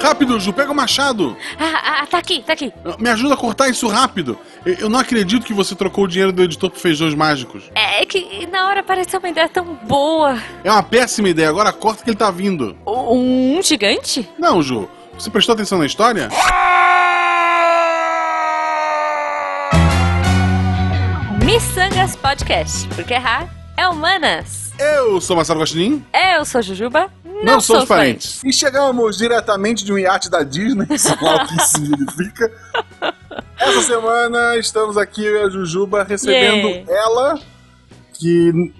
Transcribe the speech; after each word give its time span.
Rápido, 0.00 0.40
Ju, 0.40 0.52
pega 0.52 0.72
o 0.72 0.74
machado. 0.74 1.36
Ah, 1.58 2.00
ah, 2.02 2.06
tá 2.06 2.16
aqui, 2.18 2.42
tá 2.42 2.54
aqui. 2.54 2.72
Me 2.98 3.10
ajuda 3.10 3.34
a 3.34 3.36
cortar 3.36 3.68
isso 3.68 3.86
rápido. 3.86 4.38
Eu- 4.64 4.88
não 4.88 4.98
acredito 4.98 5.44
que 5.44 5.52
você 5.52 5.74
trocou 5.74 6.04
o 6.04 6.08
dinheiro 6.08 6.32
do 6.32 6.42
editor 6.42 6.70
por 6.70 6.78
feijões 6.78 7.14
mágicos. 7.14 7.64
É 7.74 8.04
que 8.06 8.46
na 8.46 8.66
hora 8.66 8.82
pareceu 8.82 9.20
uma 9.20 9.28
ideia 9.28 9.48
tão 9.48 9.64
boa. 9.86 10.38
É 10.64 10.70
uma 10.72 10.82
péssima 10.82 11.28
ideia. 11.28 11.50
Agora 11.50 11.70
corta 11.70 12.02
que 12.02 12.08
ele 12.08 12.16
tá 12.16 12.30
vindo. 12.30 12.74
Um 12.86 13.60
gigante? 13.62 14.26
Não, 14.38 14.62
Ju. 14.62 14.88
Você 15.18 15.28
prestou 15.28 15.52
atenção 15.52 15.78
na 15.78 15.84
história? 15.84 16.30
Missangas 21.44 22.16
Podcast. 22.16 22.88
Porque 22.94 23.14
errar 23.14 23.48
é 23.76 23.86
humanas. 23.88 24.69
Eu 24.80 25.20
sou 25.20 25.36
Marcelo 25.36 25.60
Gostin. 25.60 26.02
Eu 26.14 26.42
sou 26.46 26.62
Jujuba. 26.62 27.10
Não, 27.22 27.44
Não, 27.44 27.60
sou 27.60 27.76
somos 27.76 27.88
parentes. 27.88 28.42
E 28.42 28.50
chegamos 28.50 29.18
diretamente 29.18 29.84
de 29.84 29.92
um 29.92 29.98
iate 29.98 30.30
da 30.30 30.42
Disney, 30.42 30.86
sei 30.98 31.16
lá 31.20 31.44
o 31.44 31.46
que 31.46 31.56
isso 31.56 31.68
significa. 31.68 32.50
Essa 33.58 33.82
semana 33.82 34.56
estamos 34.56 34.96
aqui, 34.96 35.22
eu 35.22 35.36
e 35.36 35.42
a 35.42 35.50
Jujuba, 35.50 36.02
recebendo 36.02 36.68
Yay. 36.68 36.86
ela, 36.88 37.38
que 38.14 38.72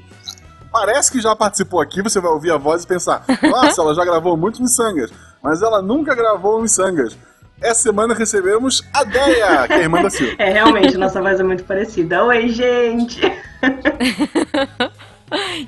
parece 0.73 1.13
que 1.13 1.21
já 1.21 1.37
participou 1.37 1.83
aqui. 1.83 2.01
Você 2.01 2.19
vai 2.19 2.30
ouvir 2.30 2.51
a 2.51 2.57
voz 2.57 2.83
e 2.83 2.87
pensar: 2.87 3.23
nossa, 3.43 3.83
ela 3.83 3.95
já 3.95 4.05
gravou 4.05 4.39
muitos 4.39 4.61
miçangas, 4.61 5.11
mas 5.43 5.61
ela 5.61 5.83
nunca 5.83 6.15
gravou 6.15 6.63
miçangas. 6.63 7.15
Essa 7.61 7.83
semana 7.83 8.15
recebemos 8.15 8.83
a 8.91 9.05
Deia, 9.05 9.67
que 9.67 9.75
é 9.75 9.77
a 9.77 9.80
irmã 9.80 10.03
da 10.03 10.09
Silvia. 10.09 10.35
É, 10.39 10.51
realmente, 10.51 10.97
nossa 10.97 11.21
voz 11.21 11.39
é 11.39 11.43
muito 11.43 11.63
parecida. 11.65 12.25
Oi, 12.25 12.49
gente! 12.49 13.21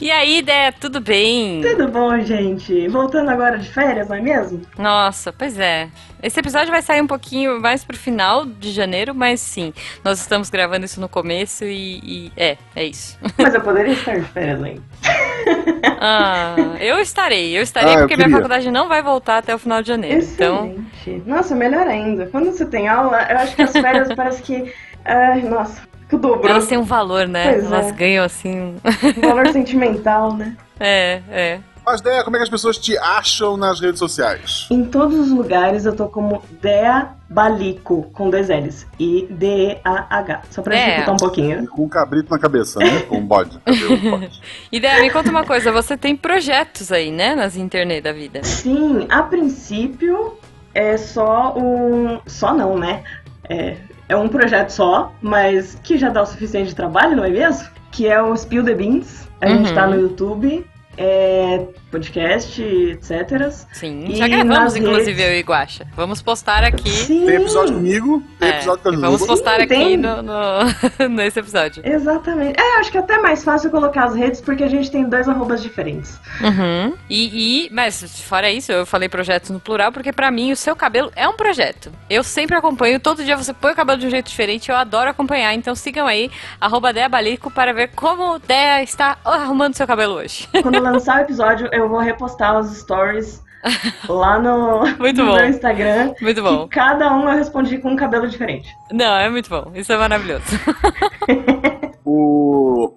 E 0.01 0.11
aí, 0.11 0.43
Dé, 0.43 0.73
tudo 0.73 1.01
bem? 1.01 1.61
Tudo 1.61 1.89
bom, 1.89 2.19
gente? 2.20 2.89
Voltando 2.89 3.30
agora 3.30 3.59
de 3.59 3.69
férias, 3.69 4.09
não 4.09 4.16
é 4.16 4.20
mesmo? 4.20 4.61
Nossa, 4.77 5.33
pois 5.33 5.59
é. 5.59 5.89
Esse 6.23 6.41
episódio 6.41 6.70
vai 6.70 6.83
sair 6.83 7.00
um 7.00 7.06
pouquinho 7.06 7.61
mais 7.61 7.84
pro 7.84 7.97
final 7.97 8.45
de 8.45 8.70
janeiro, 8.72 9.14
mas 9.14 9.41
sim, 9.41 9.72
nós 10.05 10.20
estamos 10.20 10.50
gravando 10.50 10.84
isso 10.84 11.00
no 11.00 11.09
começo 11.09 11.64
e, 11.64 11.98
e- 12.03 12.33
é, 12.37 12.56
é 12.75 12.84
isso. 12.84 13.19
Mas 13.39 13.55
eu 13.55 13.61
poderia 13.61 13.92
estar 13.92 14.19
de 14.19 14.27
férias 14.27 14.62
ainda. 14.62 14.83
Ah, 16.05 16.75
eu 16.81 16.98
estarei, 16.98 17.56
eu 17.56 17.62
estarei 17.62 17.91
Ah, 17.91 17.94
eu 17.94 17.98
porque 18.00 18.17
minha 18.17 18.27
queria. 18.27 18.37
faculdade 18.39 18.70
não 18.72 18.89
vai 18.89 19.03
voltar 19.03 19.39
até 19.39 19.55
o 19.55 19.59
final 19.59 19.83
de 19.83 19.89
janeiro. 19.89 20.19
Então, 20.20 20.67
Excelente. 20.67 21.22
Nossa, 21.28 21.55
melhor 21.55 21.87
ainda. 21.87 22.27
Quando 22.27 22.47
você 22.50 22.67
tem 22.67 22.89
aula, 22.89 23.22
eu 23.31 23.39
acho 23.39 23.55
que 23.55 23.62
as 23.62 23.72
férias 23.72 24.09
parece 24.15 24.42
que. 24.42 24.72
Ai, 25.05 25.42
nossa, 25.42 25.81
que 26.13 26.17
o 26.17 26.19
dobro. 26.19 26.47
elas 26.47 26.67
têm 26.67 26.77
um 26.77 26.85
valor, 26.85 27.27
né? 27.27 27.53
Pois 27.53 27.65
elas 27.65 27.87
é. 27.87 27.93
ganham 27.93 28.25
assim. 28.25 28.77
Um 29.17 29.21
valor 29.21 29.49
sentimental, 29.49 30.37
né? 30.37 30.57
É, 30.85 31.23
é. 31.31 31.61
Mas, 31.87 32.01
Deia, 32.01 32.25
como 32.25 32.35
é 32.35 32.41
que 32.41 32.43
as 32.43 32.49
pessoas 32.49 32.77
te 32.77 32.99
acham 32.99 33.57
nas 33.57 33.79
redes 33.79 34.01
sociais? 34.01 34.67
Em 34.69 34.85
todos 34.85 35.17
os 35.17 35.31
lugares 35.31 35.85
eu 35.85 35.95
tô 35.95 36.09
como 36.09 36.43
Dea 36.61 37.11
Balico, 37.31 38.11
com 38.13 38.29
dois 38.29 38.49
L's. 38.49 38.85
E 38.99 39.29
D-E-A-H. 39.31 40.43
Só 40.51 40.61
pra 40.61 40.75
Dea. 40.75 40.85
dificultar 40.85 41.15
um 41.15 41.19
pouquinho. 41.19 41.63
E 41.63 41.67
com 41.69 41.85
um 41.85 41.89
cabrito 41.89 42.33
na 42.33 42.39
cabeça, 42.39 42.81
né? 42.81 43.03
Com 43.03 43.19
um 43.19 43.25
bode. 43.25 43.61
E 44.73 44.81
Dé, 44.81 45.01
me 45.01 45.11
conta 45.11 45.31
uma 45.31 45.45
coisa, 45.45 45.71
você 45.71 45.97
tem 45.97 46.17
projetos 46.17 46.91
aí, 46.91 47.13
né, 47.13 47.37
nas 47.37 47.57
internet 47.57 48.03
da 48.03 48.13
vida? 48.13 48.43
Sim, 48.43 49.07
a 49.09 49.23
princípio 49.23 50.37
é 50.75 50.97
só 50.97 51.55
um. 51.57 52.19
Só 52.27 52.53
não, 52.53 52.77
né? 52.77 53.05
É, 53.49 53.77
é 54.13 54.17
um 54.17 54.29
projeto 54.29 54.71
só, 54.71 55.13
mas 55.23 55.79
que 55.83 55.97
já 55.97 56.09
dá 56.11 56.23
o 56.23 56.27
suficiente 56.27 56.69
de 56.69 56.75
trabalho, 56.75 57.17
não 57.17 57.25
é 57.25 57.31
mesmo? 57.31 57.67
Que 57.91 58.07
é 58.07 58.23
o 58.23 58.37
Spill 58.37 58.65
the 58.65 58.75
Beans. 58.75 59.29
A 59.41 59.49
gente 59.49 59.69
Uhum. 59.71 59.75
tá 59.75 59.87
no 59.87 59.99
YouTube, 60.01 60.65
é, 60.97 61.67
podcast, 61.93 62.61
etc. 62.62 63.51
Sim, 63.73 64.07
E 64.09 64.17
já 64.17 64.27
gravamos, 64.27 64.75
inclusive, 64.75 65.12
redes- 65.12 65.27
eu 65.27 65.39
e 65.39 65.43
Guaxa. 65.43 65.87
Vamos 65.95 66.21
postar 66.23 66.65
aqui. 66.65 66.89
Sim, 66.91 67.27
Tem 67.27 67.37
episódio 67.37 67.75
comigo, 67.75 68.23
tem 68.41 68.49
É, 68.49 68.57
episódio 68.57 68.83
com 68.83 68.89
a 68.89 68.93
Jujuba. 68.93 69.07
vamos 69.12 69.27
postar 69.27 69.57
Sim, 69.57 69.62
aqui 69.62 69.69
tem. 69.69 69.97
no, 69.99 70.23
no- 70.23 71.09
nesse 71.15 71.39
episódio. 71.39 71.83
exatamente. 71.87 72.59
É, 72.59 72.81
acho 72.81 72.91
que 72.91 72.97
é 72.97 73.00
até 73.00 73.19
mais 73.19 73.44
fácil 73.44 73.71
colocar 73.71 74.05
as 74.05 74.15
redes 74.16 74.41
porque 74.41 74.65
a 74.65 74.69
gente 74.69 74.91
tem 74.91 75.05
dois 75.09 75.28
arrobas 75.28 75.62
diferentes. 75.62 76.19
Uhum. 76.41 76.94
E, 77.09 77.66
e- 77.66 77.71
mas 77.71 78.21
fora 78.22 78.50
isso, 78.50 78.72
eu 78.72 78.84
falei 78.87 79.09
projetos 79.09 79.50
no 79.50 79.61
plural, 79.61 79.93
porque 79.93 80.12
pra 80.12 80.31
mim 80.31 80.50
o 80.50 80.56
seu 80.56 80.75
cabelo 80.75 81.12
é 81.15 81.28
um 81.28 81.34
projeto. 81.37 81.93
Eu 82.09 82.25
sempre 82.25 82.56
acompanho, 82.56 82.99
todo 82.99 83.22
dia 83.25 83.37
você 83.37 83.53
põe 83.53 83.72
o 83.72 83.77
cabelo 83.77 83.99
de 83.99 84.06
um 84.06 84.11
jeito 84.11 84.28
diferente, 84.28 84.71
eu 84.71 84.77
adoro 84.77 85.11
acompanhar. 85.11 85.53
Então 85.55 85.75
sigam 85.75 86.06
aí, 86.06 86.31
arroba 86.61 86.93
Dea 86.93 87.09
Balico, 87.09 87.50
para 87.50 87.72
ver 87.72 87.89
como 87.95 88.39
Dea 88.39 88.83
está 88.83 89.19
arrumando 89.25 89.75
seu 89.75 89.87
cabelo 89.87 90.15
hoje. 90.15 90.49
Quando 90.62 90.78
lançar 90.81 91.19
o 91.19 91.21
episódio, 91.21 91.69
eu 91.72 91.81
vou 91.88 92.00
repostar 92.00 92.59
os 92.59 92.76
stories 92.76 93.43
lá 94.09 94.38
no, 94.38 94.81
Muito 94.98 95.22
no 95.22 95.31
bom. 95.31 95.37
meu 95.37 95.48
Instagram. 95.48 96.15
Muito 96.20 96.43
bom. 96.43 96.69
Que 96.69 96.76
cada 96.76 97.15
um 97.15 97.28
eu 97.28 97.37
respondi 97.37 97.78
com 97.78 97.91
um 97.91 97.97
cabelo 97.97 98.28
diferente. 98.28 98.69
Não, 98.91 99.16
é 99.16 99.28
muito 99.28 99.48
bom. 99.48 99.70
Isso 99.75 99.92
é 99.92 99.97
maravilhoso. 99.97 100.44
O... 102.04 102.94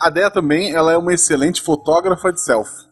A 0.00 0.08
Deia 0.10 0.30
também, 0.30 0.72
ela 0.74 0.92
é 0.92 0.96
uma 0.96 1.12
excelente 1.12 1.60
fotógrafa 1.60 2.32
de 2.32 2.40
selfie. 2.40 2.88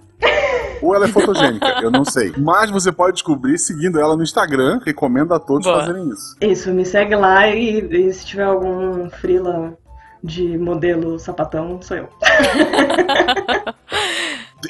Ou 0.82 0.94
ela 0.94 1.06
é 1.06 1.08
fotogênica, 1.08 1.80
eu 1.82 1.91
não 1.91 2.04
sei. 2.04 2.32
Mas 2.36 2.70
você 2.70 2.92
pode 2.92 3.14
descobrir 3.14 3.58
seguindo 3.58 3.98
ela 3.98 4.16
no 4.16 4.22
Instagram. 4.22 4.80
Recomendo 4.84 5.32
a 5.32 5.38
todos 5.41 5.66
Boa. 5.66 5.80
fazerem 5.80 6.08
isso. 6.10 6.36
Isso, 6.41 6.70
me 6.72 6.84
segue 6.84 7.16
lá 7.16 7.48
e, 7.48 7.78
e 7.80 8.12
se 8.12 8.26
tiver 8.26 8.44
algum 8.44 9.08
frila 9.08 9.76
de 10.22 10.58
modelo 10.58 11.19
sapatão, 11.19 11.80
sou 11.80 11.96
eu. 11.96 12.08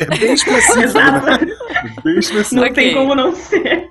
É 0.01 0.19
bem 0.19 0.33
específico, 0.35 0.99
né? 0.99 1.39
Bem 2.05 2.19
específico. 2.19 2.61
Não 2.67 2.73
tem 2.73 2.95
como 2.95 3.15
não 3.15 3.35
ser. 3.35 3.91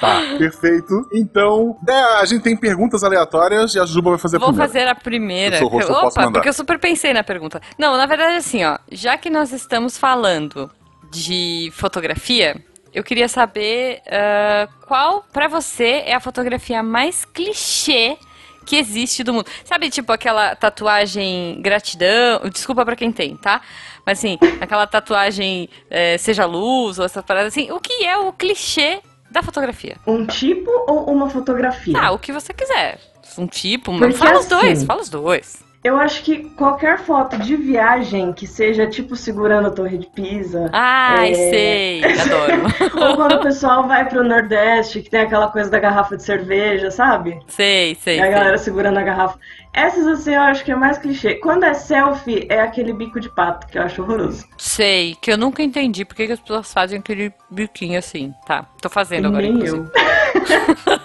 Tá, 0.00 0.20
perfeito. 0.38 1.08
Então, 1.12 1.76
Deia, 1.82 2.18
a 2.20 2.24
gente 2.24 2.42
tem 2.42 2.56
perguntas 2.56 3.04
aleatórias 3.04 3.74
e 3.74 3.80
a 3.80 3.86
Juba 3.86 4.10
vai 4.10 4.18
fazer 4.18 4.36
a 4.36 4.40
Vou 4.40 4.48
primeira. 4.48 4.68
fazer 4.72 4.88
a 4.88 4.94
primeira. 4.94 5.56
Eu 5.56 5.60
sou 5.60 5.68
host, 5.68 5.88
eu 5.88 5.94
posso 5.94 6.06
Opa, 6.08 6.20
mandar. 6.22 6.32
porque 6.32 6.48
eu 6.48 6.52
super 6.52 6.78
pensei 6.78 7.12
na 7.12 7.22
pergunta. 7.22 7.60
Não, 7.78 7.96
na 7.96 8.04
verdade, 8.06 8.36
assim, 8.36 8.64
ó, 8.64 8.78
já 8.90 9.16
que 9.16 9.30
nós 9.30 9.52
estamos 9.52 9.96
falando 9.96 10.70
de 11.10 11.70
fotografia, 11.74 12.56
eu 12.92 13.04
queria 13.04 13.28
saber 13.28 14.02
ah, 14.08 14.68
qual, 14.86 15.24
pra 15.32 15.46
você, 15.48 16.02
é 16.04 16.14
a 16.14 16.20
fotografia 16.20 16.82
mais 16.82 17.24
clichê 17.24 18.16
que 18.64 18.76
existe 18.76 19.22
do 19.22 19.32
mundo. 19.34 19.46
Sabe, 19.64 19.90
tipo, 19.90 20.10
aquela 20.12 20.54
tatuagem 20.56 21.60
gratidão, 21.62 22.40
desculpa 22.52 22.84
pra 22.84 22.96
quem 22.96 23.12
tem, 23.12 23.36
tá? 23.36 23.60
Mas 24.06 24.18
assim, 24.18 24.38
aquela 24.60 24.86
tatuagem 24.86 25.68
eh, 25.90 26.18
seja 26.18 26.44
luz 26.44 26.98
ou 26.98 27.04
essa 27.04 27.22
parada 27.22 27.48
assim, 27.48 27.70
o 27.70 27.80
que 27.80 28.04
é 28.04 28.16
o 28.18 28.32
clichê 28.32 29.00
da 29.30 29.42
fotografia? 29.42 29.96
Um 30.06 30.26
tipo 30.26 30.70
ou 30.88 31.10
uma 31.12 31.30
fotografia? 31.30 31.94
Ah, 31.98 32.12
o 32.12 32.18
que 32.18 32.32
você 32.32 32.52
quiser. 32.52 32.98
Um 33.38 33.46
tipo, 33.46 33.90
uma... 33.90 34.00
Porque 34.00 34.14
fala 34.16 34.38
os 34.38 34.46
dois, 34.46 34.78
assim- 34.78 34.86
fala 34.86 35.00
os 35.00 35.08
dois. 35.08 35.63
Eu 35.84 35.98
acho 35.98 36.22
que 36.24 36.44
qualquer 36.56 36.98
foto 36.98 37.36
de 37.36 37.56
viagem 37.56 38.32
que 38.32 38.46
seja 38.46 38.86
tipo 38.86 39.14
segurando 39.14 39.68
a 39.68 39.70
Torre 39.70 39.98
de 39.98 40.06
Pisa. 40.06 40.70
Ai, 40.72 41.30
É. 41.32 41.34
sei, 41.34 42.04
adoro. 42.22 42.62
Ou 43.10 43.16
quando 43.16 43.32
o 43.34 43.40
pessoal 43.42 43.86
vai 43.86 44.08
pro 44.08 44.24
Nordeste, 44.24 45.02
que 45.02 45.10
tem 45.10 45.20
aquela 45.20 45.48
coisa 45.48 45.68
da 45.70 45.78
garrafa 45.78 46.16
de 46.16 46.22
cerveja, 46.22 46.90
sabe? 46.90 47.38
sei, 47.48 47.94
sei. 47.96 48.16
E 48.16 48.20
a 48.20 48.24
sei. 48.24 48.32
galera 48.32 48.56
segurando 48.56 48.96
a 48.98 49.02
garrafa. 49.02 49.38
Essas 49.74 50.06
assim 50.06 50.32
eu 50.34 50.40
acho 50.40 50.64
que 50.64 50.72
é 50.72 50.76
mais 50.76 50.96
clichê. 50.96 51.34
Quando 51.34 51.64
é 51.64 51.74
selfie, 51.74 52.46
é 52.48 52.60
aquele 52.62 52.92
bico 52.94 53.20
de 53.20 53.28
pato, 53.28 53.66
que 53.66 53.76
eu 53.76 53.82
acho 53.82 54.00
horroroso. 54.02 54.46
Sei, 54.56 55.14
que 55.20 55.30
eu 55.32 55.36
nunca 55.36 55.62
entendi 55.62 56.04
por 56.06 56.14
que 56.14 56.26
que 56.28 56.32
as 56.32 56.40
pessoas 56.40 56.72
fazem 56.72 56.98
aquele 57.00 57.30
biquinho 57.50 57.98
assim. 57.98 58.32
Tá, 58.46 58.64
tô 58.80 58.88
fazendo 58.88 59.26
agora, 59.28 59.42
Nem 59.42 59.52
inclusive. 59.52 59.76
eu. 59.78 61.00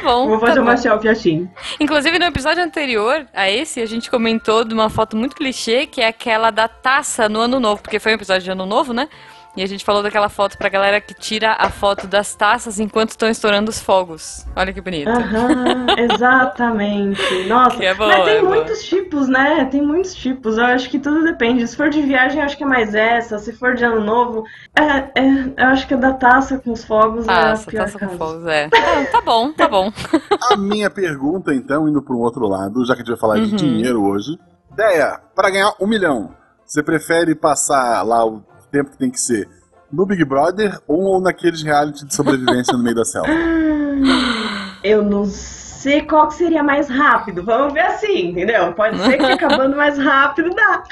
Tá 0.00 0.08
bom, 0.08 0.28
Vou 0.28 0.38
tá 0.38 0.46
fazer 0.46 0.60
bom. 0.60 0.66
uma 0.66 0.76
selfie 0.76 1.08
assim. 1.08 1.48
Inclusive, 1.78 2.18
no 2.18 2.24
episódio 2.24 2.62
anterior 2.62 3.26
a 3.34 3.50
esse, 3.50 3.80
a 3.80 3.86
gente 3.86 4.10
comentou 4.10 4.64
de 4.64 4.72
uma 4.72 4.88
foto 4.88 5.16
muito 5.16 5.36
clichê, 5.36 5.86
que 5.86 6.00
é 6.00 6.06
aquela 6.06 6.50
da 6.50 6.66
taça 6.68 7.28
no 7.28 7.40
Ano 7.40 7.60
Novo, 7.60 7.82
porque 7.82 7.98
foi 7.98 8.12
um 8.12 8.14
episódio 8.14 8.42
de 8.42 8.50
Ano 8.50 8.66
Novo, 8.66 8.92
né? 8.92 9.08
E 9.56 9.62
a 9.64 9.66
gente 9.66 9.84
falou 9.84 10.00
daquela 10.02 10.28
foto 10.28 10.56
pra 10.56 10.68
galera 10.68 11.00
que 11.00 11.12
tira 11.12 11.56
a 11.58 11.68
foto 11.68 12.06
das 12.06 12.34
taças 12.36 12.78
enquanto 12.78 13.10
estão 13.10 13.28
estourando 13.28 13.68
os 13.68 13.80
fogos. 13.80 14.46
Olha 14.54 14.72
que 14.72 14.80
bonito. 14.80 15.08
Aham, 15.10 15.86
exatamente. 15.98 17.20
Nossa, 17.48 17.76
Que 17.76 17.84
é 17.86 17.94
boa, 17.94 18.08
mas 18.08 18.24
tem 18.24 18.34
é 18.36 18.40
boa. 18.42 18.54
muitos 18.54 18.82
tipos, 18.84 19.28
né? 19.28 19.64
Tem 19.64 19.82
muitos 19.82 20.14
tipos. 20.14 20.56
Eu 20.56 20.64
acho 20.66 20.88
que 20.88 20.98
tudo 21.00 21.24
depende. 21.24 21.66
Se 21.66 21.76
for 21.76 21.90
de 21.90 22.00
viagem, 22.00 22.38
eu 22.38 22.44
acho 22.44 22.56
que 22.56 22.62
é 22.62 22.66
mais 22.66 22.94
essa. 22.94 23.38
Se 23.38 23.52
for 23.52 23.74
de 23.74 23.84
ano 23.84 24.00
novo, 24.00 24.44
é, 24.74 25.20
é- 25.20 25.44
eu 25.64 25.66
acho 25.68 25.86
que 25.88 25.94
a 25.94 25.96
da 25.96 26.12
taça 26.12 26.58
com 26.58 26.70
os 26.72 26.84
fogos 26.84 27.26
é 27.26 27.30
a 27.32 27.34
Taça, 27.50 27.70
pior 27.70 27.84
taça 27.86 27.98
com 27.98 28.06
caso. 28.06 28.18
fogos, 28.18 28.46
é. 28.46 28.68
Ah, 28.72 29.04
tá 29.10 29.20
bom, 29.20 29.52
tá 29.52 29.66
bom. 29.68 29.92
A 30.52 30.56
minha 30.56 30.88
pergunta, 30.90 31.52
então, 31.52 31.88
indo 31.88 32.00
para 32.02 32.14
um 32.14 32.20
outro 32.20 32.46
lado, 32.46 32.84
já 32.84 32.94
que 32.94 33.02
a 33.02 33.04
gente 33.04 33.10
vai 33.12 33.20
falar 33.20 33.36
de 33.40 33.50
Uhum. 33.50 33.56
dinheiro 33.56 34.02
hoje. 34.04 34.38
Deia, 34.74 35.20
para 35.34 35.50
ganhar 35.50 35.72
um 35.80 35.86
milhão, 35.86 36.30
você 36.64 36.82
prefere 36.82 37.34
passar 37.34 38.02
lá 38.02 38.24
o 38.24 38.42
tempo 38.70 38.90
que 38.90 38.98
tem 38.98 39.10
que 39.10 39.20
ser 39.20 39.48
no 39.92 40.06
Big 40.06 40.24
Brother 40.24 40.80
ou 40.86 41.20
naqueles 41.20 41.62
reality 41.62 42.04
de 42.06 42.14
sobrevivência 42.14 42.72
no 42.72 42.82
meio 42.82 42.96
da 42.96 43.04
selva? 43.04 43.28
Eu 44.82 45.02
não 45.02 45.26
sei 45.26 46.02
qual 46.02 46.28
que 46.28 46.34
seria 46.34 46.62
mais 46.62 46.88
rápido. 46.88 47.42
Vamos 47.42 47.72
ver 47.72 47.80
assim, 47.80 48.28
entendeu? 48.28 48.72
Pode 48.72 48.98
ser 49.02 49.18
que 49.18 49.24
acabando 49.24 49.76
mais 49.76 49.98
rápido 49.98 50.50
dá. 50.54 50.84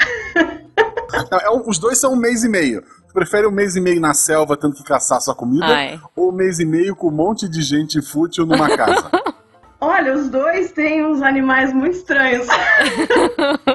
Não, 1.31 1.39
é 1.39 1.63
os 1.67 1.79
dois 1.79 1.99
são 1.99 2.13
um 2.13 2.17
mês 2.17 2.45
e 2.45 2.49
meio. 2.49 2.83
Tu 3.07 3.15
prefere 3.15 3.47
um 3.47 3.51
mês 3.51 3.77
e 3.77 3.81
meio 3.81 4.01
na 4.01 4.13
selva 4.13 4.57
tendo 4.57 4.75
que 4.75 4.85
caçar 4.85 5.21
sua 5.21 5.35
comida? 5.35 5.67
Ai. 5.67 6.01
Ou 6.15 6.31
um 6.31 6.35
mês 6.35 6.59
e 6.59 6.65
meio 6.65 6.95
com 6.95 7.09
um 7.09 7.13
monte 7.13 7.49
de 7.49 7.63
gente 7.63 8.03
fútil 8.03 8.45
numa 8.45 8.77
casa? 8.77 9.11
Olha, 9.81 10.13
os 10.15 10.29
dois 10.29 10.73
têm 10.73 11.07
uns 11.07 11.23
animais 11.23 11.73
muito 11.73 11.97
estranhos. 11.99 12.49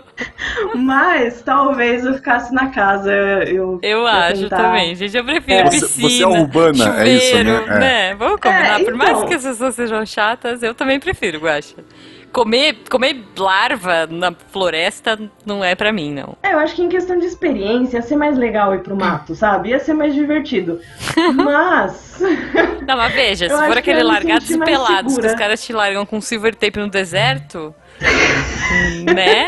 Mas 0.76 1.42
talvez 1.42 2.06
eu 2.06 2.14
ficasse 2.16 2.54
na 2.54 2.70
casa. 2.70 3.12
Eu, 3.48 3.80
Eu 3.82 4.06
acho 4.06 4.44
tentar- 4.44 4.58
também, 4.58 4.96
gente. 4.96 5.16
Eu 5.16 5.24
prefiro 5.24 5.72
Você- 5.72 5.80
piscina. 5.80 6.10
você 6.10 6.24
é 6.24 6.28
urbana, 6.28 7.04
é 7.04 7.08
isso, 7.10 7.38
chuveiro, 7.38 7.66
né? 7.80 8.10
É. 8.10 8.16
Vamos 8.16 8.40
combinar. 8.40 8.82
É, 8.82 8.84
Por 8.84 8.94
mais 8.96 9.12
então. 9.12 9.28
que 9.28 9.34
as 9.36 9.44
pessoas 9.44 9.76
sejam 9.76 10.06
chatas, 10.06 10.62
eu 10.62 10.74
também 10.74 11.00
prefiro, 11.00 11.40
Guaxa. 11.40 11.76
Comer, 12.34 12.78
comer 12.90 13.24
larva 13.38 14.08
na 14.08 14.34
floresta 14.52 15.20
não 15.46 15.64
é 15.64 15.76
pra 15.76 15.94
mim, 15.94 16.12
não. 16.12 16.36
É, 16.42 16.54
eu 16.54 16.58
acho 16.58 16.76
que 16.76 16.82
em 16.82 16.90
questão 16.90 17.20
de 17.20 17.28
experiência 17.28 17.98
ia 17.98 18.02
ser 18.02 18.16
mais 18.16 18.36
legal 18.36 18.74
ir 18.74 18.80
pro 18.80 18.96
mato, 18.96 19.36
sabe? 19.36 19.70
Ia 19.70 19.80
ser 19.80 19.94
mais 19.94 20.16
divertido. 20.16 20.82
Mas. 21.36 22.20
Não, 22.88 22.98
mas 22.98 23.14
veja, 23.14 23.50
se 23.50 23.66
for 23.68 23.78
aquele 23.78 24.04
largados 24.04 24.50
e 24.50 24.58
pelados 24.58 25.18
que 25.18 25.26
os 25.26 25.34
caras 25.36 25.64
te 25.64 25.72
largam 25.72 26.06
com 26.06 26.20
silver 26.20 26.54
tape 26.54 26.80
no 26.80 26.90
deserto, 26.90 27.74
né? 29.14 29.48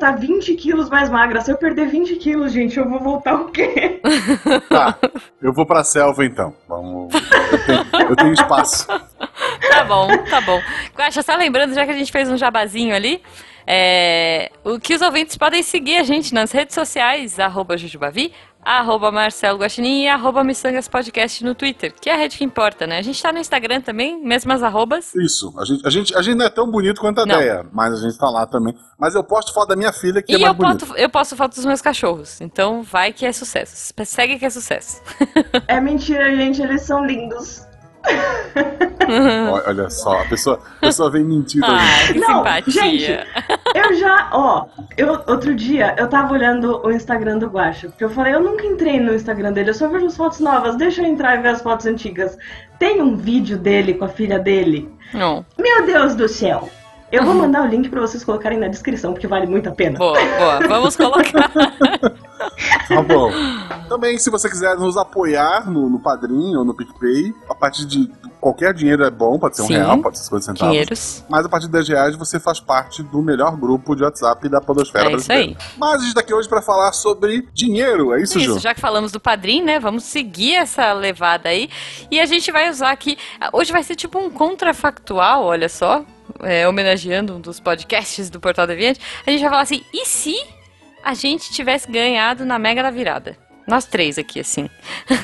A 0.00 0.06
galera 0.06 0.06
volta 0.06 0.08
a 0.08 0.12
20 0.12 0.54
quilos 0.54 0.88
mais 0.88 1.10
magra. 1.10 1.40
Se 1.42 1.52
eu 1.52 1.58
perder 1.58 1.88
20 1.88 2.16
quilos, 2.16 2.52
gente, 2.52 2.78
eu 2.78 2.88
vou 2.88 2.98
voltar 2.98 3.34
o 3.34 3.50
quê? 3.50 4.00
tá, 4.68 4.96
eu 5.42 5.52
vou 5.52 5.66
pra 5.66 5.84
selva 5.84 6.24
então. 6.24 6.54
Vamos. 6.66 7.14
Eu 7.14 7.66
tenho, 7.66 8.10
eu 8.10 8.16
tenho 8.16 8.32
espaço. 8.32 8.86
Tá 8.86 9.84
bom, 9.86 10.08
tá 10.24 10.40
bom. 10.40 10.60
Guaxa, 10.96 11.22
só 11.22 11.36
lembrando, 11.36 11.74
já 11.74 11.84
que 11.84 11.92
a 11.92 11.98
gente 11.98 12.10
fez 12.10 12.30
um 12.30 12.36
jabazinho 12.36 12.94
ali, 12.94 13.22
é, 13.66 14.50
o 14.64 14.80
que 14.80 14.94
os 14.94 15.02
ouvintes 15.02 15.36
podem 15.36 15.62
seguir 15.62 15.98
a 15.98 16.02
gente 16.02 16.32
nas 16.32 16.50
redes 16.50 16.74
sociais, 16.74 17.38
arroba 17.38 17.76
Jujubavi, 17.76 18.32
arroba 18.62 19.10
Marcelo 19.10 19.58
Guaxinim 19.58 20.02
e 20.04 20.08
arroba 20.08 20.44
Missangas 20.44 20.86
Podcast 20.88 21.42
no 21.44 21.54
Twitter, 21.54 21.92
que 22.00 22.08
é 22.10 22.14
a 22.14 22.16
rede 22.16 22.36
que 22.38 22.44
importa, 22.44 22.86
né? 22.86 22.98
A 22.98 23.02
gente 23.02 23.20
tá 23.22 23.32
no 23.32 23.38
Instagram 23.38 23.80
também, 23.80 24.22
mesmas 24.22 24.62
arrobas. 24.62 25.14
Isso. 25.14 25.52
A 25.58 25.64
gente, 25.64 25.86
a, 25.86 25.90
gente, 25.90 26.16
a 26.16 26.22
gente 26.22 26.36
não 26.36 26.46
é 26.46 26.50
tão 26.50 26.70
bonito 26.70 27.00
quanto 27.00 27.20
a 27.20 27.26
Não. 27.26 27.34
ideia, 27.36 27.66
mas 27.72 27.94
a 27.94 27.96
gente 28.08 28.18
tá 28.18 28.28
lá 28.28 28.46
também. 28.46 28.74
Mas 28.98 29.14
eu 29.14 29.24
posto 29.24 29.52
foto 29.54 29.68
da 29.68 29.76
minha 29.76 29.92
filha, 29.92 30.22
que 30.22 30.32
E 30.32 30.36
é 30.36 30.38
mais 30.38 30.50
eu 30.50 30.54
bonita. 30.54 30.86
posto, 30.86 30.98
eu 31.00 31.08
posto 31.08 31.36
fotos 31.36 31.56
dos 31.56 31.64
meus 31.66 31.80
cachorros, 31.80 32.40
então 32.40 32.82
vai 32.82 33.12
que 33.12 33.24
é 33.24 33.32
sucesso. 33.32 33.92
Segue 34.04 34.38
que 34.38 34.44
é 34.44 34.50
sucesso. 34.50 35.00
É 35.68 35.80
mentira, 35.80 36.34
gente, 36.36 36.60
eles 36.62 36.82
são 36.82 37.04
lindos. 37.04 37.62
Olha- 39.66 39.90
só, 39.90 40.20
a 40.20 40.24
pessoa, 40.26 40.60
a 40.78 40.80
pessoa 40.80 41.10
vem. 41.10 41.44
Ai, 41.62 42.12
que 42.12 42.18
Não, 42.20 42.26
simpatia. 42.38 42.72
gente. 42.72 43.26
Eu 43.74 43.94
já, 43.94 44.28
ó, 44.32 44.66
eu, 44.96 45.12
outro 45.26 45.54
dia 45.54 45.94
eu 45.98 46.08
tava 46.08 46.32
olhando 46.32 46.80
o 46.84 46.90
Instagram 46.90 47.38
do 47.38 47.46
Guacha, 47.48 47.88
porque 47.88 48.04
eu 48.04 48.10
falei, 48.10 48.34
eu 48.34 48.40
nunca 48.40 48.64
entrei 48.66 49.00
no 49.00 49.14
Instagram 49.14 49.52
dele, 49.52 49.70
eu 49.70 49.74
só 49.74 49.88
vejo 49.88 50.06
as 50.06 50.16
fotos 50.16 50.40
novas, 50.40 50.76
deixa 50.76 51.02
eu 51.02 51.06
entrar 51.06 51.36
e 51.36 51.42
ver 51.42 51.48
as 51.48 51.62
fotos 51.62 51.86
antigas. 51.86 52.36
Tem 52.78 53.02
um 53.02 53.16
vídeo 53.16 53.58
dele 53.58 53.94
com 53.94 54.04
a 54.04 54.08
filha 54.08 54.38
dele. 54.38 54.88
Não, 55.12 55.44
Meu 55.58 55.84
Deus 55.86 56.14
do 56.14 56.28
céu! 56.28 56.68
Eu 57.12 57.24
vou 57.24 57.34
mandar 57.34 57.62
o 57.64 57.66
link 57.66 57.88
pra 57.88 58.00
vocês 58.00 58.22
colocarem 58.22 58.58
na 58.58 58.68
descrição, 58.68 59.12
porque 59.12 59.26
vale 59.26 59.46
muito 59.46 59.68
a 59.68 59.72
pena. 59.72 59.98
boa, 59.98 60.18
boa. 60.38 60.60
Vamos 60.68 60.96
colocar. 60.96 61.50
Tá 62.88 63.02
bom. 63.02 63.30
Também, 63.88 64.18
se 64.18 64.30
você 64.30 64.48
quiser 64.48 64.74
nos 64.76 64.96
apoiar 64.96 65.70
no, 65.70 65.88
no 65.90 66.00
Padrim 66.00 66.56
ou 66.56 66.64
no 66.64 66.74
PicPay, 66.74 67.34
a 67.48 67.54
partir 67.54 67.84
de 67.86 68.10
qualquer 68.40 68.72
dinheiro 68.74 69.04
é 69.04 69.10
bom, 69.10 69.38
pode 69.38 69.56
ser 69.56 69.62
um 69.62 69.66
Sim. 69.66 69.74
real, 69.74 69.98
pode 70.02 70.18
ser 70.18 70.24
50 70.24 70.44
centavos. 70.44 70.72
Dinheiros. 70.72 71.24
Mas 71.28 71.44
a 71.44 71.48
partir 71.48 71.66
de 71.66 71.72
10 71.72 71.88
reais 71.88 72.16
você 72.16 72.40
faz 72.40 72.58
parte 72.58 73.02
do 73.02 73.22
melhor 73.22 73.56
grupo 73.56 73.94
de 73.94 74.02
WhatsApp 74.02 74.48
da 74.48 74.60
Podosfera 74.60 75.04
É 75.10 75.14
isso 75.16 75.26
brasileira. 75.28 75.58
aí. 75.60 75.68
Mas 75.78 76.00
a 76.00 76.04
gente 76.04 76.14
tá 76.14 76.20
aqui 76.20 76.34
hoje 76.34 76.48
pra 76.48 76.62
falar 76.62 76.92
sobre 76.92 77.46
dinheiro, 77.52 78.14
é 78.14 78.22
isso, 78.22 78.38
Ju? 78.40 78.52
Isso, 78.52 78.60
já 78.60 78.74
que 78.74 78.80
falamos 78.80 79.12
do 79.12 79.20
padrinho, 79.20 79.64
né? 79.64 79.78
Vamos 79.78 80.04
seguir 80.04 80.54
essa 80.56 80.92
levada 80.92 81.50
aí. 81.50 81.68
E 82.10 82.18
a 82.18 82.26
gente 82.26 82.50
vai 82.50 82.70
usar 82.70 82.90
aqui. 82.90 83.16
Hoje 83.52 83.70
vai 83.70 83.82
ser 83.82 83.96
tipo 83.96 84.18
um 84.18 84.30
contrafactual, 84.30 85.44
olha 85.44 85.68
só. 85.68 86.04
É, 86.42 86.66
homenageando 86.68 87.36
um 87.36 87.40
dos 87.40 87.60
podcasts 87.60 88.28
do 88.30 88.40
Portal 88.40 88.66
Deviante. 88.66 89.00
A 89.26 89.30
gente 89.30 89.40
vai 89.40 89.50
falar 89.50 89.62
assim: 89.62 89.82
e 89.92 90.04
se 90.06 90.34
a 91.02 91.14
gente 91.14 91.52
tivesse 91.52 91.90
ganhado 91.90 92.44
na 92.44 92.58
Mega 92.58 92.82
da 92.82 92.90
Virada? 92.90 93.36
Nós 93.66 93.84
três 93.84 94.18
aqui, 94.18 94.40
assim. 94.40 94.68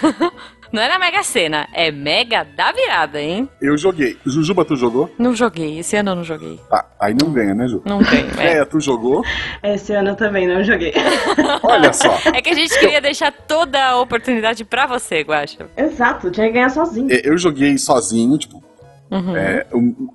Não 0.72 0.82
é 0.82 0.88
na 0.88 0.98
Mega 0.98 1.22
Sena, 1.22 1.68
é 1.72 1.92
Mega 1.92 2.44
da 2.44 2.72
Virada, 2.72 3.20
hein? 3.22 3.48
Eu 3.62 3.78
joguei. 3.78 4.18
Jujuba, 4.26 4.64
tu 4.64 4.74
jogou? 4.74 5.08
Não 5.16 5.32
joguei, 5.34 5.78
esse 5.78 5.96
ano 5.96 6.10
eu 6.10 6.16
não 6.16 6.24
joguei. 6.24 6.60
Tá, 6.68 6.84
aí 7.00 7.14
não 7.14 7.32
ganha, 7.32 7.54
né, 7.54 7.68
Ju? 7.68 7.82
Não 7.84 8.02
tenho. 8.02 8.26
É. 8.38 8.58
É, 8.58 8.64
tu 8.64 8.80
jogou? 8.80 9.22
Esse 9.62 9.92
ano 9.92 10.10
eu 10.10 10.16
também 10.16 10.46
não 10.46 10.64
joguei. 10.64 10.92
Olha 11.62 11.92
só. 11.92 12.18
é 12.34 12.42
que 12.42 12.50
a 12.50 12.54
gente 12.54 12.76
queria 12.80 13.00
deixar 13.00 13.30
toda 13.32 13.80
a 13.82 14.00
oportunidade 14.00 14.64
pra 14.64 14.86
você, 14.86 15.20
Guaxa. 15.22 15.68
Exato, 15.76 16.32
tinha 16.32 16.48
que 16.48 16.54
ganhar 16.54 16.68
sozinho. 16.68 17.12
É, 17.12 17.20
Eu 17.24 17.38
joguei 17.38 17.78
sozinho, 17.78 18.36
tipo. 18.36 18.62
Uhum. 19.08 19.36
é, 19.36 19.64
um- 19.72 20.08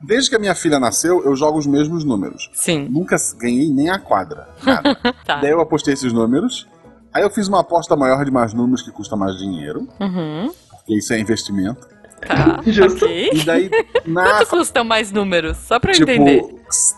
desde 0.00 0.30
que 0.30 0.36
a 0.36 0.38
minha 0.38 0.54
filha 0.54 0.78
nasceu, 0.78 1.24
eu 1.24 1.34
jogo 1.36 1.58
os 1.58 1.66
mesmos 1.66 2.04
números. 2.04 2.50
Sim, 2.52 2.88
Nunca 2.88 3.16
ganhei 3.38 3.70
nem 3.70 3.90
a 3.90 3.98
quadra. 3.98 4.48
Nada. 4.62 4.94
tá. 5.24 5.40
Daí 5.40 5.50
eu 5.50 5.60
apostei 5.60 5.94
esses 5.94 6.12
números. 6.12 6.66
Aí 7.12 7.22
eu 7.22 7.30
fiz 7.30 7.48
uma 7.48 7.60
aposta 7.60 7.96
maior 7.96 8.24
de 8.24 8.30
mais 8.30 8.52
números 8.52 8.82
que 8.82 8.90
custa 8.90 9.16
mais 9.16 9.36
dinheiro. 9.38 9.88
Uhum. 9.98 10.52
Porque 10.70 10.98
isso 10.98 11.12
é 11.12 11.18
investimento. 11.18 11.88
Tá, 12.20 12.60
Justo. 12.66 13.04
ok. 13.04 13.30
E 13.32 13.44
daí, 13.44 13.70
na. 14.06 14.24
Quanto 14.24 14.48
custam 14.48 14.84
mais 14.84 15.10
números? 15.12 15.56
Só 15.58 15.78
pra 15.78 15.92
eu 15.92 15.96
tipo, 15.96 16.10
entender. 16.10 16.42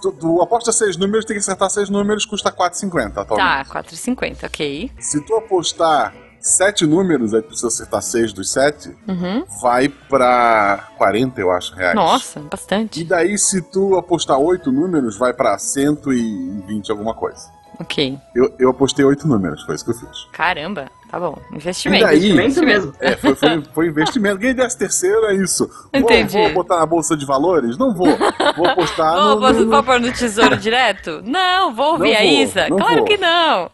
tu, 0.02 0.12
tu 0.12 0.42
aposta 0.42 0.72
seis 0.72 0.96
números, 0.96 1.24
tem 1.24 1.34
que 1.34 1.40
acertar 1.40 1.70
seis 1.70 1.88
números, 1.88 2.24
custa 2.24 2.52
4,50 2.52 3.16
atualmente. 3.16 3.68
Tá, 3.68 3.82
4,50, 3.82 4.46
ok. 4.46 4.90
Se 4.98 5.24
tu 5.24 5.34
apostar 5.34 6.14
sete 6.48 6.86
números, 6.86 7.34
aí 7.34 7.42
precisa 7.42 7.68
acertar 7.68 8.02
seis 8.02 8.32
dos 8.32 8.50
sete, 8.52 8.96
Uhum. 9.06 9.44
vai 9.62 9.88
pra 9.88 10.88
40, 10.98 11.40
eu 11.40 11.50
acho, 11.50 11.74
reais. 11.74 11.94
Nossa, 11.94 12.40
E 12.40 12.42
bastante. 12.42 13.04
daí, 13.04 13.36
se 13.38 13.60
tu 13.62 13.96
apostar 13.96 14.38
oito 14.38 14.70
números, 14.72 15.16
vai 15.18 15.32
pra 15.32 15.56
120 15.58 16.90
alguma 16.90 17.14
coisa. 17.14 17.57
Ok. 17.80 18.18
Eu, 18.34 18.52
eu 18.58 18.70
apostei 18.70 19.04
oito 19.04 19.26
números, 19.28 19.62
foi 19.62 19.74
isso 19.76 19.84
que 19.84 19.90
eu 19.92 19.94
fiz. 19.94 20.26
Caramba, 20.32 20.86
tá 21.08 21.20
bom. 21.20 21.38
Investimento. 21.52 22.02
E 22.04 22.06
daí? 22.06 22.30
Investimento 22.32 22.62
mesmo. 22.64 22.92
É, 22.98 23.14
foi, 23.16 23.34
foi, 23.36 23.62
foi 23.72 23.86
investimento. 23.86 24.38
Ganhei 24.38 24.52
desse 24.54 24.76
terceiro, 24.76 25.26
é 25.26 25.34
isso. 25.36 25.66
Vou, 25.92 26.00
Entendi. 26.00 26.36
vou 26.42 26.52
botar 26.54 26.78
na 26.80 26.86
bolsa 26.86 27.16
de 27.16 27.24
valores? 27.24 27.78
Não 27.78 27.94
vou. 27.94 28.08
Vou 28.56 28.66
apostar 28.66 29.14
Vou, 29.14 29.28
no, 29.36 29.40
vou, 29.40 29.52
no- 29.52 29.70
vou 29.70 29.82
pôr 29.84 30.00
no 30.00 30.12
tesouro 30.12 30.56
direto? 30.56 31.22
Não, 31.24 31.72
vou 31.72 31.92
ouvir 31.92 32.12
Não 32.14 32.16
a 32.16 32.22
vou, 32.22 32.42
Isa? 32.42 32.68
não 32.68 32.76
Claro 32.78 32.96
vou. 32.96 33.04
que 33.04 33.16
não. 33.16 33.70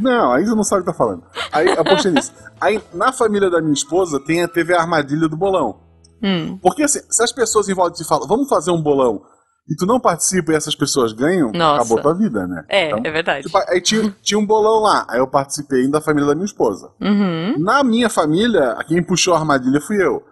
Não, 0.00 0.32
aí 0.32 0.44
você 0.44 0.54
não 0.54 0.62
sabe 0.64 0.82
o 0.82 0.84
que 0.84 0.92
tá 0.92 0.96
falando. 0.96 1.22
Aí 1.52 1.68
apostei 1.72 2.12
nisso. 2.12 2.32
Aí, 2.60 2.80
na 2.94 3.12
família 3.12 3.50
da 3.50 3.60
minha 3.60 3.74
esposa, 3.74 4.20
tem, 4.20 4.46
teve 4.48 4.72
a 4.74 4.80
armadilha 4.80 5.28
do 5.28 5.36
bolão. 5.36 5.80
Hum, 6.22 6.56
Porque 6.62 6.82
assim, 6.84 7.00
se 7.10 7.22
as 7.22 7.32
pessoas 7.32 7.68
em 7.68 7.74
volta 7.74 7.96
te 7.96 8.06
falam, 8.06 8.28
vamos 8.28 8.48
fazer 8.48 8.70
um 8.70 8.80
bolão, 8.80 9.22
e 9.70 9.76
tu 9.76 9.86
não 9.86 10.00
participa 10.00 10.52
e 10.52 10.56
essas 10.56 10.74
pessoas 10.74 11.12
ganham, 11.12 11.52
Nossa. 11.52 11.82
acabou 11.82 12.00
tua 12.02 12.14
vida, 12.14 12.46
né? 12.46 12.64
é, 12.68 12.88
Então, 12.88 13.00
é 13.04 13.10
verdade. 13.10 13.44
tipo, 13.46 13.56
aí 13.68 13.80
tinha, 13.80 14.14
tinha 14.20 14.38
um 14.38 14.44
bolão 14.44 14.80
lá, 14.82 15.06
aí 15.08 15.18
eu 15.20 15.26
participei 15.28 15.88
da 15.88 16.00
família 16.00 16.26
da 16.28 16.34
minha 16.34 16.44
esposa. 16.46 16.90
Uhum. 17.00 17.54
Na 17.58 17.84
minha 17.84 18.10
família, 18.10 18.76
quem 18.88 19.02
puxou 19.02 19.34
a 19.34 19.38
armadilha 19.38 19.80
fui 19.80 19.96
eu. 20.04 20.22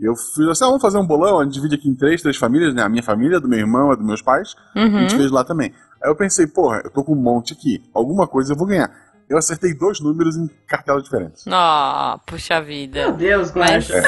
Eu 0.00 0.14
fiz 0.14 0.46
assim, 0.46 0.62
ah, 0.64 0.68
vamos 0.68 0.82
fazer 0.82 0.96
um 0.98 1.06
bolão, 1.06 1.40
a 1.40 1.44
gente 1.44 1.54
divide 1.54 1.74
aqui 1.74 1.88
em 1.88 1.94
três, 1.94 2.22
três 2.22 2.36
famílias, 2.36 2.72
né? 2.72 2.82
A 2.82 2.88
minha 2.88 3.02
família, 3.02 3.40
do 3.40 3.48
meu 3.48 3.58
irmão, 3.58 3.90
a 3.90 3.96
dos 3.96 4.06
meus 4.06 4.22
pais. 4.22 4.54
A 4.74 4.80
gente 4.80 5.12
Uhum. 5.12 5.18
fez 5.18 5.30
lá 5.32 5.42
também. 5.42 5.72
Aí 6.02 6.08
eu 6.08 6.14
pensei, 6.14 6.46
porra, 6.46 6.82
eu 6.84 6.90
tô 6.90 7.02
com 7.02 7.12
um 7.14 7.20
monte 7.20 7.52
aqui. 7.52 7.82
Alguma 7.92 8.26
coisa 8.28 8.52
eu 8.52 8.56
vou 8.56 8.66
ganhar. 8.66 8.88
Eu 9.28 9.36
acertei 9.36 9.74
dois 9.74 10.00
números 10.00 10.36
em 10.36 10.48
cartelas 10.68 11.02
diferentes. 11.02 11.44
Oh, 11.48 12.18
puxa 12.26 12.60
Meu 12.60 12.64
vida. 12.66 13.10
Deus, 13.12 13.52
Mas. 13.52 13.90
Guacha. 13.90 14.02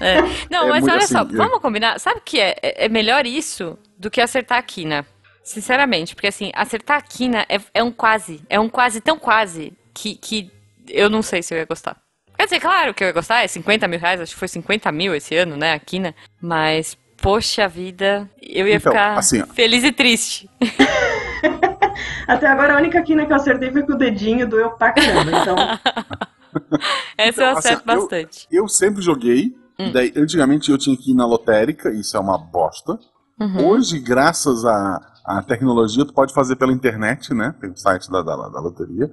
é. 0.00 0.22
Não, 0.50 0.66
É 0.66 0.68
mas 0.70 0.84
olha 0.84 0.96
assim, 0.98 1.12
só, 1.12 1.20
é. 1.22 1.24
vamos 1.24 1.58
combinar. 1.60 1.98
Sabe 2.00 2.20
o 2.20 2.22
que 2.24 2.38
é? 2.40 2.54
é? 2.62 2.86
é 2.86 2.88
melhor 2.88 3.26
isso 3.26 3.76
do 4.02 4.10
que 4.10 4.20
acertar 4.20 4.58
a 4.58 4.62
quina. 4.62 5.06
Sinceramente, 5.44 6.14
porque 6.14 6.26
assim, 6.26 6.50
acertar 6.54 6.98
a 6.98 7.00
quina 7.02 7.46
é, 7.48 7.58
é 7.72 7.82
um 7.82 7.90
quase. 7.92 8.42
É 8.50 8.58
um 8.60 8.68
quase 8.68 9.00
tão 9.00 9.16
quase 9.18 9.72
que, 9.94 10.14
que 10.16 10.50
eu 10.88 11.08
não 11.08 11.22
sei 11.22 11.42
se 11.42 11.54
eu 11.54 11.58
ia 11.58 11.64
gostar. 11.64 11.96
Quer 12.36 12.44
dizer, 12.44 12.60
claro 12.60 12.92
que 12.92 13.04
eu 13.04 13.08
ia 13.08 13.12
gostar, 13.12 13.42
é 13.44 13.46
50 13.48 13.86
mil 13.86 14.00
reais, 14.00 14.20
acho 14.20 14.32
que 14.34 14.38
foi 14.38 14.48
50 14.48 14.90
mil 14.90 15.14
esse 15.14 15.36
ano, 15.36 15.56
né, 15.56 15.72
a 15.72 15.78
quina. 15.78 16.14
Mas, 16.40 16.96
poxa 17.16 17.68
vida, 17.68 18.28
eu 18.42 18.66
ia 18.66 18.74
Então, 18.76 18.90
ficar 18.92 19.16
assim, 19.18 19.44
feliz 19.54 19.84
e 19.84 19.92
triste. 19.92 20.50
Até 22.26 22.46
agora 22.46 22.74
a 22.74 22.78
única 22.78 23.00
quina 23.02 23.24
que 23.26 23.32
eu 23.32 23.36
acertei 23.36 23.70
foi 23.70 23.82
com 23.84 23.92
o 23.92 23.96
dedinho, 23.98 24.48
doeu 24.48 24.70
pra 24.70 24.92
caramba. 24.92 25.30
Então, 25.42 25.56
Essa 27.16 27.42
eu 27.42 27.46
Então, 27.46 27.58
assim, 27.58 27.68
acerto 27.68 27.82
eu- 27.90 27.96
bastante. 28.00 28.48
Eu 28.50 28.68
sempre 28.68 29.02
joguei. 29.02 29.54
Hum. 29.78 29.90
Daí, 29.92 30.12
antigamente 30.16 30.70
eu 30.70 30.78
tinha 30.78 30.96
que 30.96 31.10
ir 31.12 31.14
na 31.14 31.26
lotérica, 31.26 31.90
isso 31.92 32.16
é 32.16 32.20
uma 32.20 32.36
bosta. 32.38 32.98
Uhum. 33.42 33.68
Hoje, 33.68 33.98
graças 33.98 34.64
à, 34.64 35.00
à 35.24 35.42
tecnologia, 35.42 36.04
tu 36.04 36.12
pode 36.14 36.32
fazer 36.32 36.56
pela 36.56 36.72
internet, 36.72 37.32
né? 37.34 37.54
Tem 37.60 37.70
o 37.70 37.76
site 37.76 38.10
da, 38.10 38.22
da, 38.22 38.36
da 38.48 38.60
loteria. 38.60 39.10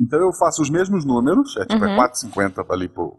Então 0.00 0.18
eu 0.20 0.32
faço 0.32 0.60
os 0.62 0.70
mesmos 0.70 1.04
números, 1.04 1.56
é 1.56 1.64
tipo 1.64 1.84
Uhum. 1.84 1.90
é 2.02 2.08
4,50 2.08 2.64
ali 2.70 2.88
por. 2.88 3.16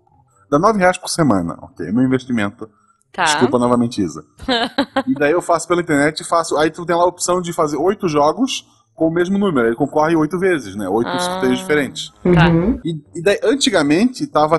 Dá 0.49 0.59
9 0.59 0.77
reais 0.79 0.97
por 0.97 1.09
semana, 1.09 1.57
ok? 1.61 1.91
Meu 1.91 2.03
investimento. 2.05 2.69
Tá. 3.11 3.23
Desculpa 3.23 3.57
novamente, 3.57 4.01
Isa. 4.01 4.23
e 5.07 5.13
daí 5.15 5.31
eu 5.31 5.41
faço 5.41 5.67
pela 5.67 5.81
internet 5.81 6.19
e 6.19 6.23
faço. 6.25 6.57
Aí 6.57 6.69
tu 6.69 6.85
tem 6.85 6.95
lá 6.95 7.03
a 7.03 7.07
opção 7.07 7.41
de 7.41 7.53
fazer 7.53 7.77
oito 7.77 8.07
jogos 8.09 8.65
com 8.93 9.07
o 9.07 9.11
mesmo 9.13 9.37
número. 9.37 9.67
Ele 9.67 9.75
concorre 9.75 10.15
oito 10.15 10.37
vezes, 10.37 10.75
né? 10.75 10.87
Oito 10.89 11.07
Ah. 11.09 11.19
sorteios 11.19 11.59
diferentes. 11.59 12.11
Tá. 12.23 12.49
Uhum. 12.49 12.79
E, 12.83 13.01
e 13.15 13.21
daí, 13.23 13.39
antigamente, 13.43 14.27
tava 14.27 14.57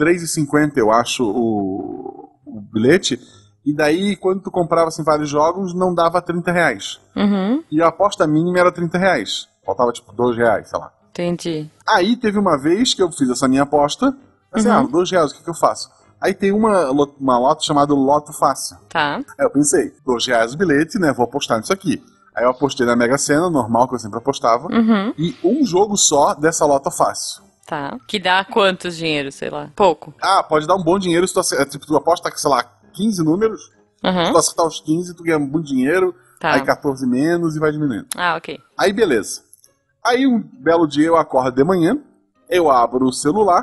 R$3,50, 0.00 0.72
eu 0.78 0.90
acho, 0.90 1.22
o, 1.22 2.30
o 2.46 2.60
bilhete. 2.72 3.20
E 3.64 3.74
daí, 3.74 4.16
quando 4.16 4.40
tu 4.42 4.50
comprava 4.50 4.88
assim, 4.88 5.04
vários 5.04 5.28
jogos, 5.28 5.72
não 5.74 5.94
dava 5.94 6.20
30 6.20 6.50
reais. 6.50 7.00
Uhum. 7.16 7.62
E 7.70 7.80
a 7.80 7.88
aposta 7.88 8.26
mínima 8.26 8.58
era 8.58 8.72
30 8.72 8.98
reais. 8.98 9.48
Faltava 9.64 9.92
tipo 9.92 10.12
2 10.12 10.36
reais, 10.36 10.68
sei 10.68 10.78
lá. 10.78 10.92
Entendi. 11.10 11.70
Aí 11.86 12.16
teve 12.16 12.38
uma 12.38 12.58
vez 12.58 12.94
que 12.94 13.02
eu 13.02 13.12
fiz 13.12 13.30
essa 13.30 13.46
minha 13.46 13.62
aposta. 13.62 14.16
Assim, 14.52 14.68
Uhum. 14.68 14.74
ah, 14.74 14.82
2 14.82 15.10
reais, 15.10 15.30
o 15.30 15.34
que, 15.36 15.44
que 15.44 15.50
eu 15.50 15.54
faço? 15.54 15.90
Aí 16.20 16.34
tem 16.34 16.52
uma, 16.52 16.90
uma 16.90 17.38
loto 17.38 17.64
chamada 17.64 17.92
Loto 17.94 18.32
Fácil. 18.32 18.76
Tá. 18.88 19.16
Aí 19.38 19.44
eu 19.44 19.50
pensei, 19.50 19.92
2 20.04 20.26
reais 20.26 20.54
o 20.54 20.56
bilhete, 20.58 20.98
né? 20.98 21.12
Vou 21.12 21.24
apostar 21.24 21.58
nisso 21.58 21.72
aqui. 21.72 22.02
Aí 22.34 22.44
eu 22.44 22.50
apostei 22.50 22.86
na 22.86 22.96
Mega 22.96 23.18
Sena, 23.18 23.50
normal 23.50 23.86
que 23.88 23.94
eu 23.94 23.98
sempre 23.98 24.18
apostava. 24.18 24.66
Uhum. 24.68 25.12
E 25.18 25.36
um 25.44 25.64
jogo 25.66 25.96
só 25.96 26.34
dessa 26.34 26.64
Loto 26.64 26.90
Fácil. 26.90 27.42
Tá. 27.66 27.96
Que 28.08 28.18
dá 28.18 28.44
quantos 28.44 28.96
dinheiros, 28.96 29.34
sei 29.34 29.50
lá? 29.50 29.70
Pouco. 29.76 30.12
Ah, 30.20 30.42
pode 30.42 30.66
dar 30.66 30.74
um 30.76 30.82
bom 30.82 30.98
dinheiro 30.98 31.26
se 31.28 31.34
tu, 31.34 31.40
tipo, 31.66 31.86
tu 31.86 31.96
aposta, 31.96 32.30
sei 32.36 32.50
lá, 32.50 32.64
15 32.92 33.22
números. 33.24 33.70
Se 34.00 34.06
Uhum. 34.08 34.32
tu 34.32 34.38
acertar 34.38 34.66
os 34.66 34.80
15, 34.80 35.14
tu 35.14 35.22
ganha 35.22 35.38
muito 35.38 35.62
dinheiro. 35.68 36.14
Tá. 36.40 36.54
Aí 36.54 36.62
14 36.64 37.06
menos 37.06 37.54
e 37.56 37.60
vai 37.60 37.70
diminuindo. 37.70 38.06
Ah, 38.16 38.36
ok. 38.36 38.58
Aí 38.76 38.92
beleza. 38.92 39.42
Aí 40.04 40.26
um 40.26 40.40
belo 40.42 40.86
dia 40.88 41.06
eu 41.06 41.16
acordo 41.16 41.52
de 41.54 41.62
manhã, 41.62 41.96
eu 42.50 42.68
abro 42.68 43.06
o 43.06 43.12
celular, 43.12 43.62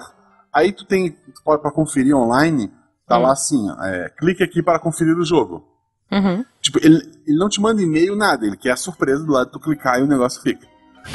aí 0.54 0.72
tu 0.72 0.86
tem, 0.86 1.12
tu 1.12 1.44
pode 1.44 1.62
para 1.62 1.72
conferir 1.72 2.16
online, 2.16 2.72
tá 3.06 3.18
Hum. 3.18 3.24
lá 3.24 3.34
assim, 3.34 3.68
é, 3.82 4.10
clique 4.18 4.42
aqui 4.42 4.64
para 4.64 4.80
conferir 4.80 5.18
o 5.18 5.26
jogo. 5.26 5.68
Uhum. 6.10 6.46
Tipo, 6.62 6.80
ele, 6.82 7.02
ele 7.28 7.38
não 7.38 7.50
te 7.50 7.60
manda 7.60 7.82
e-mail, 7.82 8.16
nada, 8.16 8.46
ele 8.46 8.56
quer 8.56 8.72
a 8.72 8.78
surpresa 8.78 9.26
do 9.26 9.34
lado 9.34 9.48
de 9.48 9.52
tu 9.52 9.60
clicar 9.60 10.00
e 10.00 10.04
o 10.04 10.08
negócio 10.08 10.42
fica. 10.42 10.66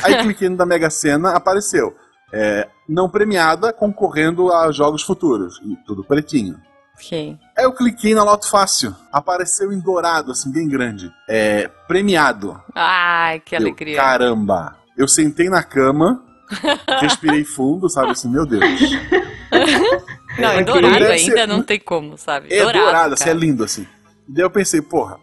Aí 0.03 0.17
cliquei 0.23 0.51
no 0.51 0.57
da 0.59 0.67
Mega 0.67 0.91
Sena, 0.91 1.31
apareceu. 1.31 1.97
é, 2.31 2.69
não 2.87 3.09
premiada, 3.09 3.73
concorrendo 3.73 4.53
a 4.53 4.71
jogos 4.71 5.03
futuros. 5.03 5.59
E 5.65 5.77
tudo 5.87 6.05
pretinho. 6.05 6.61
Ok. 6.97 7.39
Aí 7.57 7.65
eu 7.65 7.73
cliquei 7.73 8.15
na 8.15 8.23
Loto 8.25 8.49
Fácil. 8.49 8.95
Apareceu 9.13 9.73
em 9.73 9.81
dourado, 9.81 10.33
assim, 10.33 10.51
bem 10.51 10.69
grande. 10.69 11.13
É, 11.29 11.69
premiado. 11.89 12.61
Ai, 12.75 13.41
que 13.41 13.55
Eu, 13.55 13.61
alegria. 13.61 13.97
caramba. 13.97 14.77
Eu 14.97 15.09
sentei 15.09 15.49
na 15.49 15.63
cama, 15.63 16.23
respirei 17.01 17.45
fundo, 17.45 17.89
sabe 17.91 18.11
assim, 18.13 18.29
meu 18.29 18.47
Deus. 18.47 18.63
Não, 20.39 20.49
É, 20.51 20.65
dourado 20.65 21.05
ainda 21.05 21.19
ser- 21.19 21.47
não 21.47 21.63
tem 21.63 21.79
como, 21.79 22.19
sabe? 22.19 22.53
É 22.53 22.63
dourado, 22.73 23.15
assim, 23.15 23.29
é 23.31 23.35
lindo, 23.35 23.63
assim. 23.63 23.87
E 24.29 24.33
daí 24.33 24.45
eu 24.45 24.51
pensei, 24.51 24.83
porra, 24.83 25.17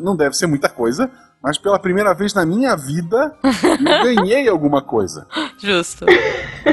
não 0.00 0.16
deve 0.16 0.34
ser 0.34 0.46
muita 0.48 0.68
coisa, 0.68 1.08
mas 1.40 1.56
pela 1.56 1.78
primeira 1.78 2.12
vez 2.14 2.34
na 2.34 2.44
minha 2.44 2.74
vida 2.74 3.36
eu 3.44 4.02
ganhei 4.16 4.48
alguma 4.48 4.82
coisa. 4.82 5.26
Justo. 5.58 6.04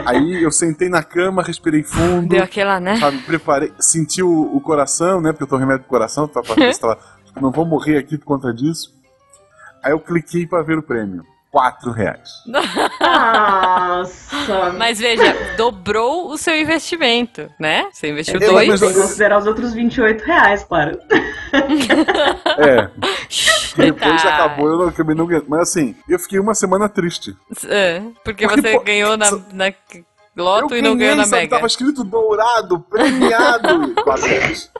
Aí 0.05 0.43
eu 0.43 0.51
sentei 0.51 0.89
na 0.89 1.03
cama, 1.03 1.43
respirei 1.43 1.83
fundo, 1.83 2.27
Deu 2.27 2.43
aquela, 2.43 2.79
né? 2.79 2.97
sabe, 2.97 3.17
preparei, 3.19 3.71
senti 3.79 4.23
o, 4.23 4.55
o 4.55 4.61
coração, 4.61 5.21
né, 5.21 5.31
porque 5.31 5.43
eu 5.43 5.47
tô 5.47 5.57
remédio 5.57 5.81
pro 5.81 5.89
coração, 5.89 6.27
tá, 6.27 6.41
ver 6.41 6.73
se 6.73 6.79
tava, 6.79 6.97
tipo, 7.25 7.41
não 7.41 7.51
vou 7.51 7.65
morrer 7.65 7.97
aqui 7.97 8.17
por 8.17 8.25
conta 8.25 8.53
disso. 8.53 8.93
Aí 9.83 9.91
eu 9.91 9.99
cliquei 9.99 10.45
pra 10.45 10.61
ver 10.61 10.77
o 10.77 10.83
prêmio. 10.83 11.25
Quatro 11.51 11.91
reais. 11.91 12.29
Nossa. 13.01 14.71
Mas 14.77 14.99
veja, 14.99 15.35
dobrou 15.57 16.29
o 16.29 16.37
seu 16.37 16.57
investimento, 16.57 17.49
né? 17.59 17.87
Você 17.91 18.09
investiu 18.09 18.37
É, 18.37 18.45
dois. 18.45 18.69
mas 18.69 18.79
Sem 18.79 18.93
considerar 18.93 19.39
os 19.39 19.45
outros 19.45 19.73
28 19.73 20.23
reais, 20.23 20.63
claro. 20.63 20.97
É, 22.57 22.89
depois 23.75 24.21
Tá. 24.23 24.35
acabou, 24.35 24.69
eu 24.69 24.77
não, 24.77 24.87
acabei 24.87 25.15
não 25.15 25.25
ganhando. 25.25 25.47
Mas 25.49 25.61
assim, 25.61 25.95
eu 26.07 26.17
fiquei 26.19 26.39
uma 26.39 26.55
semana 26.55 26.87
triste. 26.87 27.35
É, 27.67 27.99
porque 28.23 28.47
Porque, 28.47 28.61
você 28.61 28.71
pô, 28.77 28.83
ganhou 28.83 29.17
na, 29.17 29.25
só- 29.25 29.41
na 29.51 29.73
Loto 30.37 30.73
eu 30.73 30.79
e 30.79 30.81
não 30.81 30.95
ganhou 30.95 31.17
na 31.17 31.27
Mega. 31.27 31.49
Tava 31.55 31.67
escrito 31.67 32.05
dourado, 32.05 32.79
premiado. 32.79 33.93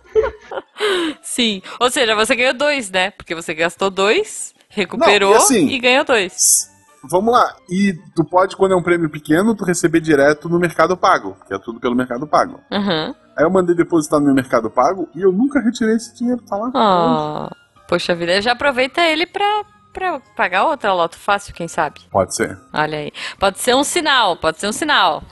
Sim. 1.21 1.61
Ou 1.79 1.89
seja, 1.91 2.15
você 2.15 2.35
ganhou 2.35 2.53
dois, 2.53 2.89
né? 2.89 3.11
Porque 3.11 3.35
você 3.35 3.53
gastou 3.53 3.89
dois, 3.89 4.53
recuperou 4.71 5.29
Não, 5.31 5.37
e 5.37 5.37
assim- 5.43 5.67
e 5.67 5.79
ganhou 5.79 6.03
dois. 6.03 6.69
Vamos 7.03 7.33
lá. 7.33 7.55
E 7.69 7.93
tu 8.15 8.23
pode, 8.23 8.55
quando 8.55 8.73
é 8.73 8.75
um 8.75 8.83
prêmio 8.83 9.09
pequeno, 9.09 9.55
tu 9.55 9.63
receber 9.65 9.99
direto 10.01 10.47
no 10.47 10.59
Mercado 10.59 10.95
Pago, 10.95 11.35
que 11.47 11.53
é 11.53 11.57
tudo 11.57 11.79
pelo 11.79 11.95
Mercado 11.95 12.27
Pago. 12.27 12.59
Uhum. 12.71 13.15
Aí 13.37 13.43
eu 13.45 13.49
mandei 13.49 13.75
depositar 13.75 14.19
no 14.19 14.25
meu 14.27 14.35
Mercado 14.35 14.69
Pago 14.69 15.09
e 15.15 15.21
eu 15.21 15.31
nunca 15.31 15.59
retirei 15.59 15.95
esse 15.95 16.15
dinheiro, 16.15 16.41
tá 16.47 16.55
lá. 16.57 17.49
Oh, 17.49 17.85
poxa 17.87 18.13
vida, 18.13 18.39
já 18.41 18.51
aproveita 18.51 19.01
ele 19.01 19.25
pra, 19.25 19.63
pra 19.91 20.19
pagar 20.37 20.65
outra 20.65 20.93
Loto 20.93 21.17
fácil, 21.17 21.55
quem 21.55 21.67
sabe? 21.67 22.01
Pode 22.11 22.35
ser. 22.35 22.55
Olha 22.71 22.99
aí. 22.99 23.11
Pode 23.39 23.59
ser 23.59 23.75
um 23.75 23.83
sinal, 23.83 24.37
pode 24.37 24.59
ser 24.59 24.67
um 24.67 24.71
sinal. 24.73 25.23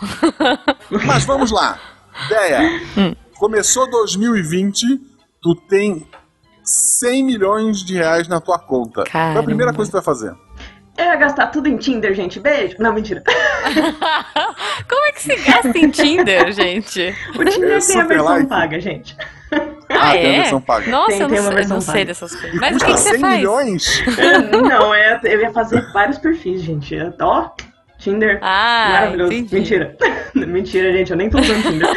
Mas 1.06 1.24
vamos 1.26 1.52
lá. 1.52 1.78
Ideia. 2.26 2.62
Hum. 2.98 3.16
Começou 3.38 3.88
2020, 3.92 4.86
tu 5.42 5.56
tem 5.68 6.08
100 6.70 7.24
milhões 7.24 7.84
de 7.84 7.96
reais 7.96 8.28
na 8.28 8.40
tua 8.40 8.60
conta. 8.60 9.04
Qual 9.10 9.24
é 9.24 9.38
a 9.38 9.44
primeira 9.44 9.72
Caramba. 9.72 9.76
coisa 9.76 9.92
que 9.92 9.98
tu 9.98 10.04
vai 10.04 10.16
fazer? 10.16 10.34
Eu 10.98 11.06
ia 11.06 11.16
gastar 11.16 11.48
tudo 11.48 11.68
em 11.70 11.78
Tinder, 11.78 12.14
gente. 12.14 12.40
Beijo. 12.42 12.76
Não, 12.80 12.94
mentira. 12.94 13.24
Como 14.90 15.06
é 15.06 15.12
que 15.14 15.22
se 15.22 15.36
gasta 15.38 15.78
em 15.78 15.90
Tinder, 15.90 16.52
gente? 16.52 17.16
O 17.38 17.46
Tinder 17.46 17.78
É 17.78 17.80
tem 17.80 18.02
a 18.02 18.04
versão 18.06 18.26
like. 18.26 18.48
paga, 18.48 18.80
gente. 18.82 19.16
Ah, 19.90 20.12
tem 20.12 20.26
a 20.26 20.30
é? 20.30 20.42
versão 20.42 20.62
paga. 20.62 20.92
Nossa, 20.92 21.08
Tem- 21.12 21.22
eu 21.22 21.28
não, 21.28 21.36
tem 21.36 21.40
uma 21.40 21.52
sei, 21.54 21.64
eu 21.64 21.70
não 21.70 21.82
sei 21.82 21.94
paga. 21.94 22.06
dessas 22.06 22.36
coisas. 22.36 22.60
Mas 22.60 22.76
o 22.76 22.80
que, 22.80 22.86
que 22.94 23.00
você 23.00 23.10
100 23.12 23.20
faz? 23.20 23.38
milhões? 23.38 24.04
Não, 24.70 24.94
é, 24.94 25.20
eu 25.24 25.42
ia 25.42 25.52
fazer 25.52 25.82
vários 25.94 26.18
perfis, 26.20 26.62
gente. 26.62 26.94
Eu- 26.94 27.14
Ó, 27.22 27.50
Tinder. 27.98 28.38
Ah, 28.42 28.90
Maravilhoso. 28.92 29.34
entendi. 29.34 29.56
Mentira. 29.56 29.96
Mentira, 30.36 30.92
gente. 30.94 31.12
Eu 31.12 31.18
nem 31.18 31.30
tô 31.30 31.40
usando 31.40 31.64
Tinder. 31.64 31.90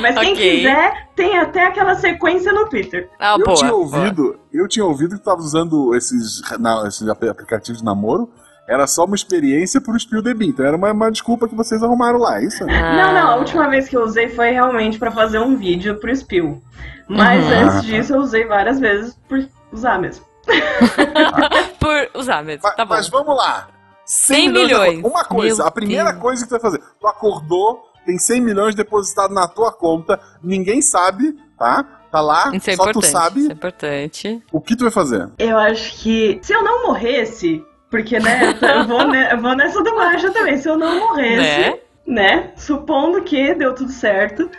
Mas 0.00 0.18
quem 0.18 0.32
Ok. 0.32 0.56
quiser, 0.58 1.08
tem 1.16 1.38
até 1.38 1.66
aquela 1.66 1.94
sequência 1.94 2.52
no 2.52 2.68
Twitter. 2.68 3.08
Ah, 3.18 3.36
eu 3.38 3.44
boa. 3.44 3.56
tinha 3.56 3.70
boa. 3.70 3.82
ouvido, 3.82 4.38
eu 4.52 4.68
tinha 4.68 4.84
ouvido 4.84 5.16
que 5.16 5.22
tu 5.22 5.24
tava 5.24 5.40
usando 5.40 5.94
esses, 5.94 6.40
na- 6.58 6.86
esses 6.86 7.08
ap- 7.08 7.24
aplicativos 7.24 7.80
de 7.80 7.84
namoro. 7.84 8.30
Era 8.68 8.86
só 8.86 9.04
uma 9.06 9.16
experiência 9.16 9.80
pro 9.80 9.98
Spill 9.98 10.22
the 10.22 10.34
Bean. 10.34 10.48
Então 10.48 10.66
era 10.66 10.76
uma, 10.76 10.92
uma 10.92 11.10
desculpa 11.10 11.48
que 11.48 11.54
vocês 11.54 11.82
arrumaram 11.82 12.18
lá, 12.18 12.38
é 12.38 12.44
isso? 12.44 12.62
Ah. 12.64 12.66
Não, 12.96 13.14
não. 13.14 13.28
A 13.30 13.36
última 13.36 13.66
vez 13.68 13.88
que 13.88 13.96
eu 13.96 14.02
usei 14.04 14.28
foi 14.28 14.50
realmente 14.50 14.98
pra 14.98 15.10
fazer 15.10 15.38
um 15.38 15.56
vídeo 15.56 15.98
pro 15.98 16.14
Spill. 16.14 16.62
Mas 17.08 17.42
Uhum. 17.44 17.50
antes 17.52 17.82
disso, 17.84 18.12
eu 18.14 18.18
usei 18.20 18.44
várias 18.44 18.78
vezes 18.78 19.18
por 19.26 19.42
usar 19.72 19.98
mesmo. 19.98 20.22
Por 21.80 22.10
usar 22.20 22.42
mesmo, 22.42 22.62
Ma- 22.62 22.72
tá 22.72 22.84
bom. 22.84 22.94
Mas 22.94 23.08
vamos 23.08 23.36
lá. 23.36 23.68
100 24.04 24.48
na 24.48 24.60
milhões. 24.60 24.96
conta. 25.02 25.08
Uma 25.08 25.24
coisa, 25.24 25.56
Meu 25.58 25.66
a 25.66 25.70
primeira 25.70 26.10
Deus. 26.10 26.22
coisa 26.22 26.42
que 26.42 26.48
tu 26.48 26.52
vai 26.52 26.60
fazer. 26.60 26.82
Tu 27.00 27.06
acordou, 27.06 27.82
tem 28.08 28.16
100 28.18 28.40
milhões 28.40 28.74
depositado 28.74 29.34
na 29.34 29.46
tua 29.46 29.70
conta, 29.70 30.18
ninguém 30.42 30.80
sabe, 30.80 31.36
tá? 31.58 31.84
Tá 32.10 32.22
lá, 32.22 32.50
Isso 32.54 32.70
é 32.70 32.74
só 32.74 32.90
tu 32.90 33.02
sabe 33.02 33.40
Isso 33.40 33.50
é 33.50 33.52
importante. 33.52 34.42
o 34.50 34.62
que 34.62 34.74
tu 34.74 34.84
vai 34.84 34.90
fazer. 34.90 35.28
Eu 35.38 35.58
acho 35.58 35.94
que 36.00 36.38
se 36.40 36.54
eu 36.54 36.64
não 36.64 36.86
morresse, 36.86 37.62
porque, 37.90 38.18
né, 38.18 38.56
eu, 38.62 38.86
vou, 38.86 39.06
ne- 39.06 39.30
eu 39.30 39.38
vou 39.38 39.54
nessa 39.54 39.82
do 39.82 39.94
Marcha 39.94 40.30
também, 40.30 40.56
se 40.56 40.66
eu 40.66 40.78
não 40.78 40.98
morresse, 40.98 41.36
Né? 41.70 41.78
né, 42.06 42.50
supondo 42.56 43.22
que 43.22 43.52
deu 43.54 43.74
tudo 43.74 43.92
certo, 43.92 44.50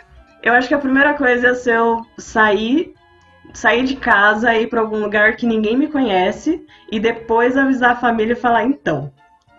eu 0.44 0.52
acho 0.52 0.68
que 0.68 0.74
a 0.74 0.78
primeira 0.78 1.14
coisa 1.14 1.48
é 1.48 1.54
se 1.54 1.70
eu 1.70 2.06
sair, 2.16 2.94
sair 3.52 3.82
de 3.82 3.96
casa, 3.96 4.54
ir 4.54 4.68
pra 4.68 4.80
algum 4.80 5.00
lugar 5.00 5.34
que 5.34 5.44
ninguém 5.44 5.76
me 5.76 5.88
conhece, 5.88 6.64
e 6.92 7.00
depois 7.00 7.56
avisar 7.56 7.90
a 7.94 7.96
família 8.00 8.34
e 8.34 8.36
falar, 8.36 8.62
então, 8.64 9.12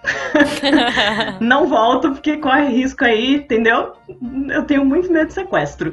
não 1.39 1.67
volto 1.67 2.11
porque 2.11 2.37
corre 2.37 2.67
risco 2.67 3.05
aí, 3.05 3.35
entendeu? 3.35 3.93
Eu 4.49 4.63
tenho 4.63 4.83
muito 4.83 5.11
medo 5.11 5.27
de 5.27 5.33
sequestro. 5.33 5.91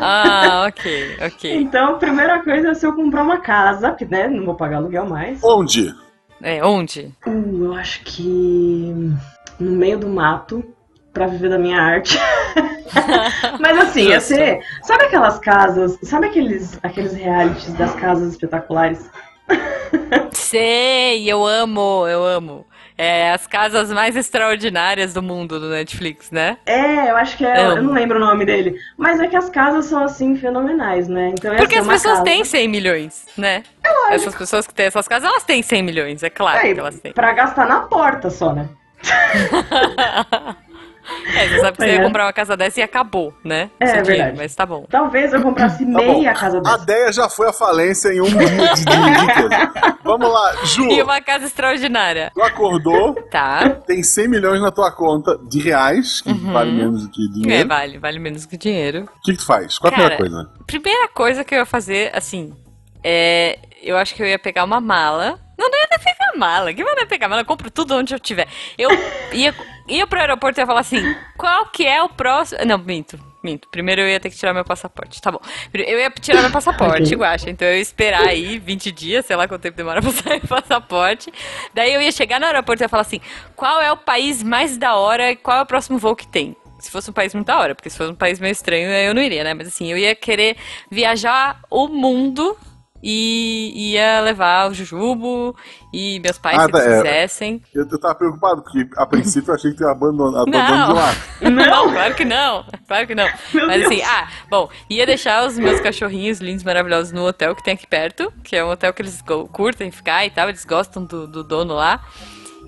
ah, 0.00 0.66
ok, 0.68 1.16
ok. 1.26 1.56
Então, 1.56 1.94
a 1.94 1.98
primeira 1.98 2.42
coisa 2.42 2.70
é 2.70 2.74
se 2.74 2.86
eu 2.86 2.94
comprar 2.94 3.22
uma 3.22 3.40
casa, 3.40 3.90
porque, 3.90 4.04
né, 4.04 4.28
não 4.28 4.44
vou 4.44 4.54
pagar 4.54 4.78
aluguel 4.78 5.06
mais. 5.06 5.42
Onde? 5.42 5.94
É, 6.42 6.64
onde? 6.64 7.12
Uh, 7.26 7.64
eu 7.64 7.74
acho 7.74 8.02
que 8.04 8.94
no 9.58 9.72
meio 9.72 9.98
do 9.98 10.08
mato 10.08 10.64
pra 11.12 11.26
viver 11.26 11.48
da 11.48 11.58
minha 11.58 11.80
arte. 11.80 12.18
Mas 13.58 13.78
assim, 13.78 14.08
ia 14.08 14.20
ser. 14.20 14.60
Sabe 14.82 15.04
aquelas 15.04 15.38
casas? 15.38 15.98
Sabe 16.02 16.26
aqueles, 16.26 16.78
aqueles 16.82 17.14
realities 17.14 17.72
das 17.74 17.94
casas 17.94 18.32
espetaculares? 18.32 19.10
Sei, 20.32 21.30
eu 21.30 21.44
amo, 21.46 22.06
eu 22.06 22.24
amo. 22.24 22.66
É 22.98 23.30
as 23.32 23.46
casas 23.46 23.92
mais 23.92 24.16
extraordinárias 24.16 25.12
do 25.12 25.22
mundo 25.22 25.60
do 25.60 25.68
Netflix, 25.68 26.30
né? 26.30 26.56
É, 26.64 27.10
eu 27.10 27.16
acho 27.16 27.36
que 27.36 27.44
é. 27.44 27.66
Eu 27.66 27.82
não 27.82 27.92
lembro 27.92 28.16
o 28.16 28.20
nome 28.20 28.46
dele. 28.46 28.74
Mas 28.96 29.20
é 29.20 29.26
que 29.26 29.36
as 29.36 29.50
casas 29.50 29.84
são 29.84 30.02
assim 30.02 30.34
fenomenais, 30.36 31.06
né? 31.06 31.28
Então 31.28 31.52
ia 31.52 31.58
Porque 31.58 31.76
as 31.76 31.86
pessoas 31.86 32.14
casa. 32.14 32.24
têm 32.24 32.42
100 32.42 32.68
milhões, 32.68 33.26
né? 33.36 33.62
Essas 34.10 34.34
pessoas 34.34 34.66
que 34.66 34.72
têm 34.72 34.86
essas 34.86 35.06
casas, 35.06 35.28
elas 35.28 35.44
têm 35.44 35.62
100 35.62 35.82
milhões, 35.82 36.22
é 36.22 36.30
claro 36.30 36.58
É, 36.66 36.72
que 36.72 36.80
elas 36.80 36.98
têm. 36.98 37.12
pra 37.12 37.32
gastar 37.32 37.66
na 37.66 37.80
porta 37.80 38.30
só, 38.30 38.54
né? 38.54 38.68
É, 41.34 41.48
você 41.48 41.60
sabe 41.60 41.76
que 41.76 41.84
você 41.84 41.92
ia 41.92 42.02
comprar 42.02 42.24
uma 42.26 42.32
casa 42.32 42.56
dessa 42.56 42.80
e 42.80 42.82
acabou, 42.82 43.32
né? 43.44 43.70
É, 43.80 43.86
dinheiro, 43.86 44.04
verdade. 44.06 44.36
Mas 44.38 44.54
tá 44.54 44.64
bom. 44.66 44.84
Talvez 44.90 45.32
eu 45.32 45.42
comprasse 45.42 45.84
Tá 45.84 45.98
bom. 45.98 46.18
meia 46.20 46.34
casa 46.34 46.58
A 46.58 46.60
dessa. 46.60 46.84
Deia 46.86 47.12
já 47.12 47.28
foi 47.28 47.48
à 47.48 47.52
falência 47.52 48.08
em 48.12 48.20
um 48.20 48.24
dia 48.24 48.46
de, 48.74 48.84
riqueza. 49.20 49.96
Vamos 50.04 50.32
lá, 50.32 50.56
Ju. 50.64 50.88
E 50.90 51.02
uma 51.02 51.20
casa 51.20 51.46
extraordinária. 51.46 52.30
Tu 52.34 52.42
acordou, 52.42 53.14
Tá. 53.30 53.70
tem 53.86 54.02
100 54.02 54.28
milhões 54.28 54.60
na 54.60 54.70
tua 54.70 54.90
conta 54.92 55.38
de 55.48 55.60
reais, 55.60 56.20
que 56.20 56.32
vale 56.32 56.72
menos 56.72 57.02
do 57.04 57.10
que 57.10 57.22
É, 57.24 57.28
dinheiro. 57.32 57.68
vale, 57.68 57.98
vale 57.98 58.18
menos 58.18 58.46
que 58.46 58.56
dinheiro. 58.56 59.08
O 59.18 59.20
que, 59.22 59.32
que 59.32 59.38
tu 59.38 59.46
faz? 59.46 59.78
Qual 59.78 59.92
a 59.92 59.96
Cara, 59.96 60.16
primeira 60.16 60.34
coisa? 60.44 60.50
Primeira 60.66 61.08
coisa 61.08 61.44
que 61.44 61.54
eu 61.54 61.58
ia 61.60 61.66
fazer, 61.66 62.10
assim, 62.14 62.52
é. 63.04 63.58
Eu 63.82 63.96
acho 63.96 64.14
que 64.14 64.22
eu 64.22 64.26
ia 64.26 64.38
pegar 64.38 64.64
uma 64.64 64.80
mala. 64.80 65.38
Não, 65.56 65.68
não 65.70 65.78
ia 65.80 65.98
pegar 65.98 66.36
mala. 66.36 66.72
Que 66.74 66.82
vai 66.82 66.94
nem 66.96 67.06
pegar 67.06 67.28
mala? 67.28 67.42
Eu 67.42 67.46
compro 67.46 67.70
tudo 67.70 67.94
onde 67.94 68.12
eu 68.14 68.18
tiver. 68.18 68.48
Eu 68.76 68.88
ia, 69.32 69.54
ia 69.88 70.06
pro 70.06 70.18
aeroporto 70.18 70.58
e 70.58 70.62
ia 70.62 70.66
falar 70.66 70.80
assim: 70.80 71.16
qual 71.36 71.66
que 71.66 71.86
é 71.86 72.02
o 72.02 72.08
próximo. 72.08 72.64
Não, 72.64 72.78
minto. 72.78 73.18
Minto. 73.42 73.68
Primeiro 73.68 74.00
eu 74.00 74.08
ia 74.08 74.18
ter 74.18 74.30
que 74.30 74.36
tirar 74.36 74.52
meu 74.52 74.64
passaporte. 74.64 75.22
Tá 75.22 75.30
bom. 75.30 75.40
Eu 75.72 75.98
ia 75.98 76.10
tirar 76.10 76.42
meu 76.42 76.50
passaporte, 76.50 77.14
Ok. 77.14 77.16
Guaxa. 77.16 77.48
Então 77.48 77.68
eu 77.68 77.74
ia 77.76 77.80
esperar 77.80 78.26
aí 78.26 78.58
20 78.58 78.90
dias, 78.90 79.24
sei 79.24 79.36
lá 79.36 79.46
quanto 79.46 79.62
tempo 79.62 79.76
demora 79.76 80.02
pra 80.02 80.10
sair 80.10 80.42
o 80.42 80.48
passaporte. 80.48 81.32
Daí 81.72 81.94
eu 81.94 82.02
ia 82.02 82.10
chegar 82.10 82.40
no 82.40 82.46
aeroporto 82.46 82.82
e 82.82 82.84
ia 82.84 82.88
falar 82.88 83.02
assim: 83.02 83.20
qual 83.54 83.80
é 83.80 83.92
o 83.92 83.96
país 83.96 84.42
mais 84.42 84.76
da 84.76 84.96
hora 84.96 85.30
e 85.30 85.36
qual 85.36 85.58
é 85.58 85.62
o 85.62 85.66
próximo 85.66 85.98
voo 85.98 86.16
que 86.16 86.26
tem? 86.26 86.56
Se 86.78 86.90
fosse 86.90 87.08
um 87.08 87.12
país 87.12 87.32
muito 87.32 87.46
da 87.46 87.58
hora, 87.58 87.74
porque 87.74 87.88
se 87.88 87.96
fosse 87.96 88.10
um 88.10 88.16
país 88.16 88.38
meio 88.38 88.52
estranho, 88.52 88.88
eu 88.90 89.14
não 89.14 89.22
iria, 89.22 89.42
né? 89.42 89.54
Mas 89.54 89.68
assim, 89.68 89.90
eu 89.90 89.96
ia 89.96 90.14
querer 90.14 90.56
viajar 90.90 91.60
o 91.70 91.88
mundo 91.88 92.56
e 93.02 93.92
ia 93.92 94.20
levar 94.20 94.70
o 94.70 94.74
Jujubo 94.74 95.54
e 95.92 96.18
meus 96.20 96.38
pais, 96.38 96.58
Ah, 96.58 96.64
se 96.66 96.72
tá, 96.72 96.78
eles 96.78 96.92
é. 96.92 97.02
quisessem. 97.02 97.62
Eu, 97.74 97.86
eu 97.90 97.98
tava 98.00 98.14
preocupado, 98.14 98.62
porque 98.62 98.88
a 98.96 99.06
princípio 99.06 99.50
eu 99.50 99.54
achei 99.54 99.70
que 99.70 99.76
tu 99.78 99.84
ia 99.84 99.90
abandonar, 99.90 100.46
Não. 100.46 100.88
de 100.88 100.92
lá. 100.94 101.14
Não, 101.50 101.92
claro 101.92 102.14
que 102.14 102.24
não. 102.24 102.64
Claro 102.88 103.06
que 103.06 103.14
não. 103.14 103.26
Meu 103.54 103.66
Mas 103.66 103.80
Deus. 103.80 103.92
assim, 103.92 104.02
ah, 104.02 104.28
bom, 104.50 104.68
ia 104.90 105.04
deixar 105.06 105.46
os 105.46 105.58
meus 105.58 105.80
cachorrinhos 105.80 106.38
lindos, 106.40 106.64
maravilhosos 106.64 107.12
no 107.12 107.26
hotel 107.26 107.54
que 107.54 107.62
tem 107.62 107.74
aqui 107.74 107.86
perto, 107.86 108.32
que 108.42 108.56
é 108.56 108.64
um 108.64 108.70
hotel 108.70 108.92
que 108.92 109.02
eles 109.02 109.22
curtem 109.52 109.90
ficar 109.90 110.24
e 110.26 110.30
tal, 110.30 110.48
eles 110.48 110.64
gostam 110.64 111.04
do, 111.04 111.26
do 111.26 111.44
dono 111.44 111.74
lá. 111.74 112.02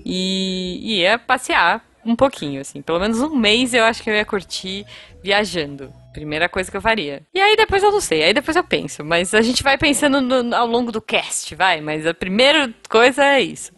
E 0.05 0.99
ia 0.99 1.19
passear 1.19 1.83
um 2.05 2.15
pouquinho, 2.15 2.61
assim. 2.61 2.81
Pelo 2.81 2.99
menos 2.99 3.19
um 3.21 3.35
mês 3.35 3.73
eu 3.73 3.83
acho 3.83 4.01
que 4.03 4.09
eu 4.09 4.13
ia 4.15 4.25
curtir 4.25 4.85
viajando. 5.23 5.91
Primeira 6.13 6.49
coisa 6.49 6.69
que 6.71 6.75
eu 6.77 6.81
faria. 6.81 7.21
E 7.33 7.39
aí 7.39 7.55
depois 7.55 7.83
eu 7.83 7.91
não 7.91 8.01
sei, 8.01 8.23
aí 8.23 8.33
depois 8.33 8.55
eu 8.57 8.63
penso. 8.63 9.03
Mas 9.05 9.33
a 9.33 9.41
gente 9.41 9.61
vai 9.63 9.77
pensando 9.77 10.19
no- 10.21 10.55
ao 10.55 10.65
longo 10.67 10.91
do 10.91 11.01
cast, 11.01 11.53
vai. 11.55 11.81
Mas 11.81 12.05
a 12.05 12.13
primeira 12.13 12.73
coisa 12.89 13.23
é 13.23 13.41
isso. 13.41 13.71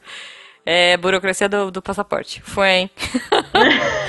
É 0.65 0.95
burocracia 0.97 1.49
do, 1.49 1.71
do 1.71 1.81
passaporte. 1.81 2.41
Foi, 2.43 2.67
hein? 2.69 2.89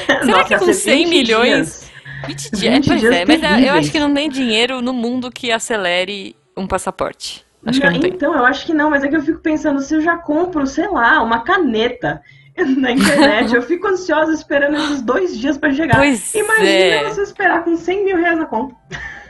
Será 0.07 0.25
Nossa, 0.25 0.45
que 0.45 0.59
com 0.59 0.67
ser 0.67 0.75
100 0.75 1.05
20 1.05 1.09
milhões. 1.09 1.51
dias. 1.53 1.93
20 2.27 2.51
dias, 2.53 2.75
20 2.75 2.87
pois 2.87 3.01
dias 3.01 3.15
é, 3.15 3.25
mas 3.27 3.43
eu- 3.43 3.67
eu 3.69 3.75
acho 3.75 3.91
que 3.91 3.99
não 3.99 4.13
tem 4.15 4.29
dinheiro 4.31 4.81
no 4.81 4.93
mundo 4.93 5.31
que 5.31 5.51
acelere 5.51 6.37
um 6.57 6.67
passaporte. 6.67 7.45
Acho 7.67 7.81
que 7.81 7.87
Não, 7.87 7.93
não 7.95 8.01
tem. 8.01 8.11
Então, 8.11 8.35
eu 8.37 8.45
acho 8.45 8.67
que 8.67 8.75
não, 8.75 8.91
mas 8.91 9.03
é 9.05 9.09
que 9.09 9.17
eu 9.17 9.23
fico 9.23 9.39
pensando, 9.41 9.81
se 9.81 9.95
eu 9.95 10.01
já 10.01 10.17
compro, 10.17 10.67
sei 10.67 10.89
lá, 10.89 11.23
uma 11.23 11.41
caneta 11.41 12.21
na 12.77 12.93
internet, 12.93 13.55
eu 13.55 13.63
fico 13.67 13.87
ansiosa 13.87 14.33
esperando 14.33 14.77
esses 14.77 15.03
dois 15.03 15.39
dias 15.39 15.57
pra 15.57 15.73
chegar. 15.73 15.97
Pois 15.97 16.35
Imagina 16.35 16.67
é. 16.69 17.05
você 17.05 17.23
esperar 17.23 17.65
com 17.65 17.77
100 17.77 18.05
mil 18.05 18.17
reais 18.17 18.39
na 18.39 18.47
conta. 18.47 18.75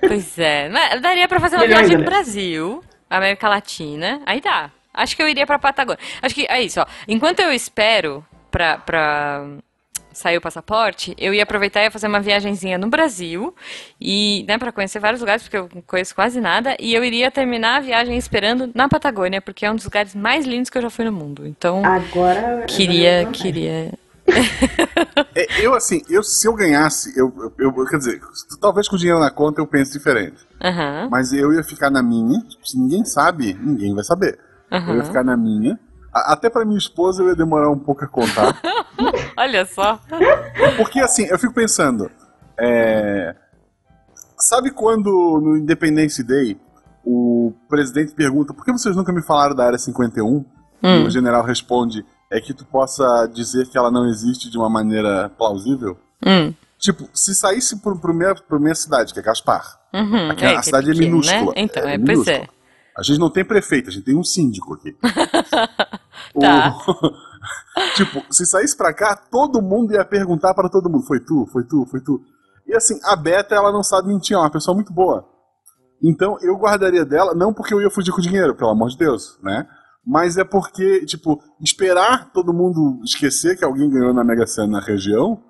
Pois 0.01 0.39
é. 0.39 0.69
Daria 1.01 1.29
pra 1.29 1.39
fazer 1.41 1.57
uma 1.57 1.63
Milhões, 1.63 1.89
viagem 1.89 1.97
no 1.99 2.03
aliás. 2.05 2.25
Brasil, 2.25 2.83
América 3.09 3.49
Latina, 3.49 4.21
aí 4.27 4.41
dá. 4.41 4.71
Acho 4.93 5.17
que 5.17 5.23
eu 5.23 5.29
iria 5.29 5.47
pra 5.47 5.59
Patagônia. 5.59 6.01
Acho 6.21 6.35
que 6.35 6.47
é 6.49 6.61
isso, 6.63 6.81
ó. 6.81 6.87
Enquanto 7.09 7.41
eu 7.41 7.53
espero 7.53 8.25
pra, 8.51 8.77
pra 8.79 9.47
sair 10.19 10.37
o 10.37 10.41
passaporte, 10.41 11.15
eu 11.19 11.33
ia 11.35 11.43
aproveitar 11.43 11.81
e 11.81 11.85
ia 11.85 11.91
fazer 11.91 12.07
uma 12.07 12.21
viagenzinha 12.21 12.79
no 12.79 12.89
Brasil 12.89 13.55
e, 14.01 14.45
né, 14.49 14.59
para 14.59 14.73
conhecer 14.73 14.99
vários 14.99 15.21
lugares, 15.21 15.43
porque 15.43 15.57
eu 15.57 15.69
não 15.75 15.83
conheço 15.83 16.15
quase 16.15 16.41
nada, 16.41 16.77
e 16.79 16.95
eu 16.95 17.05
iria 17.05 17.31
terminar 17.31 17.77
a 17.77 17.81
viagem 17.81 18.17
esperando 18.17 18.71
na 18.75 18.89
Patagônia, 18.89 19.41
porque 19.41 19.65
é 19.67 19.71
um 19.71 19.77
dos 19.77 19.85
lugares 19.85 20.15
mais 20.15 20.47
lindos 20.47 20.71
que 20.71 20.79
eu 20.79 20.83
já 20.83 20.91
fui 20.91 21.05
no 21.05 21.13
mundo. 21.13 21.47
Então, 21.47 21.85
Agora. 21.85 22.65
queria, 22.67 23.27
queria. 23.33 23.93
É, 25.35 25.47
eu, 25.65 25.75
assim, 25.75 26.03
eu, 26.11 26.23
se 26.23 26.47
eu 26.47 26.55
ganhasse, 26.55 27.19
eu, 27.19 27.33
eu, 27.59 27.75
eu- 27.75 27.87
quer 27.87 27.97
dizer, 27.97 28.21
talvez 28.61 28.87
com 28.87 28.97
o 28.97 28.99
dinheiro 28.99 29.19
na 29.19 29.31
conta 29.31 29.61
eu 29.61 29.67
pense 29.67 29.93
diferente. 29.93 30.37
Aham, 30.63 31.09
Mas 31.11 31.33
eu 31.33 31.53
ia 31.55 31.65
ficar 31.65 31.91
na 31.91 32.03
minha, 32.03 32.39
tipo, 32.41 32.69
se 32.69 32.79
ninguém 32.79 33.05
sabe, 33.05 33.55
ninguém 33.55 33.95
vai 33.95 34.05
saber. 34.05 34.39
Eu 34.71 34.97
ia 34.97 35.05
ficar 35.05 35.25
na 35.25 35.37
minha. 35.37 35.79
Até 36.13 36.51
pra 36.51 36.65
minha 36.65 36.79
esposa 36.79 37.23
eu 37.23 37.29
ia 37.29 37.35
demorar 37.35 37.71
um 37.71 37.79
pouco 37.79 38.05
a 38.05 38.09
contar. 38.09 38.61
Olha 39.37 39.65
só. 39.65 39.99
Porque 40.77 41.01
assim, 41.01 41.25
eu 41.27 41.39
fico 41.39 41.55
pensando. 41.55 42.11
é, 42.59 43.35
Sabe 44.39 44.71
quando 44.71 45.41
no 45.41 45.57
Independence 45.57 46.23
Day 46.23 46.59
o 47.05 47.53
presidente 47.69 48.13
pergunta 48.13 48.53
por 48.53 48.65
que 48.65 48.73
vocês 48.73 48.95
nunca 48.95 49.13
me 49.13 49.23
falaram 49.23 49.55
da 49.55 49.65
Área 49.67 49.79
51? 49.79 50.45
E 50.85 50.87
Hum. 50.87 51.07
o 51.07 51.11
general 51.11 51.45
responde: 51.45 52.05
é 52.31 52.41
que 52.41 52.53
tu 52.53 52.65
possa 52.65 53.27
dizer 53.33 53.69
que 53.69 53.79
ela 53.79 53.91
não 53.91 54.07
existe 54.09 54.51
de 54.51 54.59
uma 54.59 54.69
maneira 54.69 55.31
plausível? 55.39 55.97
Hum, 56.27 56.53
Tipo, 56.79 57.09
se 57.15 57.33
saísse 57.37 57.81
pro, 57.81 57.97
pro, 57.97 58.13
minha, 58.13 58.35
pro 58.35 58.59
minha 58.59 58.75
cidade, 58.75 59.15
que 59.15 59.21
é 59.21 59.23
Gaspar, 59.23 59.79
uhum. 59.95 60.31
Aqui 60.33 60.45
a 60.45 60.59
que 60.59 60.65
cidade 60.67 60.91
é 60.91 60.93
pequeno, 60.93 61.11
minúscula, 61.13 61.53
Né? 61.55 61.63
Então, 61.63 61.89
é 61.89 61.95
é, 61.95 61.99
pois 61.99 62.27
é. 62.27 62.49
A 62.97 63.03
gente 63.03 63.19
não 63.19 63.31
tem 63.31 63.45
prefeito, 63.45 63.89
a 63.89 63.93
gente 63.93 64.05
tem 64.05 64.17
um 64.17 64.25
síndico 64.25 64.75
aqui. 64.75 64.97
Tá. 66.41 66.77
O- 66.87 67.13
tipo, 67.97 68.23
se 68.33 68.47
saísse 68.47 68.77
pra 68.77 68.95
cá, 68.95 69.17
todo 69.17 69.61
mundo 69.61 69.93
ia 69.93 70.05
perguntar 70.05 70.55
para 70.55 70.69
todo 70.69 70.89
mundo: 70.89 71.05
foi 71.05 71.21
tu, 71.21 71.47
foi 71.53 71.65
tu, 71.65 71.85
foi 71.91 72.01
tu. 72.01 72.21
E 72.67 72.75
assim, 72.75 72.99
a 73.05 73.17
Beta, 73.17 73.55
ela 73.55 73.73
não 73.73 73.83
sabe 73.83 74.09
mentir, 74.09 74.35
é 74.37 74.39
uma 74.39 74.51
pessoa 74.51 74.75
muito 74.75 74.93
boa. 74.93 75.29
Então 76.03 76.39
eu 76.41 76.57
guardaria 76.57 77.05
dela, 77.05 77.35
não 77.35 77.53
porque 77.53 77.75
eu 77.75 77.81
ia 77.81 77.91
fugir 77.91 78.13
com 78.13 78.19
o 78.19 78.23
dinheiro, 78.23 78.55
pelo 78.55 78.71
amor 78.71 78.89
de 78.89 78.97
Deus, 78.97 79.39
né? 79.43 79.67
Mas 80.07 80.37
é 80.39 80.45
porque, 80.45 81.05
tipo, 81.07 81.43
esperar 81.61 82.31
todo 82.33 82.53
mundo 82.53 83.01
esquecer 83.05 83.57
que 83.57 83.65
alguém 83.65 83.91
ganhou 83.91 84.13
na 84.15 84.25
Mega 84.25 84.47
Sena 84.47 84.67
na 84.67 84.81
região 84.81 85.43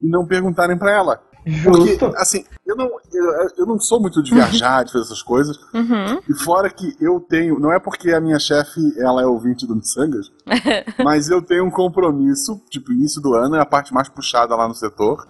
e 0.00 0.08
não 0.08 0.26
perguntarem 0.26 0.76
pra 0.78 0.92
ela. 0.92 1.20
Porque, 1.64 1.90
Justo. 1.90 2.06
assim, 2.16 2.44
eu 2.66 2.76
não, 2.76 2.90
eu, 3.12 3.48
eu 3.58 3.66
não 3.66 3.78
sou 3.80 4.00
muito 4.00 4.22
de 4.22 4.34
viajar, 4.34 4.84
de 4.84 4.92
fazer 4.92 5.04
essas 5.04 5.22
coisas. 5.22 5.56
Uhum. 5.72 6.20
E 6.28 6.34
fora 6.34 6.68
que 6.68 6.96
eu 7.00 7.20
tenho, 7.20 7.58
não 7.58 7.72
é 7.72 7.78
porque 7.78 8.12
a 8.12 8.20
minha 8.20 8.38
chefe 8.38 8.80
ela 8.98 9.22
é 9.22 9.26
ouvinte 9.26 9.66
do 9.66 9.74
Missangas, 9.76 10.30
mas 11.04 11.28
eu 11.30 11.40
tenho 11.40 11.64
um 11.64 11.70
compromisso, 11.70 12.60
tipo, 12.70 12.92
início 12.92 13.20
do 13.22 13.34
ano 13.34 13.56
é 13.56 13.60
a 13.60 13.66
parte 13.66 13.94
mais 13.94 14.08
puxada 14.08 14.54
lá 14.56 14.66
no 14.68 14.74
setor. 14.74 15.26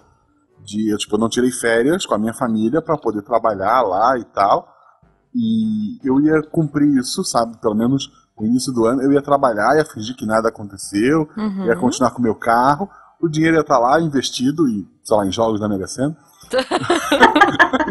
De, 0.64 0.92
eu, 0.92 0.98
tipo, 0.98 1.14
eu 1.14 1.18
não 1.20 1.28
tirei 1.28 1.50
férias 1.50 2.04
com 2.04 2.14
a 2.14 2.18
minha 2.18 2.34
família 2.34 2.82
pra 2.82 2.96
poder 2.98 3.22
trabalhar 3.22 3.80
lá 3.82 4.18
e 4.18 4.24
tal. 4.24 4.68
E 5.34 5.98
eu 6.04 6.20
ia 6.20 6.42
cumprir 6.42 6.88
isso, 6.98 7.22
sabe? 7.24 7.56
Pelo 7.60 7.74
menos 7.74 8.10
no 8.38 8.46
início 8.46 8.72
do 8.72 8.84
ano 8.86 9.02
eu 9.02 9.12
ia 9.12 9.22
trabalhar, 9.22 9.76
ia 9.76 9.84
fingir 9.84 10.16
que 10.16 10.26
nada 10.26 10.48
aconteceu, 10.48 11.28
Uhum. 11.36 11.66
ia 11.66 11.76
continuar 11.76 12.10
com 12.10 12.18
o 12.18 12.22
meu 12.22 12.34
carro, 12.34 12.88
o 13.20 13.28
dinheiro 13.28 13.56
ia 13.56 13.60
estar 13.60 13.78
lá 13.78 14.00
investido 14.00 14.68
em, 14.68 14.86
sei 15.02 15.16
lá, 15.16 15.26
em 15.26 15.32
jogos 15.32 15.60
da 15.60 15.68
Mega 15.68 15.86
Sena. 15.86 16.16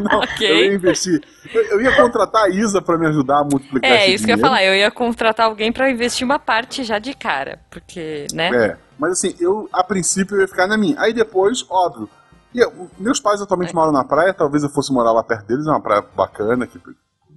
Não, 0.02 0.20
Ok. 0.20 0.50
Eu 0.50 0.58
ia 0.66 0.74
investir. 0.76 1.22
Eu, 1.54 1.62
eu 1.72 1.82
ia 1.82 1.96
contratar 1.96 2.44
a 2.46 2.50
Isa 2.50 2.82
pra 2.82 2.98
me 2.98 3.08
ajudar 3.08 3.40
a 3.40 3.44
multiplicar 3.44 3.90
É, 3.92 4.08
isso 4.08 4.26
que 4.26 4.32
eu 4.32 4.34
ia 4.34 4.36
dinheiro. 4.36 4.42
falar. 4.42 4.64
Eu 4.64 4.76
ia 4.76 4.92
contratar 4.92 5.46
alguém 5.46 5.72
pra 5.72 5.90
investir 5.90 6.26
uma 6.26 6.40
parte 6.40 6.84
já 6.84 7.00
de 7.00 7.14
cara. 7.14 7.60
Porque, 7.70 8.28
né? 8.34 8.50
É, 8.50 8.78
mas 8.98 9.12
assim, 9.14 9.36
eu, 9.40 9.70
a 9.72 9.84
princípio, 9.84 10.36
eu 10.38 10.42
ia 10.42 10.48
ficar 10.48 10.68
na 10.68 10.78
minha. 10.78 11.00
Aí 11.00 11.14
depois, 11.14 11.66
óbvio. 11.70 12.10
E 12.54 12.60
eu- 12.60 12.90
meus 12.98 13.20
pais 13.20 13.42
atualmente 13.42 13.76
moram 13.76 13.92
na 13.92 14.04
praia, 14.04 14.34
talvez 14.34 14.64
eu 14.64 14.70
fosse 14.70 14.92
morar 14.94 15.12
lá 15.12 15.24
perto 15.24 15.46
deles, 15.48 15.68
é 15.68 15.70
uma 15.70 15.82
praia 15.82 16.04
bacana 16.16 16.64
aqui 16.66 16.80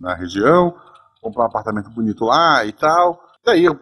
na 0.01 0.15
região, 0.15 0.75
comprar 1.21 1.43
um 1.45 1.47
apartamento 1.49 1.91
bonito 1.91 2.25
lá 2.25 2.65
e 2.65 2.73
tal. 2.73 3.21
E 3.47 3.51
aí 3.51 3.65
eu, 3.65 3.79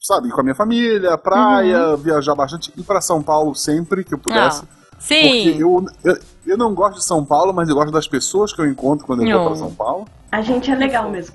sabe, 0.00 0.28
ir 0.28 0.32
com 0.32 0.40
a 0.40 0.44
minha 0.44 0.54
família, 0.54 1.16
praia, 1.18 1.96
viajar 1.96 2.34
bastante, 2.34 2.72
ir 2.76 2.82
pra 2.82 3.00
São 3.00 3.22
Paulo 3.22 3.54
sempre 3.54 4.04
que 4.04 4.14
eu 4.14 4.18
pudesse. 4.18 4.62
Ah, 4.64 4.66
Porque 4.96 5.52
sim. 5.52 5.58
eu, 5.60 5.84
eu, 6.04 6.18
eu 6.46 6.56
não 6.58 6.74
gosto 6.74 6.98
de 6.98 7.04
São 7.04 7.24
Paulo, 7.24 7.52
mas 7.52 7.68
eu 7.68 7.74
gosto 7.74 7.90
das 7.92 8.06
pessoas 8.08 8.52
que 8.52 8.60
eu 8.60 8.66
encontro 8.66 9.06
quando 9.06 9.22
eu 9.22 9.26
vou 9.30 9.38
Não. 9.44 9.46
pra 9.50 9.56
São 9.56 9.74
Paulo. 9.74 10.06
A 10.30 10.40
gente 10.42 10.70
é 10.70 10.74
legal 10.74 11.10
mesmo. 11.10 11.32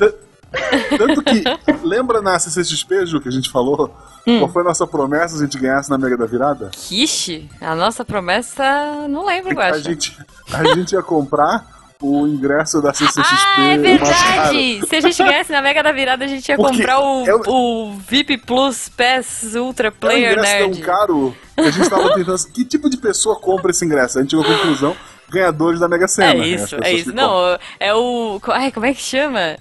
Tanto 0.98 1.22
que, 1.24 1.44
lembra 1.84 2.22
na 2.22 2.38
CCXP, 2.38 3.06
Ju, 3.08 3.20
que 3.20 3.28
a 3.30 3.32
gente 3.32 3.50
falou? 3.50 3.90
Hum. 4.28 4.40
Qual 4.40 4.52
foi 4.52 4.62
a 4.62 4.66
nossa 4.66 4.86
promessa 4.86 5.36
se 5.36 5.42
a 5.44 5.46
gente 5.46 5.58
ganhasse 5.58 5.90
na 5.90 5.98
Mega 5.98 6.16
da 6.16 6.26
Virada? 6.26 6.70
Ixi, 6.92 7.50
a 7.60 7.76
nossa 7.76 8.06
promessa. 8.06 9.08
Não 9.10 9.26
lembro, 9.26 9.54
eu 9.54 9.60
A 9.60 9.70
acho. 9.70 9.80
gente, 9.80 10.18
a 10.54 10.64
gente 10.76 10.94
ia 10.94 11.02
comprar 11.02 11.66
o 12.08 12.28
ingresso 12.28 12.82
da 12.82 12.94
CCXP. 12.94 13.22
Ah, 13.58 13.64
é 13.64 13.78
verdade! 13.78 14.82
Se 14.88 14.96
a 14.96 15.02
gente 15.02 15.18
ganhasse 15.24 15.52
na 15.52 15.62
Mega 15.62 15.82
da 15.84 15.92
Virada, 15.92 16.26
a 16.26 16.28
gente 16.28 16.48
ia 16.50 16.56
Porque 16.56 16.78
comprar 16.78 17.00
o, 17.00 17.26
é 17.28 17.34
o- 17.36 17.42
o 17.50 17.94
VIP 18.08 18.38
Plus 18.38 18.90
PES 18.90 19.56
Ultra 19.56 19.90
um 19.90 19.92
Player 19.92 20.32
ingresso 20.34 20.52
Nerd. 20.54 20.74
tão 20.78 20.82
caro 20.82 21.36
que 21.56 21.62
a 21.62 21.72
gente 21.72 21.90
tava 21.90 22.10
tentando. 22.16 22.34
assim, 22.36 22.52
Que 22.52 22.66
tipo 22.66 22.90
de 22.90 22.98
pessoa 22.98 23.36
compra 23.40 23.72
esse 23.72 23.84
ingresso? 23.86 24.20
A 24.20 24.22
gente 24.22 24.32
chegou 24.32 24.46
à 24.46 24.58
conclusão: 24.58 24.96
ganhadores 25.30 25.80
da 25.80 25.88
Mega 25.88 26.08
Sena. 26.08 26.34
É 26.44 26.48
isso, 26.48 26.76
é 26.82 26.94
isso. 26.94 27.10
compram. 27.12 27.28
Não, 27.28 27.60
é 27.80 27.94
o. 27.94 28.40
Ai, 28.50 28.72
como 28.72 28.86
é 28.86 28.94
que 28.94 29.02
chama? 29.02 29.58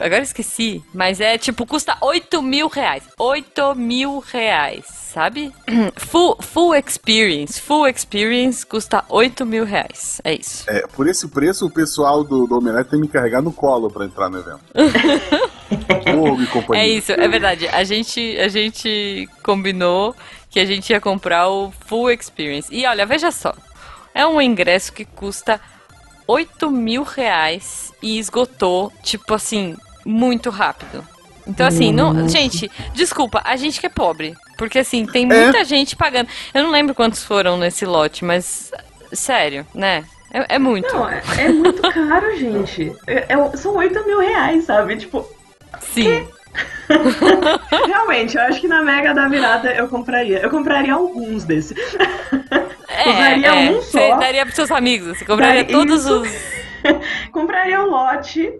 Agora 0.00 0.18
eu 0.18 0.22
esqueci. 0.22 0.84
Mas 0.94 1.20
é 1.20 1.36
tipo, 1.38 1.66
custa 1.66 1.96
8 2.00 2.40
mil 2.42 2.68
reais. 2.68 3.02
8 3.18 3.74
mil 3.74 4.20
reais. 4.20 4.84
Sabe? 5.18 5.52
Full, 5.96 6.36
full 6.40 6.74
experience. 6.76 7.60
Full 7.60 7.88
experience 7.88 8.64
custa 8.64 9.04
8 9.08 9.44
mil 9.44 9.64
reais. 9.64 10.20
É 10.22 10.32
isso. 10.32 10.64
É, 10.70 10.86
por 10.86 11.08
esse 11.08 11.26
preço, 11.26 11.66
o 11.66 11.70
pessoal 11.70 12.22
do, 12.22 12.46
do 12.46 12.56
Omelete 12.56 12.90
tem 12.90 13.00
que 13.00 13.06
me 13.06 13.12
carregar 13.12 13.42
no 13.42 13.52
colo 13.52 13.90
pra 13.90 14.04
entrar 14.04 14.30
no 14.30 14.38
evento. 14.38 14.60
E 16.40 16.46
companhia. 16.46 16.82
É 16.82 16.88
isso, 16.88 17.12
é 17.12 17.28
verdade. 17.28 17.68
A 17.68 17.84
gente, 17.84 18.38
a 18.38 18.48
gente 18.48 19.28
combinou 19.42 20.16
que 20.50 20.58
a 20.58 20.64
gente 20.64 20.88
ia 20.90 21.00
comprar 21.00 21.48
o 21.48 21.70
full 21.86 22.10
experience. 22.10 22.74
E 22.74 22.86
olha, 22.86 23.04
veja 23.04 23.30
só. 23.30 23.54
É 24.14 24.26
um 24.26 24.40
ingresso 24.40 24.92
que 24.92 25.04
custa 25.04 25.60
8 26.26 26.70
mil 26.70 27.02
reais 27.02 27.92
e 28.02 28.18
esgotou, 28.18 28.90
tipo 29.02 29.34
assim, 29.34 29.76
muito 30.06 30.48
rápido. 30.48 31.06
Então, 31.46 31.66
assim, 31.66 31.92
não, 31.92 32.26
gente, 32.28 32.70
desculpa, 32.94 33.42
a 33.44 33.56
gente 33.56 33.78
que 33.78 33.86
é 33.86 33.90
pobre. 33.90 34.34
Porque, 34.58 34.80
assim, 34.80 35.06
tem 35.06 35.24
muita 35.24 35.64
gente 35.64 35.96
pagando. 35.96 36.28
Eu 36.52 36.64
não 36.64 36.70
lembro 36.70 36.94
quantos 36.94 37.24
foram 37.24 37.56
nesse 37.56 37.86
lote, 37.86 38.24
mas, 38.24 38.70
sério, 39.12 39.64
né? 39.74 40.04
É, 40.34 40.56
é 40.56 40.58
muito. 40.58 40.92
Não, 40.94 41.08
é, 41.08 41.22
é 41.38 41.48
muito 41.48 41.80
caro, 41.90 42.36
gente. 42.36 42.92
É- 43.06 43.26
é- 43.32 43.56
são 43.56 43.74
8 43.76 44.04
mil 44.04 44.18
reais, 44.20 44.64
sabe? 44.64 44.96
Tipo, 44.96 45.26
Sim. 45.80 46.28
realmente, 47.86 48.36
eu 48.36 48.42
acho 48.42 48.60
que 48.60 48.68
na 48.68 48.82
Mega 48.82 49.14
da 49.14 49.28
Virada 49.28 49.72
eu 49.72 49.88
compraria. 49.88 50.38
Eu 50.40 50.50
compraria 50.50 50.92
alguns 50.92 51.44
desses. 51.44 51.76
É, 52.88 53.04
Compraria 53.04 53.46
é, 53.46 53.70
um 53.70 53.74
você 53.76 54.08
só. 54.08 54.16
daria 54.16 54.42
pros 54.44 54.56
seus 54.56 54.70
amigos. 54.70 55.18
Você 55.18 55.24
compraria 55.24 55.64
Pra 55.64 55.72
todos 55.72 56.00
isso. 56.04 56.20
os. 56.22 56.28
compraria 57.32 57.80
um 57.80 57.86
lote. 57.86 58.52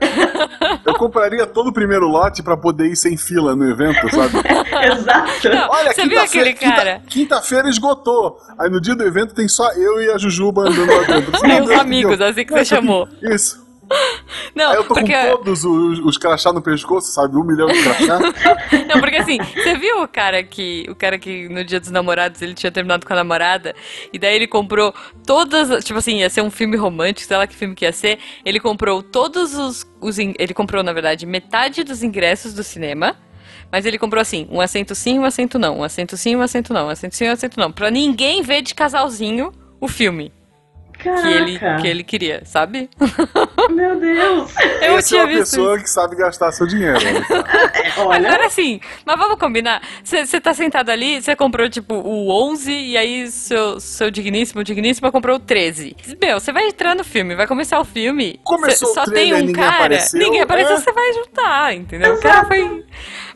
Eu 0.84 0.94
compraria 0.94 1.46
todo 1.46 1.68
o 1.68 1.72
primeiro 1.72 2.06
lote 2.08 2.42
pra 2.42 2.56
poder 2.56 2.86
ir 2.86 2.96
sem 2.96 3.16
fila 3.16 3.54
no 3.54 3.68
evento, 3.68 4.08
sabe? 4.14 4.38
Exato. 4.92 5.48
Não, 5.48 5.68
Olha, 5.70 5.92
você 5.92 6.06
viu 6.06 6.20
aquele 6.20 6.52
quinta- 6.54 6.76
cara? 6.76 7.02
Quinta-feira 7.06 7.68
esgotou. 7.68 8.38
Aí 8.58 8.68
no 8.70 8.80
dia 8.80 8.94
do 8.94 9.04
evento 9.04 9.34
tem 9.34 9.46
só 9.48 9.70
eu 9.72 10.02
e 10.02 10.10
a 10.10 10.18
Jujuba 10.18 10.62
andando 10.62 10.92
lá 10.94 11.02
dentro. 11.04 11.32
Os 11.36 11.42
meu 11.42 11.64
Deus, 11.66 11.80
amigos, 11.80 12.20
assim 12.20 12.44
que 12.44 12.50
Não, 12.50 12.58
você 12.58 12.64
chamou. 12.64 13.08
Isso. 13.22 13.69
Não, 14.54 14.70
Aí 14.70 14.76
eu 14.76 14.84
tô 14.84 14.94
porque. 14.94 15.12
com 15.12 15.36
todos 15.36 15.64
os, 15.64 15.98
os 16.00 16.18
crachá 16.18 16.52
no 16.52 16.62
pescoço, 16.62 17.12
sabe? 17.12 17.36
Um 17.36 17.44
milhão 17.44 17.66
de 17.66 17.82
crachá. 17.82 18.18
Não, 18.88 19.00
porque 19.00 19.16
assim, 19.16 19.38
você 19.38 19.74
viu 19.76 20.02
o 20.02 20.08
cara 20.08 20.42
que. 20.42 20.86
O 20.88 20.94
cara 20.94 21.18
que 21.18 21.48
no 21.48 21.64
dia 21.64 21.80
dos 21.80 21.90
namorados 21.90 22.40
ele 22.42 22.54
tinha 22.54 22.70
terminado 22.70 23.06
com 23.06 23.12
a 23.12 23.16
namorada, 23.16 23.74
e 24.12 24.18
daí 24.18 24.34
ele 24.36 24.46
comprou 24.46 24.94
todas. 25.26 25.84
Tipo 25.84 25.98
assim, 25.98 26.18
ia 26.18 26.30
ser 26.30 26.42
um 26.42 26.50
filme 26.50 26.76
romântico, 26.76 27.26
sei 27.26 27.36
lá 27.36 27.46
que 27.46 27.54
filme 27.54 27.74
que 27.74 27.84
ia 27.84 27.92
ser. 27.92 28.18
Ele 28.44 28.60
comprou 28.60 29.02
todos 29.02 29.54
os. 29.54 29.86
os 30.00 30.18
ele 30.18 30.54
comprou, 30.54 30.82
na 30.82 30.92
verdade, 30.92 31.26
metade 31.26 31.82
dos 31.82 32.02
ingressos 32.02 32.54
do 32.54 32.62
cinema. 32.62 33.16
Mas 33.72 33.86
ele 33.86 33.98
comprou 33.98 34.20
assim, 34.20 34.48
um 34.50 34.60
assento 34.60 34.96
sim, 34.96 35.18
um 35.18 35.24
assento 35.24 35.56
não, 35.56 35.78
um 35.78 35.84
assento 35.84 36.16
sim, 36.16 36.34
um 36.34 36.42
assento 36.42 36.72
não, 36.72 36.86
um 36.86 36.90
assento 36.90 37.14
sim, 37.14 37.28
um 37.28 37.32
assento 37.32 37.58
não. 37.58 37.70
Pra 37.70 37.88
ninguém 37.88 38.42
ver 38.42 38.62
de 38.62 38.74
casalzinho 38.74 39.52
o 39.80 39.86
filme 39.86 40.32
que 41.02 41.28
ele, 41.28 41.58
Caraca. 41.58 41.82
que 41.82 41.88
ele 41.88 42.02
queria, 42.04 42.42
sabe? 42.44 42.88
Meu 43.70 43.98
Deus. 43.98 44.52
Eu 44.82 44.96
Essa 44.96 44.98
é 44.98 45.02
tinha 45.02 45.20
uma 45.22 45.26
visto 45.28 45.40
pessoa 45.56 45.78
que 45.78 45.88
sabe 45.90 46.16
gastar 46.16 46.52
seu 46.52 46.66
dinheiro. 46.66 46.98
Olha, 47.98 48.28
Agora 48.28 48.50
sim, 48.50 48.80
mas 49.04 49.16
vamos 49.18 49.38
combinar. 49.38 49.82
Você 50.02 50.40
tá 50.40 50.54
sentado 50.54 50.90
ali, 50.90 51.20
você 51.22 51.34
comprou 51.36 51.68
tipo 51.68 51.94
o 51.94 52.30
11 52.50 52.72
e 52.72 52.96
aí 52.96 53.30
seu, 53.30 53.78
seu 53.80 54.10
digníssimo, 54.10 54.62
digníssima 54.64 55.10
comprou 55.12 55.36
o 55.36 55.40
13. 55.40 55.96
Meu, 56.20 56.38
você 56.40 56.52
vai 56.52 56.66
entrar 56.68 56.94
no 56.94 57.04
filme, 57.04 57.34
vai 57.34 57.46
começar 57.46 57.78
o 57.80 57.84
filme. 57.84 58.40
Começou 58.44 58.88
cê- 58.88 58.94
só 58.94 59.02
o 59.02 59.06
trailer, 59.06 59.34
tem 59.34 59.42
um 59.42 59.46
ninguém 59.46 59.54
cara, 59.64 59.76
apareceu, 59.76 60.18
ninguém 60.20 60.40
apareceu, 60.42 60.74
é. 60.76 60.80
você 60.80 60.92
vai 60.92 61.12
juntar, 61.12 61.74
entendeu? 61.74 62.14
O 62.14 62.20
cara 62.20 62.44
foi. 62.46 62.84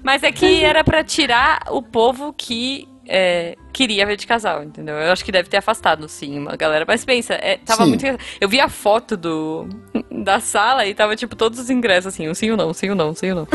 Mas 0.02 0.22
é 0.22 0.30
que 0.32 0.62
era 0.64 0.84
pra 0.84 1.02
tirar 1.02 1.62
o 1.70 1.82
povo 1.82 2.32
que 2.36 2.86
é, 3.06 3.56
queria 3.72 4.06
ver 4.06 4.16
de 4.16 4.26
casal, 4.26 4.62
entendeu? 4.62 4.94
Eu 4.96 5.12
acho 5.12 5.24
que 5.24 5.32
deve 5.32 5.48
ter 5.48 5.56
afastado, 5.58 6.08
sim, 6.08 6.38
uma 6.38 6.56
galera. 6.56 6.84
Mas 6.86 7.04
pensa, 7.04 7.34
é, 7.34 7.56
tava 7.58 7.82
Sim. 7.84 7.88
muito. 7.90 8.04
Eu 8.40 8.48
vi 8.48 8.60
a 8.60 8.68
foto 8.68 9.16
do, 9.16 9.68
da 10.10 10.40
sala 10.40 10.86
e 10.86 10.94
tava, 10.94 11.14
tipo, 11.16 11.34
todos 11.36 11.58
os 11.58 11.70
ingressos, 11.70 12.14
assim, 12.14 12.28
um 12.28 12.34
sim 12.34 12.50
ou 12.50 12.56
não, 12.56 12.70
um 12.70 12.74
sim 12.74 12.90
ou 12.90 12.96
não, 12.96 13.10
um 13.10 13.14
sim 13.14 13.30
ou 13.30 13.36
não. 13.36 13.48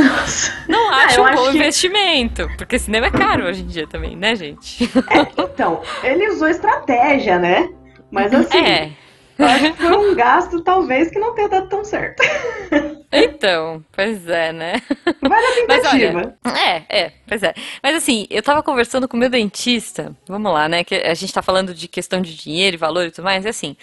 Não 0.67 0.89
Ah, 0.93 1.05
acho 1.05 1.19
eu 1.19 1.23
um 1.23 1.27
acho 1.27 1.35
bom 1.43 1.51
que- 1.51 1.57
investimento, 1.57 2.49
porque 2.57 2.77
cinema 2.79 3.07
é 3.07 3.11
caro 3.11 3.45
hoje 3.45 3.61
em 3.61 3.67
dia 3.67 3.87
também, 3.87 4.15
né, 4.15 4.35
gente? 4.35 4.89
então, 5.37 5.81
ele 6.03 6.29
usou 6.29 6.47
estratégia, 6.47 7.37
né? 7.39 7.69
Mas 8.11 8.33
assim, 8.33 8.57
É. 8.57 8.91
eu 9.39 9.47
acho 9.47 9.71
que 9.73 9.81
foi 9.81 9.97
um 9.97 10.13
gasto 10.15 10.61
talvez 10.63 11.09
que 11.09 11.19
não 11.19 11.33
tenha 11.35 11.49
dado 11.49 11.69
tão 11.69 11.83
certo. 11.83 12.21
Então, 13.11 13.83
pois 13.91 14.27
é, 14.27 14.51
né? 14.53 14.73
Vale 15.23 15.45
a 15.47 15.55
Mas 15.67 15.81
tentativa. 15.83 16.35
olha, 16.45 16.55
é, 16.55 16.83
é, 17.05 17.13
pois 17.27 17.41
é. 17.41 17.53
Mas 17.81 17.95
assim, 17.95 18.27
eu 18.29 18.43
tava 18.43 18.61
conversando 18.61 19.07
com 19.07 19.17
o 19.17 19.19
meu 19.19 19.29
dentista, 19.29 20.15
vamos 20.27 20.51
lá, 20.53 20.69
né? 20.69 20.83
Que 20.83 20.95
a 20.95 21.13
gente 21.15 21.33
tá 21.33 21.41
falando 21.41 21.73
de 21.73 21.87
questão 21.87 22.21
de 22.21 22.35
dinheiro 22.35 22.75
e 22.75 22.77
valor 22.77 23.05
e 23.05 23.11
tudo 23.11 23.23
mais, 23.25 23.45
é 23.45 23.49
assim. 23.49 23.75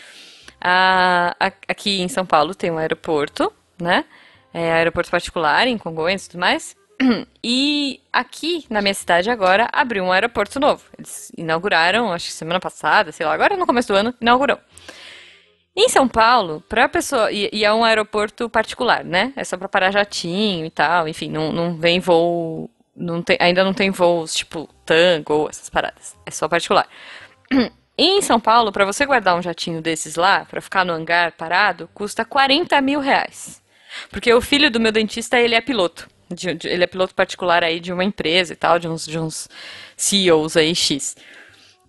a- 0.60 1.34
a- 1.40 1.52
aqui 1.68 2.00
em 2.02 2.08
São 2.08 2.26
Paulo 2.26 2.54
tem 2.54 2.70
um 2.70 2.78
aeroporto, 2.78 3.52
né? 3.80 4.04
É 4.54 4.72
aeroporto 4.72 5.10
particular 5.10 5.66
em 5.66 5.78
Congonhas 5.78 6.26
e 6.26 6.30
tudo 6.30 6.40
mais. 6.40 6.76
E 7.48 8.00
aqui 8.12 8.64
na 8.70 8.82
minha 8.82 8.94
cidade 8.94 9.30
agora 9.30 9.68
abriu 9.72 10.02
um 10.04 10.10
aeroporto 10.12 10.58
novo. 10.58 10.82
Eles 10.98 11.30
inauguraram, 11.36 12.12
acho 12.12 12.26
que 12.26 12.32
semana 12.32 12.58
passada, 12.58 13.12
sei 13.12 13.24
lá, 13.26 13.32
agora 13.34 13.56
no 13.56 13.66
começo 13.66 13.88
do 13.88 13.94
ano, 13.96 14.14
inaugurou. 14.20 14.58
Em 15.76 15.88
São 15.90 16.08
Paulo, 16.08 16.62
pra 16.68 16.88
pessoa. 16.88 17.30
E, 17.30 17.50
e 17.52 17.64
é 17.64 17.72
um 17.72 17.84
aeroporto 17.84 18.48
particular, 18.48 19.04
né? 19.04 19.32
É 19.36 19.44
só 19.44 19.56
pra 19.58 19.68
parar 19.68 19.90
jatinho 19.90 20.64
e 20.64 20.70
tal. 20.70 21.06
Enfim, 21.06 21.28
não, 21.30 21.52
não 21.52 21.76
vem 21.76 22.00
voo. 22.00 22.70
Não 22.96 23.20
tem, 23.22 23.36
ainda 23.38 23.62
não 23.62 23.74
tem 23.74 23.90
voos 23.90 24.34
tipo 24.34 24.66
tango, 24.86 25.48
essas 25.50 25.68
paradas. 25.68 26.16
É 26.24 26.30
só 26.30 26.48
particular. 26.48 26.88
Em 27.98 28.20
São 28.20 28.38
Paulo, 28.38 28.72
pra 28.72 28.84
você 28.84 29.06
guardar 29.06 29.36
um 29.36 29.42
jatinho 29.42 29.80
desses 29.80 30.16
lá, 30.16 30.44
pra 30.44 30.60
ficar 30.60 30.84
no 30.84 30.92
hangar 30.92 31.32
parado, 31.32 31.88
custa 31.94 32.26
40 32.26 32.78
mil 32.82 33.00
reais. 33.00 33.62
Porque 34.10 34.32
o 34.34 34.40
filho 34.42 34.70
do 34.70 34.78
meu 34.78 34.92
dentista, 34.92 35.38
ele 35.40 35.54
é 35.54 35.60
piloto. 35.62 36.06
De- 36.30 36.54
de- 36.54 36.68
ele 36.68 36.84
é 36.84 36.86
piloto 36.86 37.14
particular 37.14 37.64
aí 37.64 37.80
de 37.80 37.92
uma 37.92 38.04
empresa 38.04 38.52
e 38.52 38.56
tal, 38.56 38.78
de 38.78 38.86
uns, 38.86 39.06
de 39.06 39.18
uns 39.18 39.48
CEOs 39.96 40.56
aí 40.58 40.74
X. 40.74 41.16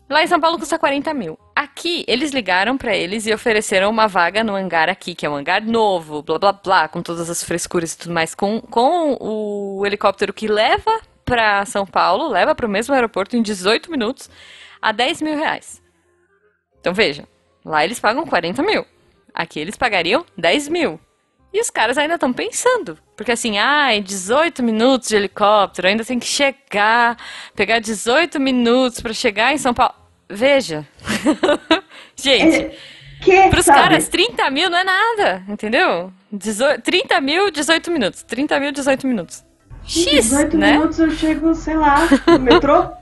Lá 0.10 0.24
em 0.24 0.28
São 0.28 0.40
Paulo 0.40 0.58
custa 0.58 0.80
40 0.80 1.14
mil. 1.14 1.38
Aqui, 1.54 2.06
eles 2.08 2.32
ligaram 2.32 2.78
pra 2.78 2.96
eles 2.96 3.26
e 3.26 3.34
ofereceram 3.34 3.90
uma 3.90 4.08
vaga 4.08 4.42
no 4.42 4.56
hangar 4.56 4.90
aqui, 4.90 5.14
que 5.14 5.26
é 5.26 5.30
um 5.30 5.36
hangar 5.36 5.62
novo, 5.62 6.24
blá 6.24 6.40
blá 6.40 6.54
blá, 6.54 6.88
com 6.88 7.02
todas 7.02 7.30
as 7.30 7.44
frescuras 7.44 7.94
e 7.94 7.98
tudo 7.98 8.14
mais, 8.14 8.34
com, 8.34 8.62
com 8.62 9.18
o 9.20 9.86
helicóptero 9.86 10.34
que 10.34 10.48
leva 10.48 11.02
pra 11.26 11.66
São 11.66 11.86
Paulo, 11.86 12.30
leva 12.30 12.56
pro 12.56 12.70
mesmo 12.70 12.94
aeroporto 12.96 13.36
em 13.36 13.42
18 13.42 13.92
minutos, 13.92 14.30
a 14.82 14.94
10 14.94 15.22
mil 15.22 15.36
reais. 15.36 15.82
Então 16.80 16.94
veja, 16.94 17.28
lá 17.66 17.84
eles 17.84 18.00
pagam 18.00 18.26
40 18.26 18.64
mil. 18.64 18.86
Aqui 19.34 19.60
eles 19.60 19.76
pagariam 19.76 20.26
10 20.38 20.70
mil. 20.70 21.00
E 21.58 21.60
os 21.60 21.72
caras 21.72 21.98
ainda 21.98 22.14
estão 22.14 22.32
pensando. 22.32 23.00
Porque 23.16 23.32
assim, 23.32 23.58
ai, 23.58 24.00
18 24.00 24.62
minutos 24.62 25.10
de 25.10 25.16
helicóptero, 25.16 25.88
ainda 25.88 26.06
tem 26.06 26.20
que 26.20 26.28
chegar, 26.28 27.18
pegar 27.56 27.80
18 27.80 28.40
minutos 28.40 29.00
pra 29.00 29.12
chegar 29.12 29.52
em 29.52 29.58
São 29.58 29.74
Paulo. 29.74 29.96
Veja. 30.30 30.86
Gente, 32.16 32.78
Que, 33.24 33.50
pros 33.50 33.66
sabe? 33.66 33.80
caras, 33.80 34.08
30 34.08 34.48
mil 34.52 34.70
não 34.70 34.78
é 34.78 34.84
nada, 34.84 35.44
entendeu? 35.50 36.14
18, 36.32 36.84
30 36.84 37.22
mil, 37.22 37.50
18 37.50 37.90
minutos. 37.90 38.22
30 38.22 38.60
mil, 38.60 38.72
18 38.72 39.08
minutos. 39.08 39.44
X, 39.84 40.06
18 40.12 40.58
né? 40.60 40.74
minutos 40.74 41.00
eu 41.00 41.10
chego, 41.10 41.56
sei 41.56 41.76
lá, 41.76 42.08
no 42.28 42.38
metrô. 42.38 42.86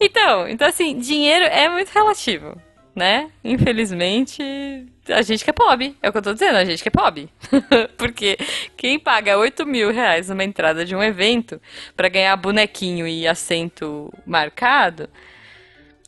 Então, 0.00 0.48
então 0.48 0.66
assim, 0.68 0.98
dinheiro 0.98 1.44
é 1.44 1.68
muito 1.68 1.88
relativo, 1.90 2.60
né? 2.96 3.30
Infelizmente, 3.44 4.86
a 5.08 5.22
gente 5.22 5.44
que 5.44 5.50
é 5.50 5.52
pobre, 5.52 5.96
é 6.02 6.08
o 6.08 6.12
que 6.12 6.18
eu 6.18 6.22
tô 6.22 6.32
dizendo, 6.32 6.56
a 6.56 6.64
gente 6.64 6.82
que 6.82 6.88
é 6.88 6.92
pobre. 6.92 7.28
Porque 7.98 8.38
quem 8.76 8.98
paga 8.98 9.36
8 9.38 9.66
mil 9.66 9.90
reais 9.92 10.28
numa 10.28 10.44
entrada 10.44 10.84
de 10.84 10.94
um 10.96 11.02
evento 11.02 11.60
pra 11.96 12.08
ganhar 12.08 12.36
bonequinho 12.36 13.06
e 13.06 13.26
assento 13.26 14.12
marcado, 14.26 15.08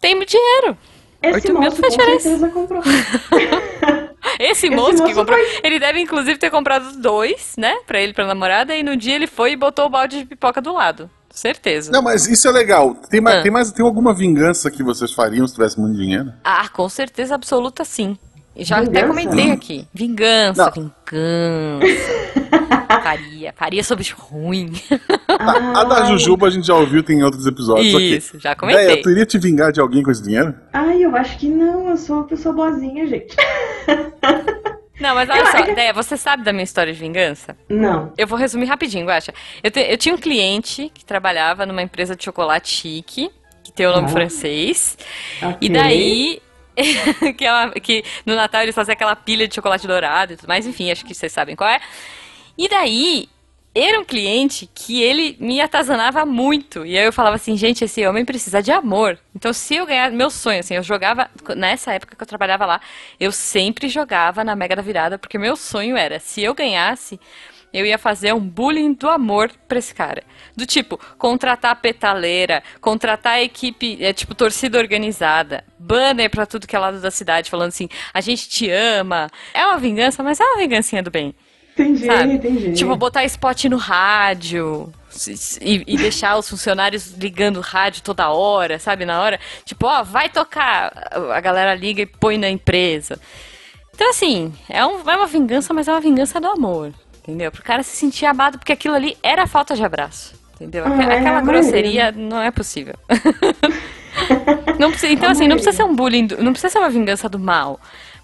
tem 0.01 0.15
muito 0.15 0.31
dinheiro. 0.31 0.77
Esse 1.23 1.35
8 1.35 1.53
mil 1.53 1.63
moço 1.63 1.83
não 1.83 1.91
faz 1.91 1.95
com 1.97 2.01
diferença. 2.03 2.29
certeza 2.29 2.49
comprou. 2.51 2.83
Esse 4.39 4.69
moço 4.69 4.97
que 4.97 5.01
moço 5.03 5.15
comprou, 5.15 5.39
foi- 5.39 5.61
ele 5.63 5.79
deve 5.79 6.01
inclusive 6.01 6.37
ter 6.39 6.51
comprado 6.51 7.01
dois, 7.01 7.55
né? 7.57 7.77
Pra 7.87 8.01
ele 8.01 8.11
e 8.11 8.15
pra 8.15 8.27
namorada, 8.27 8.75
e 8.75 8.83
no 8.83 8.97
dia 8.97 9.15
ele 9.15 9.27
foi 9.27 9.53
e 9.53 9.57
botou 9.57 9.87
o 9.87 9.89
balde 9.89 10.19
de 10.19 10.25
pipoca 10.27 10.61
do 10.61 10.73
lado. 10.73 11.09
Certeza. 11.31 11.93
Não, 11.93 12.03
mas 12.03 12.27
isso 12.27 12.49
é 12.49 12.51
legal. 12.51 12.95
Tem 13.11 13.21
mais, 13.21 13.39
Ah. 13.39 13.43
tem 13.43 13.51
mais 13.51 13.71
tem 13.71 13.85
alguma 13.85 14.15
vingança 14.15 14.71
que 14.71 14.83
vocês 14.83 15.13
fariam 15.13 15.47
se 15.47 15.55
tivesse 15.55 15.79
muito 15.79 15.97
dinheiro? 15.97 16.33
Ah, 16.43 16.69
com 16.69 16.89
certeza 16.89 17.35
absoluta 17.35 17.85
sim. 17.85 18.17
Já 18.59 18.79
até 18.79 18.87
Vingança? 18.87 19.07
comentei 19.09 19.51
aqui. 19.51 19.87
Vingança, 19.93 20.65
Não. 20.65 20.73
vingança. 20.73 22.17
faria, 23.03 23.53
faria 23.55 23.85
sobre 23.85 24.05
ruim. 24.17 24.73
A, 25.29 25.81
a 25.81 25.85
da. 25.85 26.05
Jujuba 26.07 26.47
a 26.47 26.51
gente 26.51 26.67
já 26.67 26.75
ouviu, 26.75 27.03
tem 27.03 27.19
em 27.19 27.23
outros 27.23 27.47
episódios. 27.47 28.01
Isso, 28.03 28.39
já 28.41 28.55
comentei. 28.55 28.87
Véia, 28.87 29.03
tu 29.03 29.11
iria 29.11 29.27
te 29.27 29.39
vingar 29.39 29.73
de 29.73 29.81
alguém 29.81 30.03
com 30.03 30.11
esse 30.11 30.23
dinheiro? 30.23 30.55
Ai, 30.73 31.03
eu 31.05 31.15
acho 31.17 31.39
que 31.39 31.49
não, 31.49 31.89
eu 31.91 31.97
sou 31.97 32.17
uma 32.17 32.25
pessoa 32.25 32.55
boazinha, 32.55 33.07
gente. 33.07 33.35
Não, 34.99 35.15
mas 35.15 35.29
olha 35.29 35.45
só, 35.53 35.61
Deia, 35.75 35.93
você 35.93 36.17
sabe 36.17 36.43
da 36.43 36.55
minha 36.55 36.65
história 36.65 36.91
de 36.91 36.99
vingança? 36.99 37.55
Não. 37.69 38.15
Eu 38.17 38.27
vou 38.27 38.39
resumir 38.39 38.65
rapidinho, 38.65 39.05
Guaxa. 39.07 39.31
Eu, 39.63 39.71
te- 39.71 39.87
eu 39.91 39.99
tinha 39.99 40.15
um 40.15 40.19
cliente 40.19 40.91
que 40.95 41.05
trabalhava 41.05 41.67
numa 41.67 41.83
empresa 41.83 42.17
de 42.17 42.25
chocolate 42.25 42.71
chique, 42.71 43.31
que 43.63 43.71
tem 43.71 43.87
o 43.87 43.93
nome 43.93 44.07
Ah. 44.07 44.09
francês. 44.09 44.97
Ok. 45.43 45.59
E 45.61 45.69
daí. 45.69 46.41
que, 47.37 47.45
é 47.45 47.53
uma- 47.53 47.73
que 47.73 48.05
no 48.25 48.35
Natal 48.35 48.63
eles 48.63 48.75
fazem 48.75 48.93
aquela 48.93 49.17
pilha 49.17 49.49
de 49.49 49.55
chocolate 49.55 49.87
dourado 49.87 50.35
e 50.35 50.37
tudo 50.37 50.49
mais, 50.49 50.67
enfim, 50.67 50.91
acho 50.91 51.05
que 51.05 51.15
vocês 51.15 51.33
sabem 51.33 51.57
qual 51.57 51.71
é. 51.71 51.81
E 52.59 52.69
daí, 52.69 53.29
era 53.75 54.01
um 54.01 54.05
cliente 54.05 54.69
que 54.75 55.03
ele 55.03 55.37
me 55.39 55.61
atazanava 55.61 56.25
muito. 56.25 56.87
E 56.87 56.97
aí 56.97 57.05
eu 57.05 57.13
falava 57.13 57.37
assim, 57.37 57.57
gente, 57.59 57.85
esse 57.85 58.07
homem 58.07 58.25
precisa 58.25 58.63
de 58.63 58.73
amor. 58.73 59.19
Então, 59.35 59.53
se 59.53 59.75
eu 59.77 59.85
ganhar, 59.85 60.11
meu 60.13 60.31
sonho, 60.31 60.61
assim, 60.61 60.75
eu 60.75 60.83
jogava, 60.83 61.31
nessa 61.55 61.93
época 61.93 62.17
que 62.17 62.23
eu 62.23 62.27
trabalhava 62.27 62.65
lá, 62.65 62.81
eu 63.21 63.31
sempre 63.31 63.89
jogava 63.91 64.43
na 64.43 64.57
Mega 64.57 64.75
da 64.75 64.81
Virada, 64.81 65.19
porque 65.19 65.37
meu 65.37 65.57
sonho 65.57 65.95
era, 65.95 66.19
se 66.19 66.43
eu 66.43 66.55
ganhasse, 66.55 67.21
eu 67.77 67.85
ia 67.85 67.99
fazer 67.99 68.33
um 68.33 68.41
bullying 68.41 68.95
do 68.95 69.09
amor 69.09 69.51
pra 69.69 69.79
esse 69.79 69.95
cara. 69.95 70.23
Do 70.57 70.65
tipo, 70.65 70.99
contratar 71.19 71.77
petaleira, 71.77 72.63
contratar 72.81 73.35
a 73.35 73.43
equipe, 73.43 74.03
é, 74.03 74.13
tipo, 74.13 74.35
torcida 74.35 74.79
organizada, 74.79 75.65
banner 75.79 76.31
pra 76.31 76.47
tudo 76.47 76.67
que 76.67 76.75
é 76.75 76.79
lado 76.79 77.01
da 77.01 77.11
cidade, 77.11 77.51
falando 77.51 77.69
assim, 77.69 77.89
a 78.15 78.21
gente 78.21 78.49
te 78.49 78.71
ama. 78.71 79.29
É 79.53 79.65
uma 79.67 79.79
vingança, 79.79 80.23
mas 80.23 80.41
é 80.41 80.45
uma 80.45 80.59
vingancinha 80.59 81.03
do 81.03 81.11
bem. 81.11 81.35
Entendi, 81.79 82.07
Sabe? 82.07 82.33
entendi. 82.33 82.73
Tipo, 82.73 82.97
botar 82.97 83.25
spot 83.25 83.65
no 83.65 83.77
rádio 83.77 84.91
e, 85.61 85.85
e 85.87 85.97
deixar 85.99 86.39
os 86.39 86.49
funcionários 86.49 87.13
ligando 87.13 87.59
o 87.59 87.61
rádio 87.61 88.03
toda 88.03 88.31
hora, 88.31 88.79
sabe? 88.79 89.05
Na 89.05 89.21
hora. 89.21 89.39
Tipo, 89.63 89.87
ó, 89.87 90.03
vai 90.03 90.31
tocar. 90.31 90.91
A 91.35 91.41
galera 91.41 91.75
liga 91.75 92.01
e 92.01 92.07
põe 92.07 92.39
na 92.39 92.49
empresa. 92.49 93.21
Então, 93.95 94.11
assim, 94.11 94.53
é, 94.69 94.85
um, 94.85 95.09
é 95.09 95.17
uma 95.17 95.27
vingança, 95.27 95.73
mas 95.73 95.89
é 95.89 95.93
uma 95.93 96.01
vingança 96.01 96.41
do 96.41 96.49
amor. 96.49 96.93
Entendeu? 97.27 97.51
Pro 97.51 97.63
cara 97.63 97.83
se 97.83 97.97
sentir 97.97 98.25
amado, 98.27 98.59
porque 98.59 98.73
aquilo 98.73 98.95
ali 98.95 99.17
era 99.23 99.47
falta 99.47 99.75
de 99.75 99.85
abraço. 99.85 100.35
Entendeu? 100.55 100.87
Aquela, 100.87 101.11
Ah, 101.11 101.15
é, 101.15 101.19
aquela 101.19 101.41
grosseria 101.41 102.13
não 102.13 102.41
é 102.41 102.51
possível. 102.51 102.95
Não 104.79 104.91
precisa- 104.91 105.13
então, 105.13 105.31
assim, 105.31 105.47
não 105.47 105.57
precisa 105.57 105.77
ser 105.77 105.85
um 105.85 105.95
bullying, 105.95 106.27
não 106.39 106.53
precisa 106.53 106.71
ser 106.73 106.79
uma 106.79 106.89
vingança 106.89 107.29
do 107.29 107.39
mal. 107.39 107.79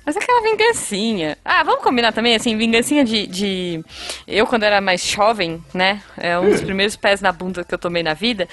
Mas 0.07 0.17
aquela 0.17 0.43
vingancinha. 0.43 1.37
Ah, 1.45 1.62
vamos 1.62 1.83
combinar 1.83 2.12
também, 2.12 2.35
assim, 2.35 2.57
vingancinha 2.57 3.05
de. 3.05 3.27
de... 3.27 3.85
Eu, 4.27 4.47
quando 4.47 4.62
era 4.65 4.81
mais 4.81 5.05
jovem, 5.05 5.62
né? 5.73 6.03
É 6.17 6.38
um 6.38 6.51
dos 6.51 6.61
primeiros 6.62 6.97
pés 6.97 7.21
na 7.21 7.31
bunda 7.31 7.62
que 7.62 7.73
eu 7.75 7.79
tomei 7.79 8.03
na 8.03 8.15
vida. 8.15 8.49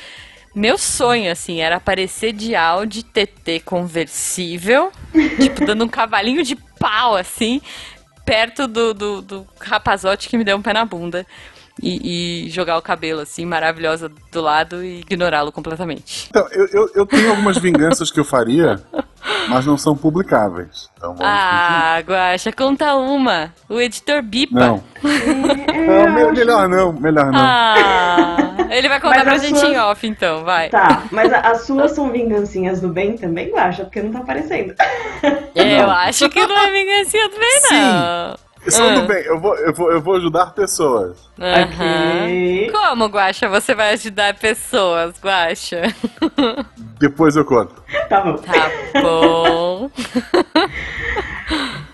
Meu 0.54 0.78
sonho, 0.78 1.32
assim, 1.32 1.62
era 1.62 1.78
aparecer 1.78 2.34
de 2.34 2.56
Audi 2.56 3.04
TT 3.04 3.62
conversível, 3.66 4.92
tipo, 5.40 5.66
dando 5.66 5.86
um 5.86 5.88
cavalinho 5.88 6.44
de 6.44 6.56
pau, 6.56 7.16
assim, 7.16 7.62
perto 8.26 8.68
do, 8.68 8.94
do, 8.94 9.22
do 9.22 9.48
rapazote 9.60 10.30
que 10.30 10.38
me 10.38 10.44
deu 10.44 10.58
um 10.58 10.62
pé 10.62 10.74
na 10.74 10.86
bunda. 10.86 11.26
E, 11.82 12.48
e 12.48 12.50
jogar 12.50 12.78
o 12.78 12.82
cabelo, 12.82 13.22
assim, 13.22 13.46
maravilhosa 13.46 14.12
do 14.34 14.42
lado 14.42 14.84
e 14.84 15.00
ignorá-lo 15.00 15.50
completamente. 15.50 16.28
Então, 16.30 16.46
eu, 16.52 16.68
eu, 16.74 16.92
eu 16.94 17.06
tenho 17.06 17.30
algumas 17.30 17.58
vinganças 17.58 18.12
que 18.12 18.20
eu 18.20 18.26
faria, 18.26 18.84
mas 19.50 19.66
não 19.66 19.78
são 19.78 19.96
publicáveis. 19.96 20.90
Então 20.98 21.16
vamos 21.16 21.26
Ah, 21.26 22.00
Guaxa, 22.06 22.52
conta 22.52 22.96
uma. 22.96 23.54
O 23.68 23.80
editor 23.80 24.22
bipa. 24.22 24.60
Não. 24.60 24.84
É, 25.04 25.80
Não, 26.06 26.14
me- 26.14 26.32
melhor 26.34 26.68
não, 26.70 26.94
melhor 26.94 27.32
não. 27.32 27.40
Ah, 27.42 28.36
ele 28.70 28.88
vai 28.90 29.00
contar 29.00 29.16
Mas 29.18 29.24
pra 29.24 29.38
gente 29.38 29.60
suas- 29.60 29.72
em 29.72 29.78
off, 29.80 30.06
então, 30.08 30.44
vai. 30.44 30.70
Tá, 30.70 31.04
mas 31.12 31.32
as 31.34 31.62
suas 31.66 31.92
são 31.94 32.12
vingancinhas 32.12 32.80
do 32.82 32.90
bem 32.90 33.18
também, 33.18 33.50
Guaxa? 33.52 33.86
Porque 33.86 34.02
não 34.02 34.12
tá 34.12 34.20
aparecendo. 34.20 34.74
Eu 35.56 35.66
Não. 35.88 35.92
acho 35.92 36.30
que 36.30 36.46
não 36.46 36.58
é 36.58 36.72
vingancinha 36.72 37.30
do 37.30 37.38
bem, 37.40 37.62
Sim. 37.62 38.36
Não. 38.70 38.78
São 38.78 38.88
Ah. 38.90 38.96
do 39.02 39.08
bem, 39.08 39.24
eu 39.26 39.40
vou, 39.40 39.56
eu, 39.56 39.74
vou, 39.74 39.92
eu 39.92 40.02
vou 40.02 40.16
ajudar 40.16 40.54
pessoas. 40.54 41.18
Aham. 41.40 41.64
Ok. 42.24 42.72
Como, 42.72 43.06
Guaxa, 43.08 43.48
você 43.50 43.74
vai 43.76 43.94
ajudar 43.94 44.34
pessoas, 44.36 45.16
Guaxa? 45.22 45.82
Depois 47.00 47.36
eu 47.36 47.46
conto. 47.46 47.76
Tá 48.10 48.22
bom. 48.22 48.36
Tá 48.38 49.02
bom. 49.02 49.90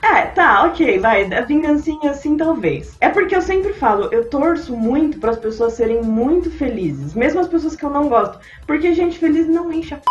É, 0.01 0.21
tá, 0.27 0.65
ok, 0.65 0.99
vai. 0.99 1.23
A 1.33 1.41
vingancinha 1.41 2.11
assim, 2.11 2.37
talvez. 2.37 2.95
É 3.01 3.09
porque 3.09 3.35
eu 3.35 3.41
sempre 3.41 3.73
falo, 3.73 4.09
eu 4.13 4.29
torço 4.29 4.75
muito 4.75 5.19
para 5.19 5.31
as 5.31 5.39
pessoas 5.39 5.73
serem 5.73 6.01
muito 6.03 6.51
felizes, 6.51 7.13
mesmo 7.15 7.39
as 7.39 7.47
pessoas 7.47 7.75
que 7.75 7.83
eu 7.83 7.89
não 7.89 8.07
gosto. 8.07 8.37
Porque 8.67 8.93
gente 8.93 9.17
feliz 9.17 9.47
não 9.47 9.71
enche 9.73 9.93
a 9.95 9.97
p. 9.97 10.03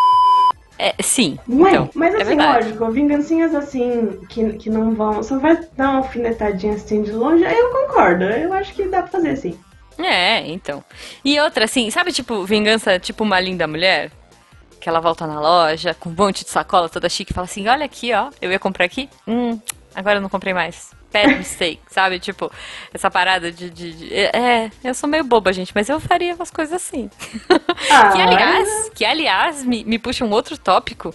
É, 0.79 0.95
sim, 1.01 1.39
Não 1.47 1.67
é? 1.67 1.71
então, 1.71 1.91
Mas 1.95 2.13
é 2.15 2.17
assim, 2.23 2.37
verdade. 2.37 2.65
lógico, 2.69 2.91
vingancinhas 2.91 3.55
assim, 3.55 4.19
que, 4.29 4.55
que 4.55 4.69
não 4.71 4.93
vão. 4.95 5.23
Só 5.23 5.39
vai 5.39 5.57
dar 5.77 5.91
uma 5.91 5.99
alfinetadinha 5.99 6.75
assim 6.75 7.03
de 7.03 7.13
longe, 7.13 7.45
eu 7.45 7.71
concordo. 7.71 8.25
Eu 8.25 8.53
acho 8.53 8.75
que 8.75 8.89
dá 8.89 9.03
pra 9.03 9.13
fazer 9.13 9.31
assim. 9.31 9.59
É, 9.99 10.41
então. 10.49 10.83
E 11.25 11.39
outra, 11.39 11.65
assim, 11.67 11.89
sabe, 11.91 12.11
tipo, 12.13 12.45
vingança, 12.45 12.99
tipo 12.99 13.23
uma 13.23 13.39
linda 13.39 13.67
mulher? 13.69 14.11
Que 14.81 14.89
ela 14.89 15.01
volta 15.01 15.27
na 15.27 15.41
loja 15.41 15.95
com 15.95 16.11
um 16.11 16.15
monte 16.19 16.45
de 16.45 16.51
sacola 16.51 16.89
toda 16.89 17.09
chique 17.09 17.31
e 17.31 17.35
fala 17.35 17.45
assim: 17.47 17.69
Olha 17.69 17.85
aqui, 17.87 18.13
ó, 18.13 18.31
eu 18.43 18.51
ia 18.51 18.59
comprar 18.59 18.85
aqui. 18.85 19.09
Hum, 19.27 19.59
agora 19.95 20.17
eu 20.19 20.21
não 20.21 20.29
comprei 20.29 20.53
mais. 20.53 20.91
Bad 21.15 21.37
mistake, 21.37 21.81
sabe? 21.89 22.19
Tipo, 22.19 22.51
essa 22.93 23.09
parada 23.11 23.51
de, 23.53 23.71
de- 23.71 23.93
de- 23.93 24.13
É, 24.15 24.71
eu 24.83 24.93
sou 24.95 25.09
meio 25.09 25.23
boba, 25.25 25.53
gente, 25.53 25.73
mas 25.75 25.89
eu 25.89 26.01
faria 26.01 26.35
umas 26.35 26.51
coisas 26.51 26.75
assim. 26.75 27.09
Ah, 27.91 28.11
que, 28.13 28.21
aliás, 28.21 28.91
que, 28.95 29.05
aliás 29.05 29.65
me, 29.65 29.85
me 29.85 29.99
puxa 29.99 30.25
um 30.25 30.31
outro 30.31 30.59
tópico, 30.59 31.15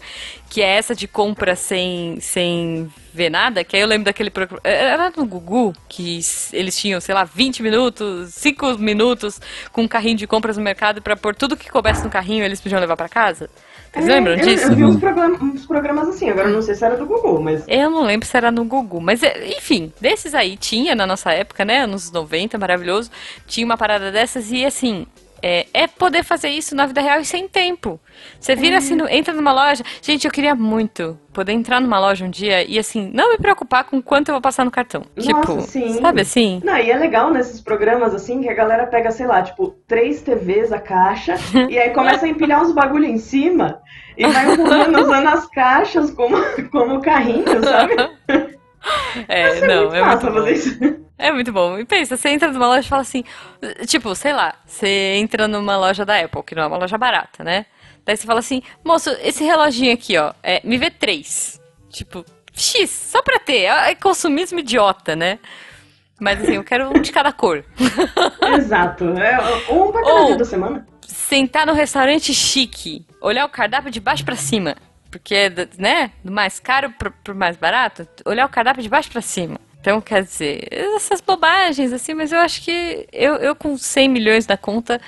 que 0.49 0.61
é 0.61 0.77
essa 0.77 0.95
de 0.95 1.07
compra 1.07 1.55
sem, 1.55 2.19
sem 2.21 2.91
ver 3.13 3.29
nada, 3.29 3.63
que 3.63 3.75
aí 3.75 3.81
eu 3.81 3.87
lembro 3.87 4.05
daquele 4.05 4.29
programa. 4.29 4.61
Era 4.63 5.11
no 5.15 5.25
Gugu, 5.25 5.73
que 5.89 6.19
eles 6.53 6.77
tinham, 6.79 7.01
sei 7.01 7.13
lá, 7.13 7.23
20 7.25 7.61
minutos, 7.61 8.33
5 8.33 8.77
minutos 8.77 9.39
com 9.73 9.81
um 9.81 9.87
carrinho 9.87 10.15
de 10.17 10.25
compras 10.27 10.55
no 10.57 10.63
mercado 10.63 11.01
pra 11.01 11.17
pôr 11.17 11.35
tudo 11.35 11.57
que 11.57 11.69
coubesse 11.69 12.03
no 12.03 12.09
carrinho 12.09 12.43
eles 12.45 12.61
podiam 12.61 12.79
levar 12.79 12.95
pra 12.95 13.09
casa. 13.09 13.49
Vocês 13.93 14.07
É, 14.07 14.13
lembram 14.13 14.33
eu, 14.35 14.45
disso? 14.45 14.67
Eu 14.71 14.75
vi 14.75 14.83
uns, 14.85 14.99
program- 14.99 15.37
uns 15.41 15.65
programas 15.65 16.07
assim, 16.09 16.29
agora 16.29 16.49
eu 16.49 16.53
não 16.53 16.61
sei 16.61 16.75
se 16.75 16.85
era 16.85 16.95
do 16.95 17.05
Google, 17.05 17.41
mas. 17.41 17.63
Eu 17.67 17.89
não 17.89 18.03
lembro 18.03 18.27
se 18.27 18.37
era 18.37 18.51
no 18.51 18.63
Gugu, 18.65 19.01
mas 19.01 19.23
é, 19.23 19.47
enfim, 19.57 19.91
desses 19.99 20.35
aí 20.35 20.55
tinha 20.57 20.93
na 20.95 21.07
nossa 21.07 21.31
época, 21.31 21.65
né, 21.65 21.79
anos 21.83 22.11
90, 22.11 22.57
maravilhoso, 22.57 23.09
tinha 23.47 23.65
uma 23.65 23.77
parada 23.77 24.11
dessas 24.11 24.51
e 24.51 24.63
assim, 24.65 25.07
é, 25.41 25.67
é 25.73 25.87
poder 25.87 26.23
fazer 26.23 26.49
isso 26.49 26.75
na 26.75 26.85
vida 26.85 27.01
real 27.01 27.19
e 27.19 27.25
sem 27.25 27.47
tempo. 27.47 27.99
Você 28.39 28.55
vira 28.55 28.77
assim, 28.77 28.95
no- 28.95 29.07
entra 29.09 29.33
numa 29.33 29.51
loja, 29.51 29.83
gente, 30.01 30.25
eu 30.25 30.31
queria 30.31 30.55
muito 30.55 31.17
poder 31.33 31.53
entrar 31.53 31.79
numa 31.79 31.99
loja 31.99 32.25
um 32.25 32.29
dia 32.29 32.63
e 32.69 32.77
assim, 32.77 33.09
não 33.13 33.31
me 33.31 33.37
preocupar 33.37 33.83
com 33.85 34.01
quanto 34.01 34.29
eu 34.29 34.33
vou 34.33 34.41
passar 34.41 34.65
no 34.65 34.71
cartão. 34.71 35.03
Nossa, 35.15 35.27
tipo, 35.27 35.61
sim. 35.61 35.93
sabe 36.01 36.21
assim? 36.21 36.61
Não, 36.63 36.77
e 36.77 36.91
é 36.91 36.97
legal 36.97 37.31
nesses 37.31 37.61
programas 37.61 38.13
assim 38.13 38.41
que 38.41 38.49
a 38.49 38.53
galera 38.53 38.87
pega, 38.87 39.11
sei 39.11 39.27
lá, 39.27 39.41
tipo, 39.41 39.75
três 39.87 40.21
TVs 40.21 40.71
a 40.73 40.79
caixa 40.79 41.35
e 41.69 41.77
aí 41.77 41.91
começa 41.91 42.25
a 42.25 42.29
empilhar 42.29 42.61
uns 42.61 42.73
bagulho 42.73 43.05
em 43.05 43.17
cima 43.17 43.79
e 44.17 44.27
vai 44.27 44.51
empurrando 44.53 44.99
usando 45.01 45.27
as 45.27 45.45
caixas 45.47 46.11
como, 46.11 46.35
como 46.71 47.01
carrinho, 47.01 47.45
sabe? 47.63 47.95
É, 49.27 49.57
é 49.59 49.67
não, 49.67 49.93
é 49.93 50.03
muito 50.03 50.31
bom. 50.31 50.47
isso. 50.47 50.79
É 51.17 51.31
muito 51.31 51.51
bom. 51.51 51.77
E 51.77 51.85
pensa, 51.85 52.15
você 52.15 52.29
entra 52.29 52.51
numa 52.51 52.67
loja 52.67 52.85
e 52.85 52.89
fala 52.89 53.01
assim, 53.01 53.23
tipo, 53.85 54.15
sei 54.15 54.31
lá, 54.33 54.53
você 54.65 55.15
entra 55.17 55.47
numa 55.47 55.75
loja 55.77 56.05
da 56.05 56.19
Apple, 56.19 56.43
que 56.43 56.55
não 56.55 56.63
é 56.63 56.67
uma 56.67 56.77
loja 56.77 56.97
barata, 56.97 57.43
né? 57.43 57.65
Daí 58.05 58.15
você 58.15 58.25
fala 58.25 58.39
assim, 58.39 58.61
moço, 58.83 59.09
esse 59.21 59.43
reloginho 59.43 59.93
aqui, 59.93 60.17
ó, 60.17 60.33
é, 60.41 60.61
me 60.63 60.77
vê 60.77 60.89
três. 60.89 61.59
Tipo, 61.89 62.23
X, 62.53 62.89
só 62.89 63.21
pra 63.21 63.37
ter. 63.39 63.63
É 63.65 63.93
consumismo 63.95 64.59
idiota, 64.59 65.15
né? 65.15 65.39
Mas 66.19 66.41
assim, 66.41 66.55
eu 66.55 66.63
quero 66.63 66.89
um 66.89 67.01
de 67.01 67.11
cada 67.11 67.31
cor. 67.31 67.63
Exato. 68.57 69.05
É, 69.17 69.37
um 69.71 69.91
pra 69.91 70.01
cada 70.01 70.13
Ou- 70.13 70.25
dia 70.27 70.37
da 70.37 70.45
semana. 70.45 70.85
Sentar 71.07 71.65
no 71.65 71.73
restaurante 71.73 72.33
chique, 72.33 73.05
olhar 73.21 73.45
o 73.45 73.49
cardápio 73.49 73.91
de 73.91 73.99
baixo 73.99 74.23
pra 74.25 74.35
cima. 74.35 74.75
Porque, 75.11 75.51
né, 75.77 76.11
do 76.23 76.31
mais 76.31 76.59
caro 76.59 76.91
pro, 76.91 77.11
pro 77.23 77.35
mais 77.35 77.57
barato, 77.57 78.07
olhar 78.25 78.45
o 78.45 78.49
cardápio 78.49 78.83
de 78.83 78.89
baixo 78.89 79.11
pra 79.11 79.21
cima. 79.21 79.59
Então, 79.81 80.01
quer 80.01 80.23
dizer, 80.23 80.67
essas 80.71 81.21
bobagens, 81.21 81.93
assim, 81.93 82.13
mas 82.13 82.31
eu 82.31 82.39
acho 82.39 82.61
que 82.61 83.07
eu, 83.11 83.35
eu 83.35 83.55
com 83.55 83.77
100 83.77 84.09
milhões 84.09 84.45
na 84.45 84.57
conta, 84.57 84.99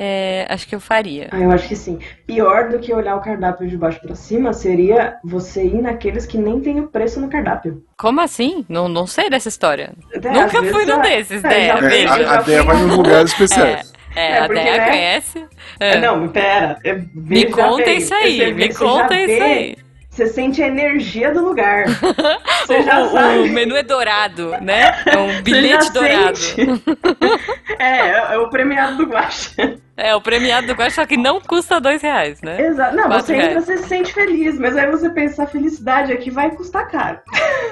é, 0.00 0.46
acho 0.48 0.66
que 0.66 0.74
eu 0.74 0.80
faria. 0.80 1.28
Ah, 1.30 1.40
eu 1.40 1.50
acho 1.50 1.68
que 1.68 1.76
sim. 1.76 1.98
Pior 2.26 2.68
do 2.70 2.78
que 2.78 2.94
olhar 2.94 3.16
o 3.16 3.20
cardápio 3.20 3.68
de 3.68 3.76
baixo 3.76 4.00
pra 4.00 4.14
cima 4.14 4.52
seria 4.52 5.16
você 5.24 5.64
ir 5.64 5.82
naqueles 5.82 6.24
que 6.24 6.38
nem 6.38 6.60
tem 6.60 6.80
o 6.80 6.86
preço 6.86 7.20
no 7.20 7.28
cardápio. 7.28 7.84
Como 7.96 8.20
assim? 8.20 8.64
Não, 8.68 8.88
não 8.88 9.06
sei 9.06 9.28
dessa 9.28 9.48
história. 9.48 9.92
É, 10.12 10.30
Nunca 10.30 10.62
fui 10.62 10.86
num 10.86 11.02
desses, 11.02 11.44
é, 11.44 11.48
Dé. 11.48 11.66
já 11.66 11.74
É, 11.74 12.06
a, 12.06 12.38
a 12.38 12.42
Dé 12.42 12.58
fui 12.58 12.66
vai 12.66 12.80
em 12.80 12.86
lugares 12.86 13.32
especiais. 13.32 13.92
É, 14.16 14.30
É, 14.32 14.38
a 14.38 14.46
porque, 14.46 14.62
Déia 14.62 14.76
né? 14.78 14.86
conhece. 14.90 15.44
É. 15.78 15.98
Não, 15.98 16.28
pera. 16.28 16.78
eu- 16.84 17.04
Me 17.14 17.44
conta 17.46 17.84
bem, 17.84 17.98
isso 17.98 18.14
aí, 18.14 18.36
você- 18.38 18.52
me 18.52 18.72
você 18.72 18.84
conta 18.84 19.14
isso 19.14 19.26
vê- 19.26 19.42
aí. 19.42 19.76
Você 20.10 20.26
sente 20.26 20.60
a 20.60 20.66
energia 20.66 21.32
do 21.32 21.44
lugar. 21.44 21.84
Você 22.66 22.78
o, 22.78 22.82
já 22.82 23.00
o- 23.04 23.10
sabe. 23.12 23.38
o 23.38 23.46
menu 23.52 23.76
é 23.76 23.84
dourado, 23.84 24.50
né? 24.60 24.92
É 25.06 25.16
um 25.16 25.40
bilhete 25.42 25.92
dourado. 25.92 26.36
sente. 26.36 26.82
é, 27.78 28.34
é 28.34 28.38
o 28.38 28.50
premiado 28.50 28.96
do 28.96 29.04
Guaxa. 29.06 29.76
É, 29.96 30.16
o 30.16 30.20
premiado 30.20 30.66
do 30.66 30.72
Guaxa, 30.74 30.96
só 31.02 31.06
que 31.06 31.16
não 31.16 31.40
custa 31.40 31.80
dois 31.80 32.02
reais, 32.02 32.42
né? 32.42 32.60
Exato. 32.60 32.96
Não, 32.96 33.04
Quatro 33.04 33.26
você 33.26 33.34
entra, 33.34 33.48
reais. 33.50 33.64
você 33.64 33.76
se 33.78 33.86
sente 33.88 34.12
feliz, 34.12 34.58
mas 34.58 34.76
aí 34.76 34.90
você 34.90 35.08
pensa, 35.08 35.44
a 35.44 35.46
felicidade 35.46 36.12
aqui 36.12 36.30
vai 36.32 36.50
custar 36.50 36.88
caro. 36.90 37.20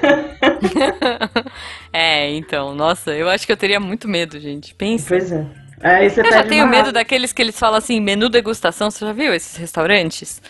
É, 1.91 2.29
então, 2.31 2.75
nossa, 2.75 3.11
eu 3.11 3.27
acho 3.29 3.45
que 3.45 3.51
eu 3.51 3.57
teria 3.57 3.79
muito 3.79 4.07
medo, 4.07 4.39
gente. 4.39 4.73
Pensa. 4.75 5.05
Pois 5.09 5.31
é. 5.31 5.45
Aí 5.81 6.09
você 6.09 6.21
Eu 6.21 6.31
já 6.31 6.43
tenho 6.43 6.63
uma- 6.65 6.71
medo 6.71 6.91
daqueles 6.91 7.31
que 7.31 7.41
eles 7.41 7.57
falam 7.57 7.77
assim, 7.77 7.99
menu 7.99 8.29
degustação. 8.29 8.89
Você 8.89 9.05
já 9.05 9.13
viu 9.13 9.33
esses 9.33 9.55
restaurantes? 9.57 10.41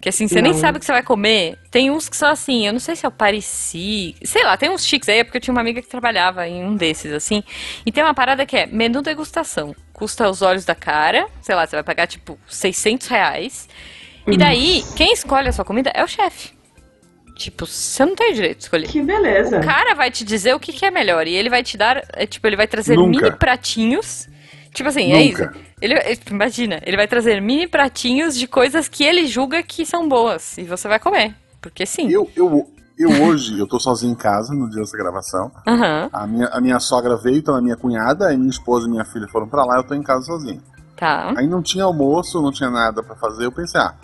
Que 0.00 0.08
assim, 0.10 0.28
você 0.28 0.42
nem 0.42 0.52
Não. 0.52 0.58
sabe 0.58 0.76
o 0.76 0.80
que 0.80 0.84
você 0.84 0.92
vai 0.92 1.02
comer. 1.02 1.56
Tem 1.70 1.90
uns 1.90 2.08
que 2.10 2.16
são 2.16 2.28
assim, 2.28 2.66
eu 2.66 2.72
não 2.74 2.80
sei 2.80 2.94
se 2.94 3.06
é 3.06 3.08
o 3.08 3.12
Parisi. 3.12 4.14
Sei 4.22 4.42
lá, 4.44 4.54
tem 4.56 4.68
uns 4.70 4.84
chiques 4.84 5.08
aí, 5.08 5.20
é 5.20 5.24
porque 5.24 5.38
eu 5.38 5.40
tinha 5.40 5.52
uma 5.54 5.62
amiga 5.62 5.80
que 5.80 5.88
trabalhava 5.88 6.46
em 6.46 6.62
um 6.62 6.76
desses, 6.76 7.10
assim. 7.12 7.42
E 7.86 7.90
tem 7.92 8.04
uma 8.04 8.12
parada 8.12 8.44
que 8.44 8.54
é 8.56 8.66
menu 8.66 9.00
degustação. 9.00 9.74
Custa 9.94 10.28
os 10.28 10.42
olhos 10.42 10.64
da 10.66 10.74
cara. 10.74 11.26
Sei 11.40 11.54
lá, 11.54 11.66
você 11.66 11.76
vai 11.76 11.82
pagar 11.82 12.06
tipo 12.06 12.38
600 12.46 13.06
reais. 13.06 13.66
E 14.26 14.36
daí, 14.36 14.82
quem 14.96 15.12
escolhe 15.12 15.48
a 15.48 15.52
sua 15.52 15.64
comida 15.64 15.90
é 15.94 16.02
o 16.04 16.06
chefe. 16.08 16.50
Tipo, 17.36 17.66
você 17.66 18.04
não 18.04 18.14
tem 18.14 18.32
direito 18.34 18.58
de 18.58 18.62
escolher. 18.64 18.86
Que 18.88 19.02
beleza. 19.02 19.58
O 19.58 19.64
cara 19.64 19.94
vai 19.94 20.10
te 20.10 20.22
dizer 20.24 20.54
o 20.54 20.60
que, 20.60 20.72
que 20.72 20.84
é 20.84 20.90
melhor. 20.90 21.26
E 21.26 21.34
ele 21.34 21.48
vai 21.48 21.62
te 21.62 21.76
dar, 21.76 22.02
é, 22.12 22.26
tipo, 22.26 22.46
ele 22.46 22.56
vai 22.56 22.66
trazer 22.66 22.94
Nunca. 22.96 23.08
mini 23.26 23.36
pratinhos. 23.36 24.28
Tipo 24.74 24.88
assim, 24.90 25.12
é 25.12 25.22
isso. 25.22 25.40
Nunca. 25.42 25.56
Ele, 25.80 25.94
é, 25.94 26.18
imagina, 26.30 26.80
ele 26.84 26.96
vai 26.96 27.06
trazer 27.08 27.40
mini 27.40 27.66
pratinhos 27.66 28.36
de 28.36 28.46
coisas 28.46 28.88
que 28.88 29.04
ele 29.04 29.26
julga 29.26 29.62
que 29.62 29.86
são 29.86 30.06
boas. 30.08 30.58
E 30.58 30.64
você 30.64 30.86
vai 30.88 30.98
comer. 30.98 31.34
Porque 31.62 31.86
sim. 31.86 32.10
Eu, 32.10 32.28
eu, 32.36 32.68
eu 32.98 33.22
hoje, 33.22 33.58
eu 33.58 33.66
tô 33.66 33.78
sozinho 33.80 34.12
em 34.12 34.16
casa 34.16 34.52
no 34.52 34.68
dia 34.68 34.80
dessa 34.80 34.96
gravação. 34.98 35.50
Aham, 35.66 36.10
A 36.12 36.26
minha, 36.26 36.48
a 36.48 36.60
minha 36.60 36.78
sogra 36.80 37.16
veio, 37.16 37.36
então 37.38 37.54
a 37.54 37.62
minha 37.62 37.76
cunhada, 37.76 38.26
aí 38.28 38.36
minha 38.36 38.50
esposa 38.50 38.86
e 38.86 38.90
minha 38.90 39.04
filha 39.04 39.28
foram 39.28 39.48
pra 39.48 39.64
lá, 39.64 39.76
eu 39.76 39.84
tô 39.84 39.94
em 39.94 40.02
casa 40.02 40.26
sozinho. 40.26 40.60
tá. 40.96 41.32
Aí 41.36 41.46
não 41.46 41.62
tinha 41.62 41.84
almoço, 41.84 42.42
não 42.42 42.50
tinha 42.52 42.68
nada 42.70 43.02
pra 43.02 43.14
fazer. 43.16 43.44
Eu 43.46 43.52
pensei, 43.52 43.80
ah, 43.80 43.94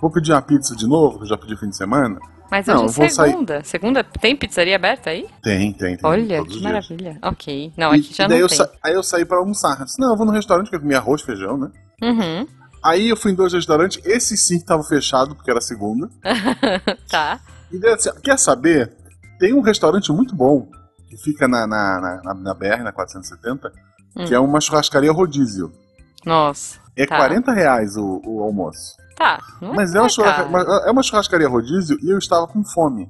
vou 0.00 0.10
pedir 0.10 0.32
uma 0.32 0.42
pizza 0.42 0.76
de 0.76 0.86
novo, 0.86 1.18
que 1.18 1.24
eu 1.24 1.28
já 1.28 1.36
pedi 1.38 1.56
fim 1.56 1.68
de 1.70 1.76
semana. 1.76 2.18
Mas 2.50 2.66
Não, 2.66 2.84
hoje 2.86 3.02
é 3.02 3.08
sair- 3.08 3.30
segunda. 3.30 3.64
Segunda 3.64 4.02
tem 4.04 4.34
pizzaria 4.36 4.74
aberta 4.74 5.10
aí? 5.10 5.26
Tem, 5.42 5.72
tem, 5.72 5.96
tem. 5.96 5.98
Olha, 6.02 6.44
que 6.44 6.60
maravilha. 6.62 7.18
Ok. 7.22 7.72
Não, 7.76 7.94
E- 7.94 8.00
aqui 8.00 8.12
já 8.14 8.26
não 8.28 8.36
eu 8.36 8.48
tem. 8.48 8.56
sa- 8.58 8.70
Aí 8.82 8.92
eu 8.94 9.02
saí 9.02 9.24
pra 9.24 9.38
almoçar. 9.38 9.84
Disse, 9.84 10.00
não, 10.00 10.10
eu 10.10 10.16
vou 10.16 10.26
no 10.26 10.32
restaurante 10.32 10.68
que 10.68 10.76
eu 10.76 10.80
comi 10.80 10.94
arroz, 10.94 11.22
feijão, 11.22 11.56
né? 11.56 11.70
Uhum. 12.02 12.46
Aí 12.82 13.08
eu 13.10 13.16
fui 13.16 13.30
em 13.32 13.34
dois 13.34 13.52
restaurantes, 13.52 14.04
esse 14.04 14.36
sim 14.36 14.58
que 14.58 14.64
tava 14.64 14.82
fechado, 14.82 15.34
porque 15.36 15.50
era 15.50 15.60
segunda. 15.60 16.08
tá. 17.08 17.40
E 17.70 17.78
daí, 17.78 17.92
assim, 17.92 18.10
quer 18.22 18.38
saber? 18.38 18.92
Tem 19.38 19.52
um 19.54 19.60
restaurante 19.60 20.10
muito 20.12 20.34
bom, 20.34 20.68
que 21.08 21.16
fica 21.18 21.46
na, 21.46 21.66
na, 21.66 22.00
na, 22.00 22.22
na- 22.24 22.34
na 22.34 22.54
BR, 22.54 22.82
na 22.82 22.92
470, 22.92 23.70
que 24.26 24.32
Hum. 24.32 24.34
é 24.34 24.40
uma 24.40 24.60
churrascaria 24.60 25.12
rodízio. 25.12 25.72
Nossa. 26.24 26.78
É 26.96 27.06
Tá. 27.06 27.16
40 27.16 27.52
reais 27.52 27.96
o, 27.96 28.20
o 28.24 28.42
almoço. 28.42 28.96
Tá. 29.20 29.38
Não 29.60 29.74
Mas 29.74 29.90
é 29.90 29.94
não 29.96 30.04
uma, 30.04 30.08
churrasca- 30.08 30.82
é 30.86 30.90
uma 30.90 31.02
churrascaria 31.02 31.46
rodízio 31.46 31.98
e 32.02 32.08
eu 32.10 32.16
estava 32.16 32.46
com 32.46 32.64
fome. 32.64 33.06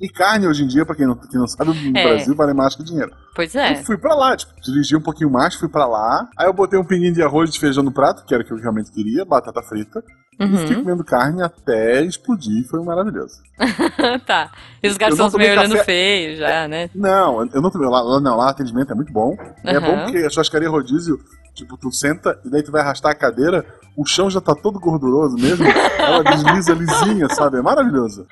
E 0.00 0.08
carne 0.08 0.48
hoje 0.48 0.64
em 0.64 0.66
dia, 0.66 0.84
pra 0.84 0.96
quem 0.96 1.06
não, 1.06 1.14
quem 1.14 1.38
não 1.38 1.46
sabe, 1.46 1.70
no 1.72 1.96
É. 1.96 2.02
Brasil 2.08 2.34
vale 2.34 2.52
mais 2.52 2.74
que 2.74 2.82
dinheiro. 2.82 3.12
Pois 3.36 3.54
Eu 3.54 3.60
é. 3.60 3.76
fui 3.84 3.96
pra 3.96 4.16
lá, 4.16 4.36
tipo, 4.36 4.52
dirigi 4.60 4.96
um 4.96 5.00
pouquinho 5.00 5.30
mais, 5.30 5.54
fui 5.54 5.68
pra 5.68 5.86
lá. 5.86 6.28
Aí 6.36 6.46
eu 6.48 6.52
botei 6.52 6.76
um 6.76 6.84
pinguinho 6.84 7.14
de 7.14 7.22
arroz 7.22 7.48
e 7.48 7.52
de 7.52 7.60
feijão 7.60 7.84
no 7.84 7.92
prato, 7.92 8.24
que 8.24 8.34
era 8.34 8.42
o 8.42 8.46
que 8.46 8.52
eu 8.52 8.56
realmente 8.58 8.90
queria, 8.90 9.24
batata 9.24 9.62
frita. 9.62 10.02
E 10.40 10.58
fiquei 10.58 10.74
Uhum. 10.74 10.82
comendo 10.82 11.04
carne 11.04 11.40
até 11.44 12.02
explodir, 12.02 12.66
foi 12.68 12.82
maravilhoso. 12.82 13.36
tá. 14.26 14.50
E 14.82 14.88
os 14.88 14.96
garçons 14.96 15.32
meio 15.34 15.52
olhando 15.52 15.72
café- 15.76 15.84
feio 15.84 16.36
já, 16.38 16.66
né? 16.66 16.90
Não, 16.92 17.44
eu 17.54 17.62
não 17.62 17.70
tomei 17.70 17.88
lá, 17.88 18.02
lá 18.02 18.20
não, 18.20 18.36
lá 18.36 18.46
o 18.46 18.48
atendimento 18.48 18.90
é 18.90 18.96
muito 18.96 19.12
bom. 19.12 19.36
É 19.62 19.76
Aham. 19.76 19.80
bom 19.86 20.02
porque 20.02 20.18
a 20.18 20.28
churrascaria 20.30 20.68
rodízio, 20.68 21.16
tipo, 21.54 21.76
tu 21.76 21.90
senta 21.92 22.38
e 22.44 22.50
daí 22.50 22.62
tu 22.62 22.72
vai 22.72 22.80
arrastar 22.82 23.12
a 23.12 23.14
cadeira, 23.14 23.64
o 23.96 24.04
chão 24.04 24.28
já 24.28 24.40
tá 24.40 24.54
todo 24.54 24.80
gorduroso 24.80 25.36
mesmo, 25.36 25.64
ela 25.98 26.22
desliza 26.24 26.72
lisinha, 26.74 27.28
sabe? 27.28 27.58
É 27.58 27.62
maravilhoso. 27.62 28.26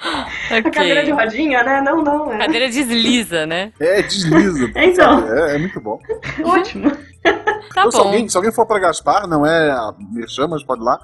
A 0.50 0.62
cadeira 0.70 1.04
de 1.04 1.12
rodinha, 1.12 1.62
né? 1.62 1.80
Não, 1.80 2.02
não. 2.02 2.32
É 2.32 2.38
Cadeira 2.38 2.68
desliza, 2.68 3.46
né? 3.46 3.72
É, 3.78 4.02
desliza. 4.02 4.70
Então. 4.76 5.20
sabe? 5.20 5.38
É, 5.40 5.54
é 5.54 5.58
muito 5.58 5.80
bom. 5.80 5.98
ótimo. 6.44 6.90
Tá 7.22 7.82
Então, 7.82 7.90
se, 7.92 7.98
bom. 7.98 8.04
alguém, 8.04 8.28
se 8.28 8.36
alguém 8.36 8.52
for 8.52 8.66
pra 8.66 8.80
Gaspar, 8.80 9.28
não 9.28 9.46
é 9.46 9.70
a 9.70 9.94
Merchan, 10.12 10.48
mas 10.48 10.64
pode 10.64 10.80
ir 10.82 10.84
lá. 10.84 10.98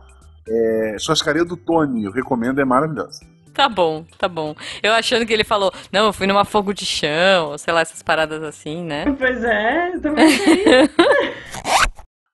É, 0.49 0.97
churrascaria 0.99 1.45
do 1.45 1.57
Tony, 1.57 2.05
eu 2.05 2.11
recomendo, 2.11 2.61
é 2.61 2.65
maravilhoso. 2.65 3.21
Tá 3.55 3.69
bom, 3.69 4.05
tá 4.17 4.29
bom. 4.29 4.55
Eu 4.83 4.93
achando 4.93 5.27
que 5.27 5.33
ele 5.33 5.43
falou, 5.45 5.73
não, 5.93 6.07
eu 6.07 6.13
fui 6.13 6.27
numa 6.29 6.45
fogo 6.45 6.73
de 6.73 6.87
chão, 6.87 7.51
ou 7.51 7.59
sei 7.59 7.73
lá, 7.75 7.81
essas 7.81 8.03
paradas 8.03 8.41
assim, 8.43 8.85
né? 8.85 9.05
Pois 9.19 9.43
é, 9.45 9.95
eu 9.95 10.01
também. 10.01 10.29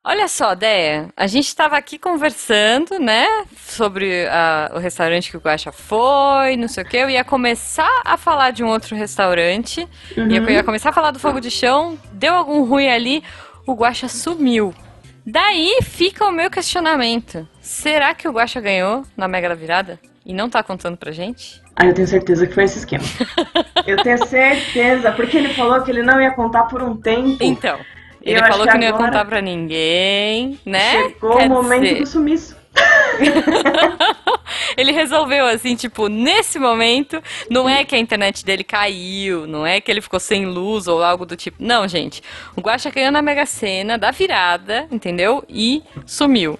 Olha 0.06 0.28
só, 0.28 0.54
Déia, 0.54 1.08
a 1.16 1.26
gente 1.26 1.46
estava 1.46 1.78
aqui 1.78 1.98
conversando, 1.98 2.98
né, 2.98 3.24
sobre 3.56 4.26
ah, 4.26 4.70
o 4.74 4.78
restaurante 4.78 5.30
que 5.30 5.36
o 5.38 5.40
Guaxa 5.40 5.72
foi, 5.72 6.58
não 6.58 6.68
sei 6.68 6.84
o 6.84 6.86
quê. 6.86 6.98
Eu 6.98 7.08
ia 7.08 7.24
começar 7.24 8.02
a 8.04 8.18
falar 8.18 8.50
de 8.50 8.62
um 8.62 8.68
outro 8.68 8.94
restaurante, 8.94 9.88
e 10.14 10.36
eu 10.36 10.50
ia 10.50 10.62
começar 10.62 10.90
a 10.90 10.92
falar 10.92 11.10
do 11.10 11.18
fogo 11.18 11.40
de 11.40 11.50
chão, 11.50 11.98
deu 12.12 12.34
algum 12.34 12.64
ruim 12.64 12.86
ali, 12.86 13.24
o 13.66 13.72
Guaxa 13.72 14.06
sumiu. 14.06 14.74
Daí 15.24 15.78
fica 15.80 16.26
o 16.26 16.30
meu 16.30 16.50
questionamento. 16.50 17.48
Será 17.62 18.14
que 18.14 18.28
o 18.28 18.32
Guaxa 18.32 18.60
ganhou 18.60 19.04
na 19.16 19.26
Mega 19.26 19.48
da 19.48 19.54
Virada? 19.54 19.98
E 20.26 20.34
não 20.34 20.50
tá 20.50 20.62
contando 20.62 20.98
pra 20.98 21.12
gente? 21.12 21.62
Ah, 21.74 21.86
eu 21.86 21.94
tenho 21.94 22.06
certeza 22.06 22.46
que 22.46 22.52
foi 22.52 22.64
esse 22.64 22.78
esquema. 22.78 23.04
Eu 23.86 24.02
tenho 24.02 24.24
certeza, 24.26 25.12
porque 25.12 25.36
ele 25.36 25.52
falou 25.52 25.82
que 25.82 25.90
ele 25.90 26.02
não 26.02 26.18
ia 26.18 26.30
contar 26.30 26.62
por 26.62 26.82
um 26.82 26.96
tempo. 26.96 27.36
Então, 27.38 27.78
ele 28.24 28.40
Eu 28.40 28.46
falou 28.46 28.66
que 28.66 28.72
que 28.72 28.78
não 28.78 28.86
ia 28.86 28.92
contar 28.92 29.24
pra 29.24 29.40
ninguém, 29.40 30.58
né? 30.64 30.92
Chegou 30.92 31.36
Quer 31.36 31.46
o 31.46 31.50
momento 31.50 31.82
dizer, 31.82 32.00
do 32.00 32.06
sumiço. 32.06 32.56
Ele 34.76 34.92
resolveu 34.92 35.46
assim, 35.46 35.76
tipo, 35.76 36.08
nesse 36.08 36.58
momento, 36.58 37.22
não 37.48 37.68
é 37.68 37.84
que 37.84 37.94
a 37.94 37.98
internet 37.98 38.44
dele 38.44 38.64
caiu, 38.64 39.46
não 39.46 39.66
é 39.66 39.80
que 39.80 39.90
ele 39.90 40.00
ficou 40.00 40.18
sem 40.18 40.46
luz 40.46 40.88
ou 40.88 41.02
algo 41.02 41.24
do 41.24 41.36
tipo. 41.36 41.56
Não, 41.60 41.86
gente. 41.86 42.22
O 42.56 42.60
Guaxa 42.60 42.90
ganhou 42.90 43.12
na 43.12 43.22
Mega 43.22 43.46
Sena, 43.46 43.96
da 43.96 44.10
virada, 44.10 44.86
entendeu? 44.90 45.44
E 45.48 45.82
sumiu. 46.04 46.58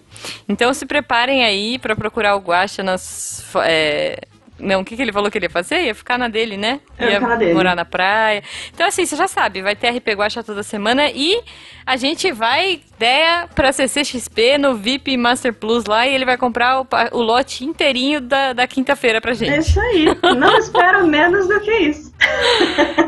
Então 0.48 0.72
se 0.72 0.86
preparem 0.86 1.44
aí 1.44 1.78
pra 1.78 1.96
procurar 1.96 2.36
o 2.36 2.40
Guaxa 2.40 2.82
nas. 2.82 3.44
é, 3.64 4.20
Não, 4.58 4.80
o 4.82 4.84
que, 4.84 4.94
que 4.94 5.02
ele 5.02 5.12
falou 5.12 5.30
que 5.30 5.36
ele 5.38 5.46
ia 5.46 5.50
fazer? 5.50 5.82
Ia 5.84 5.94
ficar 5.94 6.16
na 6.16 6.28
dele, 6.28 6.56
né? 6.56 6.80
Ia 7.00 7.06
Ia 7.06 7.14
ficar 7.16 7.28
na 7.28 7.36
dele. 7.36 7.54
morar 7.54 7.74
na 7.74 7.84
praia. 7.84 8.42
Então, 8.72 8.86
assim, 8.86 9.04
você 9.04 9.16
já 9.16 9.26
sabe, 9.26 9.60
vai 9.62 9.74
ter 9.74 9.88
RP 9.90 10.08
Guaxa 10.14 10.44
toda 10.44 10.62
semana 10.62 11.10
e 11.10 11.42
a 11.84 11.96
gente 11.96 12.30
vai 12.30 12.80
ideia 12.96 13.48
pra 13.52 13.72
CCXP 13.72 14.56
no 14.58 14.76
VIP 14.76 15.16
Master 15.16 15.52
Plus 15.52 15.84
lá 15.86 16.06
e 16.06 16.14
ele 16.14 16.24
vai 16.24 16.38
comprar 16.38 16.80
o, 16.80 16.86
o 17.12 17.20
lote 17.20 17.64
inteirinho 17.64 18.20
da, 18.20 18.52
da 18.52 18.66
quinta-feira 18.68 19.20
pra 19.20 19.32
É 19.32 19.34
gente. 19.34 19.68
isso 19.68 19.80
aí. 19.80 20.06
Não 20.36 20.56
espero 20.58 21.04
menos 21.06 21.48
do 21.48 21.60
que 21.60 21.72
isso. 21.78 22.13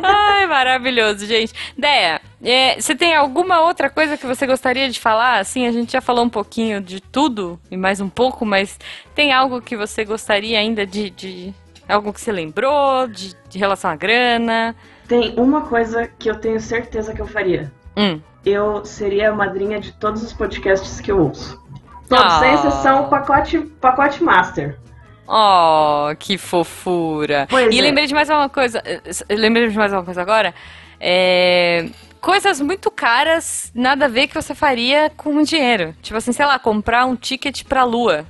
Ai, 0.03 0.47
maravilhoso, 0.47 1.27
gente. 1.27 1.53
Deia, 1.77 2.21
é, 2.43 2.81
você 2.81 2.95
tem 2.95 3.15
alguma 3.15 3.61
outra 3.61 3.89
coisa 3.91 4.17
que 4.17 4.27
você 4.27 4.47
gostaria 4.47 4.89
de 4.89 5.01
falar? 5.01 5.39
Assim, 5.41 5.67
a 5.67 5.73
gente 5.73 5.93
já 5.93 6.01
falou 6.01 6.25
um 6.25 6.29
pouquinho 6.29 6.81
de 6.81 7.01
tudo 7.01 7.59
e 7.71 7.77
mais 7.77 8.01
um 8.01 8.09
pouco, 8.09 8.45
mas 8.45 8.79
tem 9.15 9.33
algo 9.33 9.61
que 9.61 9.77
você 9.77 10.05
gostaria 10.05 10.59
ainda 10.59 10.87
de. 10.87 11.11
de 11.11 11.55
algo 11.89 12.13
que 12.13 12.21
você 12.21 12.33
lembrou, 12.33 13.07
de, 13.07 13.35
de 13.49 13.59
relação 13.59 13.91
à 13.91 13.97
grana? 13.97 14.75
Tem 15.07 15.35
uma 15.37 15.63
coisa 15.63 16.09
que 16.19 16.29
eu 16.29 16.35
tenho 16.35 16.61
certeza 16.61 17.15
que 17.15 17.23
eu 17.23 17.27
faria. 17.29 17.73
Hum. 17.97 18.21
Eu 18.45 18.85
seria 18.85 19.31
a 19.31 19.35
madrinha 19.35 19.79
de 19.81 19.93
todos 19.93 20.23
os 20.23 20.33
podcasts 20.33 21.01
que 21.01 21.11
eu 21.13 21.21
ouço. 21.21 21.61
Todos, 22.09 22.25
Ah. 22.35 22.39
sem 22.41 22.55
exceção, 22.55 23.05
o 23.05 23.09
pacote, 23.09 23.59
pacote 23.81 24.23
master. 24.23 24.79
Oh, 25.29 26.15
que 26.19 26.39
fofura. 26.39 27.47
Pois 27.51 27.75
e 27.75 27.79
é. 27.79 27.83
lembrei 27.83 28.07
de 28.07 28.15
mais 28.15 28.29
uma 28.31 28.49
coisa. 28.49 28.81
eh, 28.85 29.01
Lembrei 29.35 29.69
de 29.69 29.77
mais 29.77 29.93
uma 29.93 30.03
coisa 30.05 30.23
agora. 30.23 30.55
É, 31.01 31.87
Coisas 32.21 32.61
muito 32.61 32.91
caras, 32.91 33.71
nada 33.75 34.07
a 34.07 34.09
ver 34.09 34.27
que 34.27 34.35
você 34.35 34.55
faria 34.55 35.11
com 35.17 35.43
dinheiro. 35.43 35.95
Tipo 36.03 36.17
assim, 36.19 36.33
sei 36.33 36.45
lá, 36.47 36.59
comprar 36.59 37.05
um 37.07 37.15
ticket 37.15 37.63
pra 37.65 37.85
lua. 37.85 38.25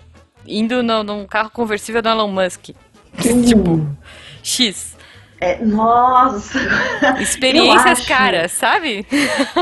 Indo 0.47 0.83
no, 0.83 1.03
num 1.03 1.27
carro 1.27 1.51
conversível 1.51 2.03
do 2.03 2.09
Elon 2.09 2.29
Musk. 2.29 2.71
tipo, 3.47 3.87
X. 4.43 4.97
É, 5.41 5.63
nossa! 5.65 6.59
Experiências 7.21 8.01
acho. 8.01 8.09
caras, 8.09 8.53
sabe? 8.53 9.07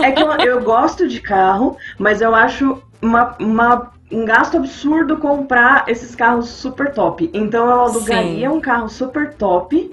É 0.02 0.12
que 0.12 0.22
eu, 0.22 0.30
eu 0.32 0.62
gosto 0.62 1.06
de 1.08 1.20
carro, 1.20 1.76
mas 1.98 2.20
eu 2.20 2.34
acho 2.34 2.82
uma, 3.02 3.36
uma- 3.38 3.92
um 4.14 4.24
gasto 4.24 4.56
absurdo 4.56 5.16
comprar 5.18 5.84
esses 5.88 6.14
carros 6.14 6.48
super 6.48 6.92
top. 6.92 7.30
Então 7.34 7.66
eu 7.66 7.80
alugaria 7.80 8.50
um 8.50 8.60
carro 8.60 8.88
super 8.88 9.34
top, 9.34 9.90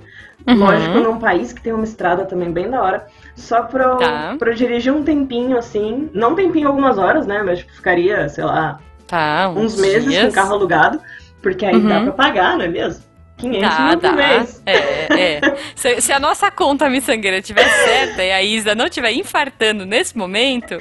Uhum. 0.47 0.55
lógico, 0.57 0.97
num 0.99 1.19
país 1.19 1.53
que 1.53 1.62
tem 1.62 1.71
uma 1.71 1.84
estrada 1.84 2.25
também 2.25 2.51
bem 2.51 2.69
da 2.69 2.81
hora, 2.81 3.05
só 3.36 3.62
pra 3.63 3.84
eu, 3.84 3.97
Tá. 3.97 4.36
pra 4.39 4.49
eu 4.51 4.55
dirigir 4.55 4.91
um 4.91 5.03
tempinho 5.03 5.57
assim. 5.57 6.10
Não 6.13 6.31
um 6.31 6.35
tempinho 6.35 6.67
algumas 6.67 6.98
horas, 6.98 7.27
né? 7.27 7.43
Mas 7.43 7.60
tipo, 7.60 7.71
ficaria, 7.73 8.27
sei 8.27 8.43
lá, 8.43 8.79
Tá, 9.08 9.50
uns 9.56 9.79
meses 9.79 10.10
dias. 10.10 10.25
com 10.27 10.31
carro 10.31 10.54
alugado, 10.56 11.00
porque 11.41 11.65
aí 11.65 11.79
dá 11.81 11.98
Uhum. 11.98 12.04
pra 12.06 12.12
pagar, 12.13 12.58
não 12.58 12.65
é 12.65 12.67
mesmo? 12.67 13.04
500 13.42 13.62
Dá, 13.69 13.79
mil 13.87 13.96
dá. 13.98 14.10
por 14.10 14.17
mês. 14.17 14.63
É, 14.65 15.37
é. 15.37 15.42
Se, 15.75 16.02
se 16.02 16.13
a 16.13 16.19
nossa 16.19 16.52
conta 16.52 16.89
miçangueira 16.89 17.37
estiver 17.37 17.67
certa 17.67 18.23
e 18.23 18.31
a 18.31 18.42
Isa 18.42 18.75
não 18.75 18.85
estiver 18.85 19.12
infartando 19.13 19.85
nesse 19.85 20.17
momento, 20.17 20.77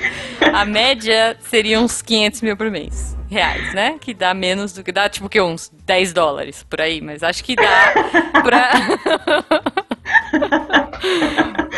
a 0.53 0.65
média 0.65 1.37
seria 1.41 1.81
uns 1.81 2.03
500 2.03 2.43
mil 2.43 2.57
por 2.57 2.71
mês. 2.71 3.17
Reais, 3.31 3.73
né? 3.75 3.95
Que 4.01 4.13
dá 4.13 4.35
menos 4.35 4.73
do 4.73 4.83
que 4.83 4.91
dá, 4.91 5.09
tipo, 5.09 5.29
que 5.29 5.41
uns 5.41 5.71
10 5.87 6.13
dólares 6.13 6.67
por 6.69 6.81
aí, 6.81 7.01
mas 7.01 7.23
acho 7.23 7.45
que 7.45 7.55
dá 7.55 7.93
pra. 8.43 8.71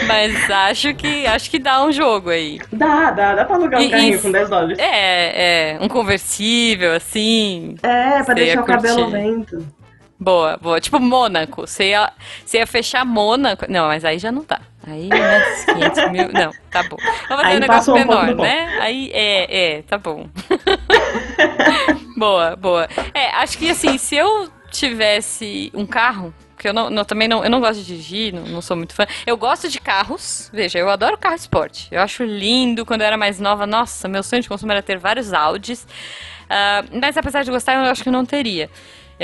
mas 0.08 0.50
acho 0.50 0.94
que 0.94 1.26
acho 1.26 1.50
que 1.50 1.58
dá 1.58 1.84
um 1.84 1.92
jogo 1.92 2.30
aí. 2.30 2.58
Dá, 2.72 3.10
dá, 3.10 3.34
dá 3.34 3.44
pra 3.44 3.56
alugar 3.56 3.80
um 3.80 3.84
E- 3.84 3.90
carrinho 3.90 4.16
e- 4.16 4.18
com 4.18 4.30
10 4.32 4.48
dólares. 4.48 4.78
É, 4.78 5.72
é, 5.74 5.78
um 5.80 5.88
conversível, 5.88 6.94
assim. 6.94 7.76
É, 7.82 8.22
pra 8.22 8.34
deixar 8.34 8.62
o 8.62 8.64
cabelo 8.64 8.96
curtir. 8.96 9.12
lento. 9.12 9.66
Boa, 10.22 10.56
boa. 10.56 10.80
Tipo 10.80 11.00
Mônaco. 11.00 11.66
Você 11.66 11.90
ia, 11.90 12.12
você 12.46 12.58
ia 12.58 12.66
fechar 12.66 13.04
Mônaco. 13.04 13.66
Não, 13.68 13.88
mas 13.88 14.04
aí 14.04 14.18
já 14.20 14.30
não 14.30 14.44
dá. 14.46 14.60
Aí, 14.86 15.08
né, 15.08 15.40
500 15.66 16.10
mil. 16.12 16.32
Não, 16.32 16.52
tá 16.70 16.82
bom. 16.84 16.96
Vamos 17.28 17.42
fazer 17.42 17.46
Aí 17.46 17.56
um 17.56 17.60
negócio 17.60 17.92
um 17.92 17.96
menor, 17.96 18.34
né? 18.36 18.78
Aí, 18.80 19.10
é, 19.12 19.78
é, 19.78 19.82
tá 19.82 19.98
bom. 19.98 20.28
boa, 22.16 22.54
boa. 22.54 22.88
É, 23.12 23.30
acho 23.36 23.58
que 23.58 23.68
assim, 23.70 23.98
se 23.98 24.14
eu 24.16 24.48
tivesse 24.70 25.70
um 25.74 25.84
carro. 25.86 26.32
Que 26.56 26.68
eu 26.68 26.72
não, 26.72 26.88
não- 26.88 27.04
também 27.04 27.26
não, 27.26 27.42
eu 27.42 27.50
não 27.50 27.58
gosto 27.58 27.80
de 27.80 27.86
dirigir, 27.86 28.32
não, 28.32 28.42
não 28.42 28.62
sou 28.62 28.76
muito 28.76 28.94
fã. 28.94 29.04
Eu 29.26 29.36
gosto 29.36 29.68
de 29.68 29.80
carros, 29.80 30.48
veja, 30.52 30.78
eu 30.78 30.88
adoro 30.88 31.18
carro 31.18 31.34
esporte. 31.34 31.88
Eu 31.90 32.00
acho 32.00 32.22
lindo 32.22 32.86
quando 32.86 33.00
eu 33.00 33.06
era 33.08 33.16
mais 33.16 33.40
nova. 33.40 33.66
Nossa, 33.66 34.06
meu 34.06 34.22
sonho 34.22 34.42
de 34.42 34.48
consumo 34.48 34.70
era 34.70 34.80
ter 34.80 34.96
vários 34.98 35.32
Audis. 35.32 35.84
Ah, 36.48 36.84
mas 36.92 37.16
apesar 37.16 37.42
de 37.42 37.50
gostar, 37.50 37.74
eu 37.74 37.90
acho 37.90 38.04
que 38.04 38.08
eu 38.08 38.12
não 38.12 38.24
teria. 38.24 38.70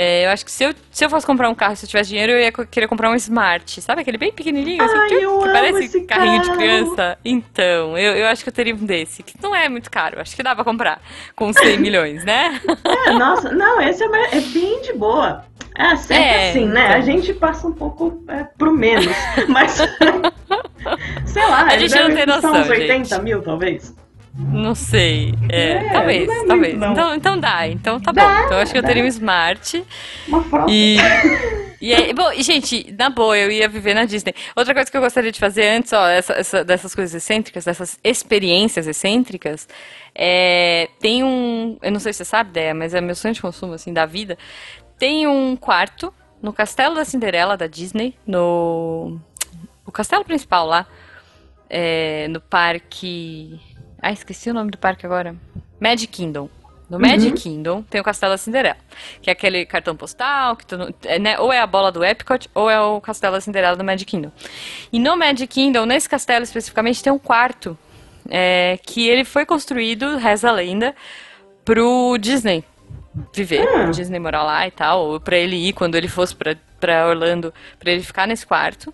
É, 0.01 0.25
eu 0.25 0.29
acho 0.29 0.45
que 0.45 0.51
se 0.51 0.63
eu, 0.63 0.73
se 0.89 1.03
eu 1.03 1.09
fosse 1.09 1.27
comprar 1.27 1.49
um 1.49 1.53
carro, 1.53 1.75
se 1.75 1.83
eu 1.85 1.89
tivesse 1.89 2.11
dinheiro, 2.11 2.31
eu 2.31 2.39
ia 2.39 2.51
querer 2.53 2.87
comprar 2.87 3.11
um 3.11 3.15
Smart. 3.15 3.81
Sabe 3.81 3.99
aquele 3.99 4.17
bem 4.17 4.31
pequenininho, 4.31 4.81
assim, 4.81 4.95
Ai, 4.97 5.09
que, 5.09 5.25
parece 5.51 6.01
carrinho 6.05 6.41
de 6.41 6.47
carro. 6.47 6.57
criança? 6.57 7.17
Então, 7.25 7.97
eu, 7.97 8.15
eu 8.15 8.27
acho 8.27 8.41
que 8.41 8.47
eu 8.49 8.53
teria 8.53 8.73
um 8.73 8.85
desse, 8.85 9.21
que 9.23 9.33
não 9.43 9.53
é 9.53 9.67
muito 9.67 9.91
caro. 9.91 10.21
Acho 10.21 10.33
que 10.37 10.41
dá 10.41 10.55
pra 10.55 10.63
comprar 10.63 11.01
com 11.35 11.51
100 11.51 11.79
milhões, 11.83 12.23
né? 12.23 12.61
É, 13.07 13.11
nossa, 13.11 13.51
não, 13.51 13.81
esse 13.81 14.01
é, 14.01 14.37
é 14.37 14.39
bem 14.39 14.81
de 14.83 14.93
boa. 14.93 15.43
É, 15.75 15.93
sempre 15.97 16.23
É, 16.23 16.49
assim, 16.49 16.65
né? 16.65 16.85
então. 16.85 16.95
A 16.95 17.01
gente 17.01 17.33
passa 17.33 17.67
um 17.67 17.73
pouco 17.73 18.23
é, 18.29 18.45
pro 18.57 18.71
menos. 18.71 19.13
Mas. 19.49 19.71
sei 21.27 21.45
lá, 21.45 21.63
A 21.63 21.77
gente 21.77 21.93
não 21.93 22.15
tem 22.15 22.25
noção, 22.25 22.53
uns 22.53 22.69
80 22.69 22.93
gente. 22.93 23.21
mil, 23.21 23.41
talvez. 23.41 23.93
Não 24.39 24.73
sei. 24.73 25.33
É, 25.49 25.71
É, 25.71 25.89
talvez, 25.91 26.25
não 26.27 26.33
é 26.33 26.37
muito, 26.37 26.47
talvez. 26.47 26.77
não. 26.77 26.91
Então, 26.93 27.15
então 27.15 27.39
dá, 27.39 27.67
então 27.67 27.99
tá 27.99 28.11
Dá, 28.11 28.23
bom. 28.23 28.45
Então 28.45 28.57
eu 28.57 28.63
acho 28.63 28.71
que 28.71 28.77
eu 28.77 28.81
dá. 28.81 28.87
teria 28.87 29.03
um 29.03 29.07
Smart. 29.07 29.83
Uma 30.27 30.43
frota. 30.43 30.71
E, 30.71 30.97
e 31.81 31.93
aí, 31.93 32.13
bom, 32.13 32.31
gente, 32.35 32.93
na 32.97 33.09
boa, 33.09 33.37
eu 33.37 33.51
ia 33.51 33.67
viver 33.67 33.93
na 33.93 34.05
Disney. 34.05 34.33
Outra 34.55 34.73
coisa 34.73 34.89
que 34.89 34.95
eu 34.95 35.01
gostaria 35.01 35.31
de 35.31 35.39
fazer 35.39 35.67
antes, 35.67 35.91
ó, 35.93 36.07
essa, 36.07 36.33
essa- 36.33 36.63
dessas 36.63 36.95
coisas 36.95 37.13
excêntricas, 37.13 37.65
dessas 37.65 37.99
experiências 38.03 38.87
excêntricas, 38.87 39.67
é, 40.15 40.89
tem 40.99 41.23
um, 41.23 41.77
eu 41.81 41.91
não 41.91 41.99
sei 41.99 42.13
se 42.13 42.17
você 42.19 42.25
sabe, 42.25 42.51
Déia, 42.51 42.73
mas 42.73 42.93
é 42.93 43.01
meu 43.01 43.15
sonho 43.15 43.33
de 43.33 43.41
consumo, 43.41 43.73
assim, 43.73 43.93
da 43.93 44.05
vida. 44.05 44.37
Tem 44.97 45.27
um 45.27 45.55
quarto 45.55 46.13
no 46.41 46.53
Castelo 46.53 46.95
da 46.95 47.03
Cinderela, 47.05 47.57
da 47.57 47.67
Disney, 47.67 48.15
no, 48.25 49.19
o 49.85 49.91
castelo 49.91 50.23
principal 50.23 50.65
lá, 50.65 50.85
é, 51.69 52.27
no 52.29 52.39
parque, 52.41 53.59
ah, 54.01 54.11
esqueci 54.11 54.49
o 54.49 54.53
nome 54.53 54.71
do 54.71 54.77
parque 54.77 55.05
agora, 55.05 55.35
Magic 55.79 56.07
Kingdom. 56.07 56.49
No 56.89 56.99
Magic 56.99 57.33
Kingdom 57.33 57.83
tem 57.83 58.01
o 58.01 58.03
Castelo 58.03 58.33
da 58.33 58.37
Cinderela, 58.37 58.75
que 59.21 59.29
é 59.29 59.33
aquele 59.33 59.63
cartão 59.63 59.95
postal, 59.95 60.55
que 60.55 60.65
tu 60.65 60.75
é, 61.05 61.19
né, 61.19 61.39
ou 61.39 61.53
é 61.53 61.59
a 61.59 61.67
bola 61.67 61.91
do 61.91 62.03
Epcot, 62.03 62.49
ou 62.55 62.67
é 62.67 62.81
o 62.81 62.99
Castelo 62.99 63.35
da 63.35 63.41
Cinderela 63.41 63.75
do 63.77 63.83
Magic 63.83 64.09
Kingdom. 64.09 64.31
E 64.91 64.97
no 64.97 65.15
Magic 65.15 65.45
Kingdom, 65.47 65.85
nesse 65.85 66.09
castelo 66.09 66.43
especificamente, 66.43 67.03
tem 67.03 67.13
um 67.13 67.19
quarto 67.19 67.77
é, 68.27 68.79
que 68.81 69.07
ele 69.07 69.23
foi 69.23 69.45
construído, 69.45 70.17
reza 70.17 70.49
a 70.49 70.51
lenda, 70.51 70.95
pro 71.63 72.17
Disney 72.19 72.63
viver, 73.35 73.67
Ah. 73.67 73.83
pro 73.83 73.91
Disney 73.91 74.17
morar 74.19 74.41
lá 74.43 74.67
e 74.67 74.71
tal, 74.71 75.05
ou 75.09 75.19
pra 75.19 75.37
ele 75.37 75.55
ir 75.55 75.73
quando 75.73 75.93
ele 75.93 76.07
fosse 76.07 76.35
pra, 76.35 76.55
pra 76.79 77.07
Orlando, 77.07 77.53
pra 77.77 77.91
ele 77.91 78.01
ficar 78.01 78.27
nesse 78.27 78.47
quarto. 78.47 78.91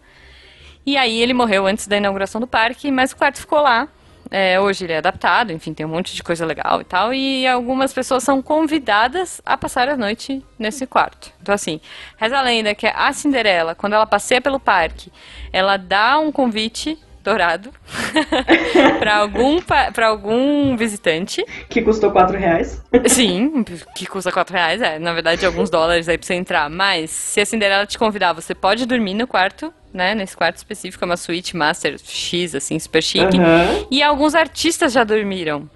E 0.85 0.97
aí 0.97 1.21
ele 1.21 1.33
morreu 1.33 1.65
antes 1.65 1.87
da 1.87 1.95
inauguração 1.95 2.41
do 2.41 2.47
parque, 2.47 2.91
mas 2.91 3.11
o 3.13 3.15
quarto 3.15 3.39
ficou 3.39 3.61
lá. 3.61 3.87
É, 4.31 4.59
hoje 4.59 4.85
ele 4.85 4.93
é 4.93 4.97
adaptado, 4.97 5.51
enfim, 5.51 5.73
tem 5.73 5.85
um 5.85 5.89
monte 5.89 6.15
de 6.15 6.23
coisa 6.23 6.45
legal 6.45 6.81
e 6.81 6.83
tal. 6.83 7.13
E 7.13 7.47
algumas 7.47 7.93
pessoas 7.93 8.23
são 8.23 8.41
convidadas 8.41 9.41
a 9.45 9.55
passar 9.57 9.87
a 9.87 9.95
noite 9.95 10.43
nesse 10.57 10.85
quarto. 10.87 11.31
Então, 11.41 11.53
assim, 11.53 11.79
reza 12.17 12.37
a 12.37 12.41
lenda 12.41 12.73
que 12.73 12.87
a 12.87 13.13
Cinderela, 13.13 13.75
quando 13.75 13.93
ela 13.93 14.05
passeia 14.05 14.41
pelo 14.41 14.59
parque, 14.59 15.11
ela 15.53 15.77
dá 15.77 16.19
um 16.19 16.31
convite 16.31 16.97
dourado 17.25 17.71
para 18.99 19.17
algum, 19.17 19.61
pa- 19.61 19.91
pra 19.91 20.07
algum 20.07 20.77
visitante. 20.77 21.43
Que 21.69 21.81
custou 21.81 22.11
4 22.11 22.37
reais. 22.37 22.81
Sim, 23.07 23.63
que 23.95 24.05
custa 24.05 24.31
4 24.31 24.55
reais, 24.55 24.81
é. 24.81 24.99
Na 24.99 25.11
verdade, 25.13 25.45
alguns 25.45 25.69
dólares 25.69 26.07
aí 26.07 26.17
pra 26.17 26.25
você 26.27 26.35
entrar. 26.35 26.69
Mas 26.69 27.09
se 27.11 27.41
a 27.41 27.45
Cinderela 27.45 27.85
te 27.85 27.97
convidar, 27.97 28.31
você 28.33 28.55
pode 28.55 28.85
dormir 28.85 29.13
no 29.13 29.27
quarto, 29.27 29.73
né? 29.93 30.15
Nesse 30.15 30.37
quarto 30.37 30.57
específico, 30.57 31.03
é 31.03 31.07
uma 31.07 31.17
suíte 31.17 31.57
master 31.57 31.97
X, 32.01 32.55
assim, 32.55 32.77
super 32.79 33.01
chique. 33.03 33.37
Aham. 33.37 33.87
E 33.91 34.01
alguns 34.03 34.35
artistas 34.35 34.93
já 34.93 35.03
dormiram. 35.03 35.69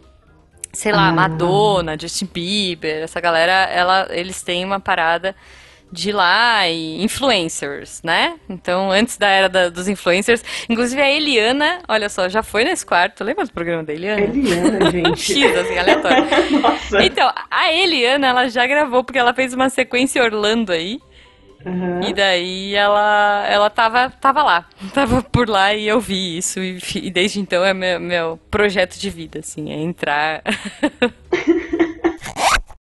Sei 0.72 0.92
lá, 0.92 1.08
Ah. 1.10 1.12
Madonna, 1.12 1.98
Justin 2.00 2.30
Bieber, 2.32 3.04
essa 3.04 3.20
galera, 3.20 3.52
ela, 3.74 4.08
eles 4.12 4.44
têm 4.44 4.64
uma 4.64 4.80
parada 4.80 5.36
de 5.92 6.12
lá 6.12 6.68
e 6.70 7.02
influencers, 7.04 8.02
né? 8.04 8.36
Então, 8.48 8.92
antes 8.92 9.18
da 9.18 9.28
era 9.28 9.50
da- 9.50 9.70
dos 9.70 9.88
influencers, 9.88 10.44
inclusive 10.70 11.02
a 11.02 11.10
Eliana, 11.12 11.80
olha 11.88 12.08
só, 12.10 12.30
já 12.30 12.44
foi 12.44 12.64
nesse 12.64 12.86
quarto. 12.86 13.24
Lembra 13.24 13.46
do 13.46 13.52
programa 13.52 13.84
da 13.84 13.94
Eliana? 13.94 14.22
Eliana, 14.22 14.90
gente. 14.92 15.22
X, 15.34 15.56
assim, 15.58 15.78
aleatório. 15.78 16.28
Nossa. 16.62 17.04
Então, 17.04 17.32
a 17.50 17.74
Eliana, 17.74 18.28
ela 18.28 18.50
já 18.50 18.66
gravou, 18.68 19.04
porque 19.04 19.18
ela 19.20 19.34
fez 19.34 19.54
uma 19.54 19.70
sequência 19.70 20.24
Orlando 20.24 20.72
aí. 20.72 21.00
Aham. 21.66 22.02
E 22.08 22.14
daí 22.14 22.74
ela, 22.74 23.46
ela 23.50 23.70
tava, 23.70 24.10
tava 24.10 24.42
lá. 24.44 24.66
Tava 24.94 25.22
por 25.22 25.50
lá 25.50 25.74
e 25.74 25.88
eu 25.88 26.00
vi 26.00 26.38
isso. 26.38 26.60
E, 26.62 26.80
e 26.96 27.12
desde 27.12 27.42
então 27.42 27.66
é 27.66 27.74
meu, 27.74 28.00
meu 28.00 28.40
projeto 28.50 28.98
de 28.98 29.10
vida, 29.10 29.40
assim, 29.40 29.70
é 29.70 29.76
entrar. 29.76 30.42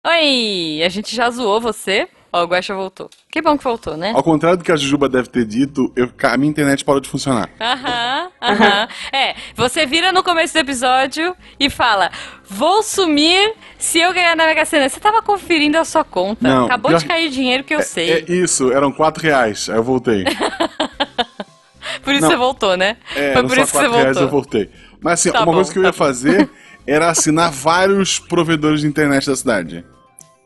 Oi! 0.06 0.80
A 0.84 0.88
gente 0.88 1.14
já 1.14 1.28
zoou 1.30 1.60
você. 1.60 2.08
Ó, 2.32 2.42
o 2.44 2.46
Guaxa 2.46 2.74
voltou. 2.74 3.08
Que 3.30 3.40
bom 3.40 3.56
que 3.56 3.64
voltou, 3.64 3.96
né? 3.96 4.12
Ao 4.14 4.22
contrário 4.22 4.58
do 4.58 4.64
que 4.64 4.70
a 4.70 4.76
Jujuba 4.76 5.08
deve 5.08 5.28
ter 5.28 5.44
dito, 5.46 5.90
eu- 5.96 6.10
a 6.24 6.36
minha 6.36 6.50
internet 6.50 6.84
parou 6.84 7.00
de 7.00 7.08
funcionar. 7.08 7.48
Aham, 7.58 8.30
aham. 8.42 8.88
É, 9.12 9.34
você 9.54 9.86
vira 9.86 10.12
no 10.12 10.22
começo 10.22 10.52
do 10.52 10.58
episódio 10.60 11.34
e 11.58 11.70
fala: 11.70 12.10
Vou 12.44 12.82
sumir 12.82 13.54
se 13.78 13.98
eu 13.98 14.12
ganhar 14.12 14.36
na 14.36 14.44
Mega 14.44 14.64
Sena. 14.66 14.88
Você 14.88 15.00
tava 15.00 15.22
conferindo 15.22 15.78
a 15.78 15.84
sua 15.84 16.04
conta. 16.04 16.46
Não, 16.46 16.66
Acabou 16.66 16.90
pior 16.90 16.98
de 17.00 17.06
cair 17.06 17.30
dinheiro 17.30 17.64
que 17.64 17.74
eu 17.74 17.82
sei. 17.82 18.10
É 18.10 18.20
isso, 18.30 18.70
eram 18.72 18.92
4 18.92 19.22
reais. 19.22 19.68
Aí 19.70 19.76
eu 19.76 19.82
voltei. 19.82 20.24
Por 22.02 22.12
isso 22.12 22.22
não. 22.22 22.30
você 22.30 22.36
voltou, 22.36 22.76
né? 22.76 22.96
É, 23.16 23.32
Foi 23.32 23.38
eram 23.38 23.48
por 23.48 23.54
só 23.56 23.62
isso 23.62 23.72
que 23.72 23.78
você 23.78 23.84
4 23.88 23.92
reais 23.92 24.06
voltou. 24.18 24.22
eu 24.22 24.28
voltei. 24.28 24.70
Mas 25.00 25.12
assim, 25.14 25.30
Tá 25.32 25.38
uma 25.40 25.46
bom, 25.46 25.52
coisa 25.54 25.72
que 25.72 25.78
eu 25.78 25.82
tá 25.82 25.88
ia 25.88 25.92
bom. 25.92 25.98
fazer 25.98 26.50
era 26.86 27.08
assinar 27.08 27.50
vários 27.50 28.18
provedores 28.18 28.80
de 28.82 28.86
internet 28.86 29.26
da 29.26 29.36
cidade. 29.36 29.84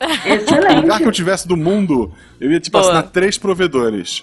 No 0.03 0.09
lugar 0.09 0.23
que 0.23 0.29
eu 0.29 0.35
Excelente. 1.11 1.13
tivesse 1.13 1.47
do 1.49 1.57
mundo, 1.57 2.13
eu 2.41 2.51
ia, 2.51 2.59
tipo, 2.61 2.77
Boa. 2.79 2.85
assinar 2.91 3.11
três 3.11 3.39
provedores. 3.39 4.23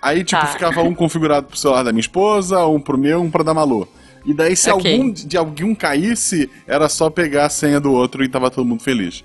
Aí, 0.00 0.24
tipo, 0.24 0.40
Tá. 0.40 0.48
ficava 0.48 0.82
um 0.82 0.94
configurado 0.94 1.46
pro 1.46 1.56
celular 1.56 1.84
da 1.84 1.92
minha 1.92 2.00
esposa, 2.00 2.66
um 2.66 2.80
pro 2.80 2.98
meu, 2.98 3.22
um 3.22 3.30
pra 3.30 3.42
da 3.44 3.54
Malu. 3.54 3.86
E 4.26 4.34
daí, 4.34 4.56
se 4.56 4.70
Ok. 4.70 4.92
algum 4.92 5.12
de 5.12 5.36
algum 5.36 5.74
caísse, 5.74 6.50
era 6.66 6.88
só 6.88 7.08
pegar 7.10 7.46
a 7.46 7.48
senha 7.48 7.78
do 7.80 7.92
outro 7.92 8.22
e 8.24 8.28
tava 8.28 8.50
todo 8.50 8.64
mundo 8.66 8.82
feliz. 8.82 9.24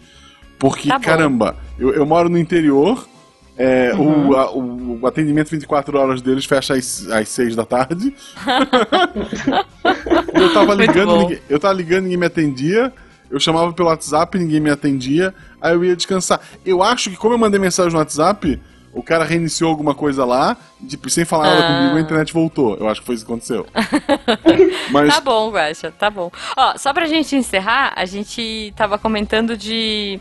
Porque, 0.59 0.89
Tá 0.89 0.99
caramba, 0.99 1.55
eu, 1.79 1.93
eu 1.93 2.05
moro 2.05 2.29
no 2.29 2.37
interior, 2.37 3.07
é, 3.55 3.91
Uhum. 3.93 4.29
o, 4.29 4.35
a- 4.35 4.51
o, 4.51 4.99
o 5.01 5.07
atendimento 5.07 5.49
24 5.49 5.97
horas 5.99 6.21
deles 6.21 6.45
fecha 6.45 6.73
às, 6.75 7.07
às 7.09 7.29
6 7.29 7.55
da 7.55 7.65
tarde. 7.65 8.13
eu 10.33 10.53
tava 10.53 10.73
ligando, 10.73 11.17
ninguém, 11.17 11.39
eu 11.49 11.59
tava 11.59 11.73
ligando, 11.73 12.03
ninguém 12.03 12.17
me 12.17 12.25
atendia. 12.25 12.91
Eu 13.29 13.39
chamava 13.39 13.71
pelo 13.73 13.89
WhatsApp, 13.89 14.37
ninguém 14.37 14.59
me 14.59 14.69
atendia. 14.69 15.33
Aí 15.61 15.73
eu 15.73 15.83
ia 15.83 15.95
descansar. 15.95 16.39
Eu 16.65 16.81
acho 16.83 17.09
que 17.09 17.15
como 17.17 17.33
eu 17.33 17.37
mandei 17.37 17.59
mensagem 17.59 17.91
no 17.91 17.99
WhatsApp, 17.99 18.59
o 18.93 19.03
cara 19.03 19.23
reiniciou 19.25 19.69
alguma 19.69 19.93
coisa 19.93 20.25
lá, 20.25 20.57
tipo, 20.87 21.09
sem 21.09 21.23
falar 21.25 21.47
nada 21.51 21.67
Ah. 21.67 21.77
comigo, 21.79 21.97
a 21.97 22.01
internet 22.01 22.33
voltou. 22.33 22.77
Eu 22.77 22.87
acho 22.89 23.01
que 23.01 23.05
foi 23.05 23.15
isso 23.15 23.25
que 23.25 23.31
aconteceu. 23.31 23.65
Mas 24.91 25.13
Tá 25.13 25.21
bom, 25.21 25.51
Guaxa, 25.51 25.91
tá 25.91 26.09
bom. 26.09 26.31
Ó, 26.55 26.77
só 26.77 26.93
pra 26.93 27.05
gente 27.05 27.35
encerrar, 27.35 27.93
a 27.95 28.05
gente 28.05 28.73
tava 28.75 28.97
comentando 28.97 29.55
de 29.57 30.19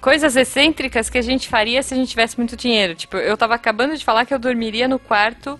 coisas 0.00 0.36
excêntricas 0.36 1.08
que 1.10 1.18
a 1.18 1.22
gente 1.22 1.48
faria 1.48 1.82
se 1.82 1.92
a 1.94 1.96
gente 1.96 2.08
tivesse 2.10 2.36
muito 2.38 2.56
dinheiro. 2.56 2.94
Tipo, 2.94 3.16
eu 3.16 3.36
tava 3.36 3.54
acabando 3.54 3.96
de 3.96 4.04
falar 4.04 4.24
que 4.24 4.32
eu 4.34 4.38
dormiria 4.38 4.86
no 4.86 4.98
quarto 4.98 5.58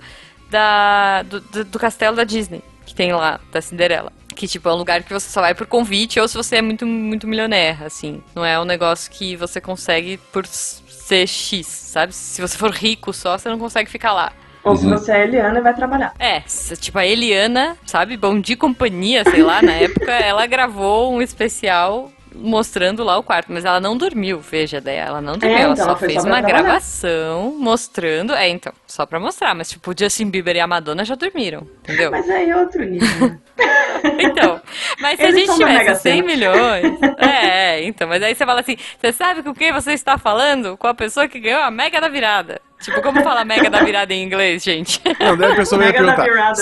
da, 0.51 1.23
do, 1.23 1.41
do- 1.41 1.65
do 1.65 1.79
castelo 1.79 2.15
da 2.17 2.25
Disney, 2.25 2.63
que 2.87 2.95
tem 2.95 3.13
lá, 3.13 3.41
da 3.53 3.61
Cinderela. 3.61 4.13
Que, 4.35 4.47
tipo, 4.49 4.69
é 4.69 4.73
um 4.73 4.77
lugar 4.77 5.03
que 5.03 5.13
você 5.13 5.29
só 5.31 5.41
vai 5.41 5.55
por 5.55 5.67
convite 5.67 6.19
ou 6.21 6.27
se 6.29 6.37
você 6.37 6.57
é 6.57 6.63
muito, 6.63 6.85
muito 6.87 7.27
milionaire, 7.27 7.85
assim. 7.85 8.23
Não 8.35 8.45
é 8.45 8.59
um 8.61 8.65
negócio 8.65 9.11
que 9.11 9.37
você 9.37 9.61
consegue 9.61 10.19
por 10.33 10.47
ser 10.47 11.27
X, 11.27 11.67
sabe? 11.67 12.13
Se 12.13 12.41
você 12.43 12.57
for 12.59 12.71
rico 12.71 13.13
só, 13.13 13.39
você 13.39 13.49
não 13.49 13.59
consegue 13.59 13.89
ficar 13.91 14.13
lá. 14.13 14.33
Ou 14.65 14.75
se 14.77 14.87
você 14.87 15.13
é 15.13 15.25
Eliana, 15.25 15.61
vai 15.61 15.75
trabalhar. 15.75 16.15
É, 16.19 16.41
se- 16.47 16.75
tipo 16.79 16.99
a 16.99 17.05
Eliana, 17.07 17.77
sabe? 17.87 18.17
Bom 18.17 18.41
de 18.41 18.57
companhia, 18.57 19.23
sei 19.23 19.43
lá, 19.43 19.61
na 19.61 19.73
época, 19.73 20.11
ela 20.11 20.47
gravou 20.47 21.13
um 21.15 21.21
especial 21.21 22.11
mostrando 22.35 23.03
lá 23.05 23.17
o 23.19 23.23
quarto, 23.23 23.53
mas 23.53 23.65
ela 23.65 23.81
não 23.81 23.97
dormiu, 23.97 24.41
veja, 24.41 24.81
daí 24.81 24.97
ela 24.97 25.21
não 25.21 25.39
dormiu, 25.39 25.59
É, 25.59 25.63
ela 25.63 25.75
então, 25.75 25.85
só 25.87 25.97
fez 25.97 26.23
só 26.23 26.29
uma 26.29 26.43
trabalhar. 26.43 26.63
gravação 26.63 27.57
mostrando, 27.59 28.35
é, 28.35 28.49
então, 28.49 28.73
só 28.87 29.07
pra 29.07 29.21
mostrar, 29.21 29.55
mas 29.55 29.71
tipo, 29.71 29.91
o 29.91 29.95
Justin 29.99 30.31
Bieber 30.31 30.57
e 30.57 30.61
a 30.61 30.67
Madonna 30.67 31.05
já 31.05 31.15
dormiram, 31.15 31.67
entendeu? 31.83 32.11
Mas 32.11 32.29
aí 32.29 32.51
é 32.51 32.57
outro 32.57 32.85
nível. 32.85 33.39
Então, 34.19 34.61
mas 35.01 35.19
se 35.19 35.25
a 35.27 35.29
Eles 35.29 35.47
gente 35.47 35.59
da 35.59 35.67
Mega 35.67 35.79
tivesse 35.81 36.03
100 36.03 36.13
Sena. 36.17 36.27
milhões. 36.27 36.99
É, 37.19 37.77
é, 37.79 37.85
então, 37.85 38.07
mas 38.09 38.23
aí 38.23 38.35
você 38.35 38.45
fala 38.45 38.61
assim: 38.61 38.77
você 39.01 39.13
sabe 39.13 39.43
com 39.43 39.55
quem 39.55 39.73
você 39.73 39.93
está 39.93 40.19
falando? 40.19 40.77
Com 40.77 40.87
a 40.89 40.95
pessoa 40.95 41.27
que 41.29 41.41
ganhou 41.41 41.63
a 41.63 41.71
mega 41.71 42.01
da 42.01 42.09
virada. 42.09 42.61
Tipo, 42.83 43.01
como 43.01 43.23
fala 43.23 43.45
mega 43.45 43.71
da 43.71 43.83
virada 43.83 44.13
em 44.13 44.23
inglês, 44.23 44.63
gente? 44.63 45.01
Não, 45.21 45.37
daí 45.37 45.53
a 45.53 45.57
pessoa 45.57 45.81
ia 45.87 45.93
Mega 45.93 46.05
da 46.05 46.15
perguntar. 46.17 46.55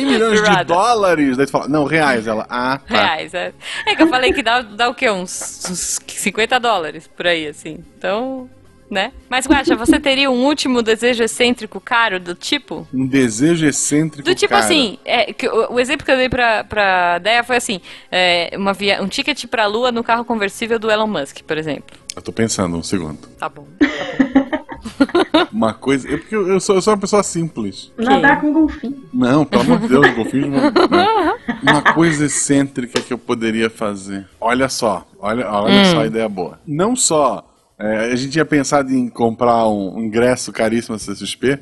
Virada. 0.00 0.02
"S- 0.02 0.02
100 0.02 0.04
milhões 0.06 0.42
de 0.58 0.64
dólares? 0.64 1.36
Daí 1.36 1.46
tu 1.46 1.52
fala, 1.52 1.68
não, 1.68 1.84
reais. 1.84 2.26
Ela, 2.26 2.46
ah, 2.48 2.78
tá. 2.86 2.94
Reais, 3.02 3.34
é. 3.34 3.52
É 3.86 3.94
que 3.94 4.02
eu 4.02 4.08
falei 4.08 4.32
que 4.32 4.42
dá, 4.42 4.62
dá 4.62 4.88
o 4.88 4.94
quê? 4.94 5.10
Uns, 5.10 5.64
uns 5.70 5.98
50 6.06 6.58
dólares 6.58 7.06
por 7.08 7.26
aí, 7.26 7.46
assim. 7.46 7.78
Então, 7.96 8.48
né? 8.90 9.10
Mas, 9.28 9.46
Guaxa, 9.46 9.74
você 9.74 9.98
teria 9.98 10.30
um 10.30 10.44
último 10.44 10.82
desejo 10.82 11.22
excêntrico 11.22 11.80
caro 11.80 12.20
do 12.20 12.34
tipo? 12.34 12.86
Um 12.92 13.06
desejo 13.06 13.66
excêntrico. 13.66 14.22
Do 14.28 14.34
tipo 14.34 14.50
cara. 14.52 14.64
assim, 14.64 14.98
é, 15.04 15.32
que 15.32 15.48
o, 15.48 15.72
o 15.74 15.80
exemplo 15.80 16.04
que 16.04 16.12
eu 16.12 16.16
dei 16.16 16.28
pra, 16.28 16.62
pra 16.64 17.18
Deia 17.18 17.42
foi 17.42 17.56
assim: 17.56 17.80
é, 18.10 18.50
uma 18.56 18.72
via, 18.74 19.02
um 19.02 19.08
ticket 19.08 19.46
pra 19.46 19.66
lua 19.66 19.90
no 19.90 20.04
carro 20.04 20.24
conversível 20.24 20.78
do 20.78 20.90
Elon 20.90 21.06
Musk, 21.06 21.38
por 21.46 21.56
exemplo. 21.56 21.96
Eu 22.14 22.20
tô 22.20 22.30
pensando 22.32 22.76
um 22.76 22.82
segundo. 22.82 23.18
Tá 23.38 23.48
bom. 23.48 23.66
Uma 25.52 25.74
coisa. 25.74 26.08
É 26.12 26.16
porque 26.16 26.34
eu, 26.34 26.48
eu 26.48 26.60
sou, 26.60 26.76
eu 26.76 26.82
sou 26.82 26.92
uma 26.94 27.00
pessoa 27.00 27.22
simples. 27.22 27.92
Nadar 27.98 28.40
com 28.40 28.52
golfinho. 28.52 29.02
Não, 29.12 29.44
pelo 29.44 29.62
amor 29.62 29.78
de 29.80 29.88
Deus, 29.88 30.10
golfinhos 30.14 30.48
não. 30.50 30.60
não. 30.90 31.36
Uma 31.62 31.82
coisa 31.94 32.26
excêntrica 32.26 33.00
que 33.00 33.12
eu 33.12 33.18
poderia 33.18 33.68
fazer. 33.70 34.26
Olha 34.40 34.68
só, 34.68 35.06
olha, 35.18 35.48
olha 35.50 35.84
só 35.86 36.00
a 36.00 36.06
ideia 36.06 36.28
boa. 36.28 36.58
Não 36.66 36.94
só 36.96 37.48
é, 37.78 38.12
a 38.12 38.16
gente 38.16 38.32
tinha 38.32 38.44
pensado 38.44 38.92
em 38.92 39.08
comprar 39.08 39.66
um 39.68 39.98
ingresso 40.00 40.52
caríssimo 40.52 40.96
da 40.96 41.02
CCXP, 41.02 41.58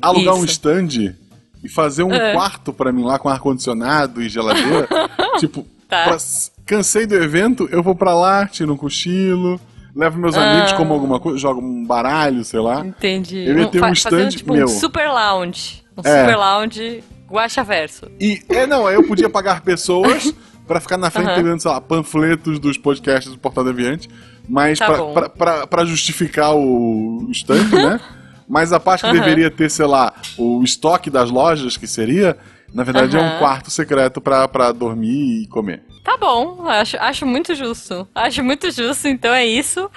alugar 0.00 0.34
um 0.34 0.44
Isso. 0.44 0.54
stand 0.54 1.14
e 1.62 1.68
fazer 1.68 2.02
um 2.02 2.12
É. 2.12 2.32
quarto 2.32 2.72
pra 2.72 2.90
mim 2.92 3.02
lá 3.04 3.18
com 3.18 3.28
ar-condicionado 3.28 4.22
e 4.22 4.28
geladeira. 4.28 4.88
tipo, 5.38 5.66
Tá. 5.88 6.04
pra- 6.04 6.16
cansei 6.64 7.04
do 7.04 7.16
evento, 7.16 7.68
eu 7.72 7.82
vou 7.82 7.94
pra 7.96 8.14
lá, 8.14 8.46
tiro 8.46 8.72
um 8.72 8.76
cochilo. 8.76 9.60
Levo 10.00 10.18
meus 10.18 10.34
Ah. 10.34 10.50
amigos, 10.50 10.72
como 10.72 10.94
alguma 10.94 11.20
coisa, 11.20 11.36
jogo 11.38 11.60
um 11.60 11.84
baralho, 11.84 12.42
sei 12.42 12.58
lá. 12.58 12.80
Entendi. 12.86 13.36
Eu 13.46 13.58
ia 13.58 13.66
ter 13.66 13.76
um 13.78 13.80
fazendo, 13.94 13.96
stand 13.96 14.28
tipo, 14.30 14.54
meu. 14.54 14.64
um 14.64 14.68
super 14.68 15.08
lounge. 15.10 15.82
Um 15.94 16.00
É. 16.02 16.20
super 16.22 16.36
lounge 16.36 17.04
guacha 17.30 17.62
verso. 17.62 18.06
E, 18.18 18.40
é, 18.48 18.66
não, 18.66 18.86
aí 18.86 18.94
eu 18.94 19.06
podia 19.06 19.28
pagar 19.28 19.60
pessoas 19.60 20.32
pra 20.66 20.80
ficar 20.80 20.96
na 20.96 21.10
frente 21.10 21.26
Aham. 21.26 21.34
pegando, 21.36 21.60
sei 21.60 21.70
lá, 21.70 21.82
panfletos 21.82 22.58
dos 22.58 22.78
podcasts 22.78 23.30
do 23.30 23.38
Portal 23.38 23.62
Deviante, 23.62 24.08
mas 24.48 24.78
Tá 24.78 25.66
pra 25.68 25.84
justificar 25.84 26.54
o 26.56 27.28
stand, 27.32 27.68
né? 27.70 28.00
Mas 28.48 28.72
a 28.72 28.80
parte 28.80 29.02
que 29.02 29.06
Aham. 29.08 29.18
deveria 29.18 29.50
ter, 29.50 29.70
sei 29.70 29.84
lá, 29.86 30.14
o 30.38 30.62
estoque 30.64 31.10
das 31.10 31.30
lojas, 31.30 31.76
que 31.76 31.86
seria, 31.86 32.38
na 32.72 32.84
verdade 32.84 33.18
é 33.18 33.20
um 33.20 33.38
quarto 33.38 33.70
secreto 33.70 34.18
pra 34.18 34.72
dormir 34.72 35.42
e 35.42 35.46
comer. 35.46 35.82
Tá 36.02 36.16
bom, 36.16 36.66
acho, 36.66 36.96
acho 36.98 37.26
muito 37.26 37.54
justo. 37.54 38.08
Acho 38.14 38.42
muito 38.42 38.70
justo, 38.70 39.06
então 39.06 39.32
é 39.34 39.44
isso. 39.44 39.90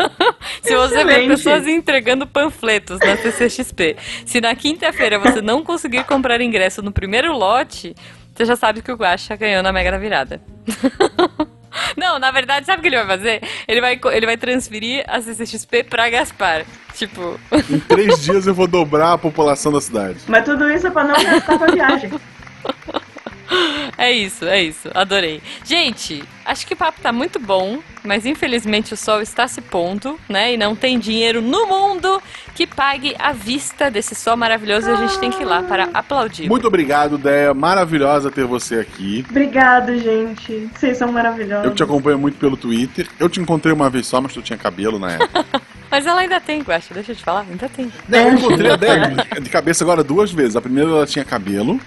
Se 0.62 0.76
você 0.76 1.04
vê 1.04 1.26
pessoas 1.26 1.66
entregando 1.66 2.26
panfletos 2.26 2.98
na 3.00 3.16
CCXP, 3.16 3.96
se 4.26 4.40
na 4.40 4.54
quinta-feira 4.54 5.18
você 5.18 5.40
não 5.40 5.64
conseguir 5.64 6.04
comprar 6.04 6.40
ingresso 6.40 6.82
no 6.82 6.92
primeiro 6.92 7.32
lote, 7.32 7.94
você 8.34 8.44
já 8.44 8.56
sabe 8.56 8.82
que 8.82 8.92
o 8.92 8.96
Guaxa 8.96 9.36
ganhou 9.36 9.62
na 9.62 9.72
Mega 9.72 9.90
da 9.90 9.98
Virada. 9.98 10.40
Não, 11.96 12.18
na 12.18 12.30
verdade, 12.30 12.66
sabe 12.66 12.78
o 12.78 12.82
que 12.82 12.88
ele 12.88 12.96
vai 12.96 13.06
fazer? 13.06 13.42
Ele 13.66 13.80
vai, 13.80 14.00
ele 14.12 14.26
vai 14.26 14.36
transferir 14.36 15.04
a 15.06 15.20
CCXP 15.20 15.84
pra 15.84 16.08
Gaspar. 16.10 16.64
Tipo, 16.94 17.38
Em 17.70 17.78
três 17.80 18.22
dias 18.24 18.46
eu 18.46 18.54
vou 18.54 18.66
dobrar 18.66 19.12
a 19.12 19.18
população 19.18 19.70
da 19.70 19.80
cidade. 19.80 20.18
Mas 20.26 20.44
tudo 20.44 20.68
isso 20.70 20.86
é 20.86 20.90
pra 20.90 21.04
não 21.04 21.14
gastar 21.14 21.58
com 21.58 21.64
a 21.64 21.68
viagem. 21.68 22.10
É 23.98 24.12
isso, 24.12 24.44
é 24.44 24.62
isso. 24.62 24.88
Adorei. 24.94 25.42
Gente, 25.64 26.22
acho 26.48 26.66
que 26.66 26.72
o 26.72 26.76
papo 26.76 27.00
tá 27.00 27.12
muito 27.12 27.38
bom, 27.38 27.78
mas 28.02 28.24
infelizmente 28.24 28.94
o 28.94 28.96
sol 28.96 29.20
está 29.20 29.46
se 29.46 29.60
pondo, 29.60 30.18
né? 30.28 30.54
E 30.54 30.56
não 30.56 30.74
tem 30.74 30.98
dinheiro 30.98 31.42
no 31.42 31.66
mundo 31.66 32.20
que 32.54 32.66
pague 32.66 33.14
a 33.18 33.32
vista 33.32 33.90
desse 33.90 34.14
sol 34.14 34.36
maravilhoso 34.36 34.88
e 34.88 34.92
a 34.92 34.96
gente 34.96 35.18
tem 35.18 35.30
que 35.30 35.42
ir 35.42 35.44
lá 35.44 35.62
para 35.62 35.90
aplaudir. 35.92 36.48
Muito 36.48 36.66
obrigado, 36.66 37.18
Deia. 37.18 37.52
Maravilhosa 37.52 38.30
ter 38.30 38.44
você 38.44 38.76
aqui. 38.76 39.24
Obrigado, 39.28 39.96
gente. 39.98 40.68
Vocês 40.74 40.96
são 40.96 41.12
maravilhosos. 41.12 41.66
Eu 41.66 41.74
te 41.74 41.82
acompanho 41.82 42.18
muito 42.18 42.38
pelo 42.38 42.56
Twitter. 42.56 43.06
Eu 43.20 43.28
te 43.28 43.40
encontrei 43.40 43.72
uma 43.72 43.90
vez 43.90 44.06
só, 44.06 44.20
mas 44.20 44.32
tu 44.32 44.40
tinha 44.40 44.56
cabelo 44.56 44.98
na 44.98 45.12
época. 45.12 45.44
Mas 45.90 46.04
ela 46.04 46.20
ainda 46.20 46.38
tem, 46.38 46.60
Guaxa, 46.60 46.92
deixa 46.92 47.12
eu 47.12 47.16
te 47.16 47.24
falar, 47.24 47.46
ainda 47.48 47.66
tem. 47.66 47.90
Não, 48.06 48.18
eu 48.18 48.34
encontrei 48.34 48.70
a 48.70 48.76
Deia 48.76 49.08
de 49.40 49.48
cabeça 49.48 49.82
agora 49.82 50.04
duas 50.04 50.30
vezes. 50.30 50.54
A 50.54 50.60
primeira 50.60 50.90
ela 50.90 51.06
tinha 51.06 51.24
cabelo. 51.24 51.80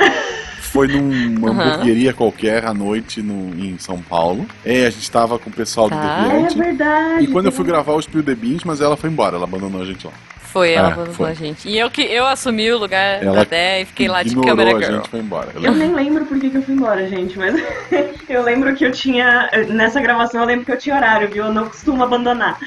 Foi 0.72 0.88
numa 0.88 1.52
hamburgueria 1.52 2.14
qualquer 2.14 2.66
à 2.66 2.74
noite 2.74 3.22
no, 3.22 3.54
em 3.54 3.78
São 3.78 4.02
Paulo. 4.02 4.48
É, 4.64 4.86
a 4.86 4.90
gente 4.90 5.10
tava 5.10 5.40
com 5.40 5.50
o 5.50 5.54
pessoal 5.54 5.90
do 5.90 5.96
Tá. 5.96 6.28
É 6.32 6.48
verdade. 6.54 7.24
E 7.26 7.28
quando 7.28 7.48
eu 7.48 7.52
fui 7.52 7.66
gravar 7.66 7.94
o 7.94 8.02
Spill 8.02 8.24
the 8.24 8.36
Beans, 8.36 8.64
mas 8.64 8.82
ela 8.82 8.96
foi 8.98 9.10
embora, 9.10 9.36
ela 9.36 9.46
abandonou 9.46 9.82
a 9.82 9.86
gente 9.86 10.06
lá. 10.06 10.14
Foi, 10.52 10.74
ela 10.74 10.90
É, 10.90 10.92
abandonou 10.92 11.16
foi. 11.16 11.30
a 11.30 11.34
gente. 11.34 11.68
E 11.70 11.78
eu 11.78 11.90
que 11.90 12.02
eu 12.02 12.26
assumi 12.28 12.70
o 12.72 12.78
lugar 12.78 13.24
Ela 13.24 13.38
da 13.38 13.44
Dé 13.46 13.82
e 13.82 13.86
fiquei 13.86 14.08
lá 14.08 14.22
de 14.24 14.36
câmera 14.36 14.76
a 14.76 14.80
girl. 14.80 14.96
gente, 14.98 15.10
foi 15.10 15.20
embora. 15.20 15.50
Eu 15.56 15.64
Eu 15.64 15.72
nem 15.74 15.94
lembro 15.94 16.26
por 16.26 16.40
que, 16.40 16.50
que 16.50 16.58
eu 16.58 16.62
fui 16.64 16.74
embora, 16.76 17.08
gente, 17.08 17.38
mas 17.38 17.56
eu 18.30 18.44
lembro 18.44 18.76
que 18.76 18.84
eu 18.86 18.92
tinha. 18.92 19.50
Nessa 19.70 20.02
gravação 20.02 20.42
eu 20.42 20.48
lembro 20.48 20.66
que 20.66 20.72
eu 20.72 20.78
tinha 20.78 20.96
horário, 20.96 21.30
viu? 21.30 21.46
Eu 21.46 21.54
não 21.54 21.68
costumo 21.68 22.04
abandonar. 22.04 22.58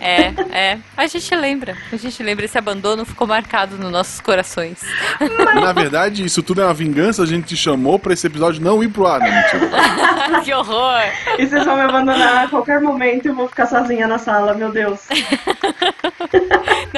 É, 0.00 0.32
é. 0.56 0.78
A 0.96 1.06
gente 1.06 1.34
lembra. 1.34 1.76
A 1.92 1.96
gente 1.96 2.22
lembra. 2.22 2.44
Esse 2.44 2.56
abandono 2.58 3.04
ficou 3.04 3.26
marcado 3.26 3.76
nos 3.76 3.90
nossos 3.90 4.20
corações. 4.20 4.80
Na 5.60 5.72
verdade, 5.72 6.24
isso 6.24 6.42
tudo 6.42 6.60
é 6.62 6.64
uma 6.64 6.74
vingança. 6.74 7.22
A 7.22 7.26
gente 7.26 7.46
te 7.48 7.56
chamou 7.56 7.98
pra 7.98 8.12
esse 8.12 8.26
episódio 8.26 8.62
não 8.62 8.82
ir 8.82 8.88
pro 8.88 9.06
ar, 9.06 9.20
né? 9.20 9.30
Mentira. 9.52 10.40
que 10.44 10.52
horror! 10.54 11.00
E 11.38 11.46
vocês 11.46 11.64
vão 11.64 11.74
me 11.76 11.82
abandonar 11.82 12.44
a 12.44 12.48
qualquer 12.48 12.80
momento 12.80 13.26
eu 13.26 13.34
vou 13.34 13.48
ficar 13.48 13.66
sozinha 13.66 14.06
na 14.06 14.18
sala, 14.18 14.54
meu 14.54 14.70
Deus. 14.70 15.00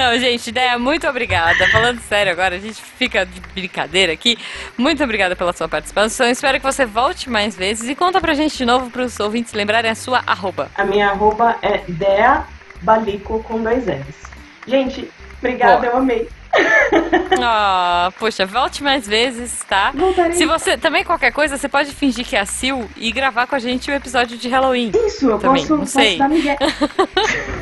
Não, 0.03 0.19
gente, 0.19 0.47
ideia, 0.49 0.77
muito 0.77 1.07
obrigada. 1.07 1.65
Falando 1.71 1.97
sério 2.01 2.29
agora, 2.33 2.55
a 2.55 2.59
gente 2.59 2.81
fica 2.81 3.25
de 3.25 3.39
brincadeira 3.53 4.11
aqui. 4.11 4.37
Muito 4.77 5.01
obrigada 5.01 5.33
pela 5.33 5.53
sua 5.53 5.69
participação. 5.69 6.27
Espero 6.27 6.59
que 6.59 6.65
você 6.65 6.85
volte 6.85 7.29
mais 7.29 7.55
vezes 7.55 7.87
e 7.87 7.95
conta 7.95 8.19
pra 8.19 8.33
gente 8.33 8.57
de 8.57 8.65
novo 8.65 8.89
pros 8.89 9.17
ouvintes 9.21 9.53
lembrarem 9.53 9.89
a 9.89 9.95
sua 9.95 10.21
arroba. 10.27 10.69
A 10.75 10.83
minha 10.83 11.09
arroba 11.09 11.55
é 11.61 11.83
Dea 11.87 12.43
Balico 12.81 13.41
com 13.43 13.63
dois 13.63 13.85
L's. 13.85 14.23
Gente, 14.67 15.09
obrigada, 15.39 15.77
Boa. 15.77 15.93
eu 15.93 15.97
amei. 15.99 16.27
Ah, 17.45 18.11
poxa, 18.19 18.45
volte 18.45 18.83
mais 18.83 19.07
vezes, 19.07 19.59
tá? 19.67 19.91
Voltarei. 19.93 20.33
Se 20.33 20.45
você 20.45 20.77
também 20.77 21.03
qualquer 21.03 21.31
coisa, 21.31 21.57
você 21.57 21.67
pode 21.67 21.91
fingir 21.91 22.25
que 22.25 22.35
é 22.35 22.39
a 22.39 22.45
Sil 22.47 22.87
e 22.95 23.11
gravar 23.11 23.47
com 23.47 23.55
a 23.55 23.59
gente 23.59 23.89
o 23.89 23.93
episódio 23.93 24.37
de 24.37 24.47
Halloween. 24.47 24.91
Isso, 25.07 25.29
eu 25.29 25.39
Também, 25.39 25.61
posso, 25.61 25.73
não 25.73 25.79
posso 25.79 25.93
sei. 25.93 26.17
dar 26.17 26.29
migué. 26.29 26.57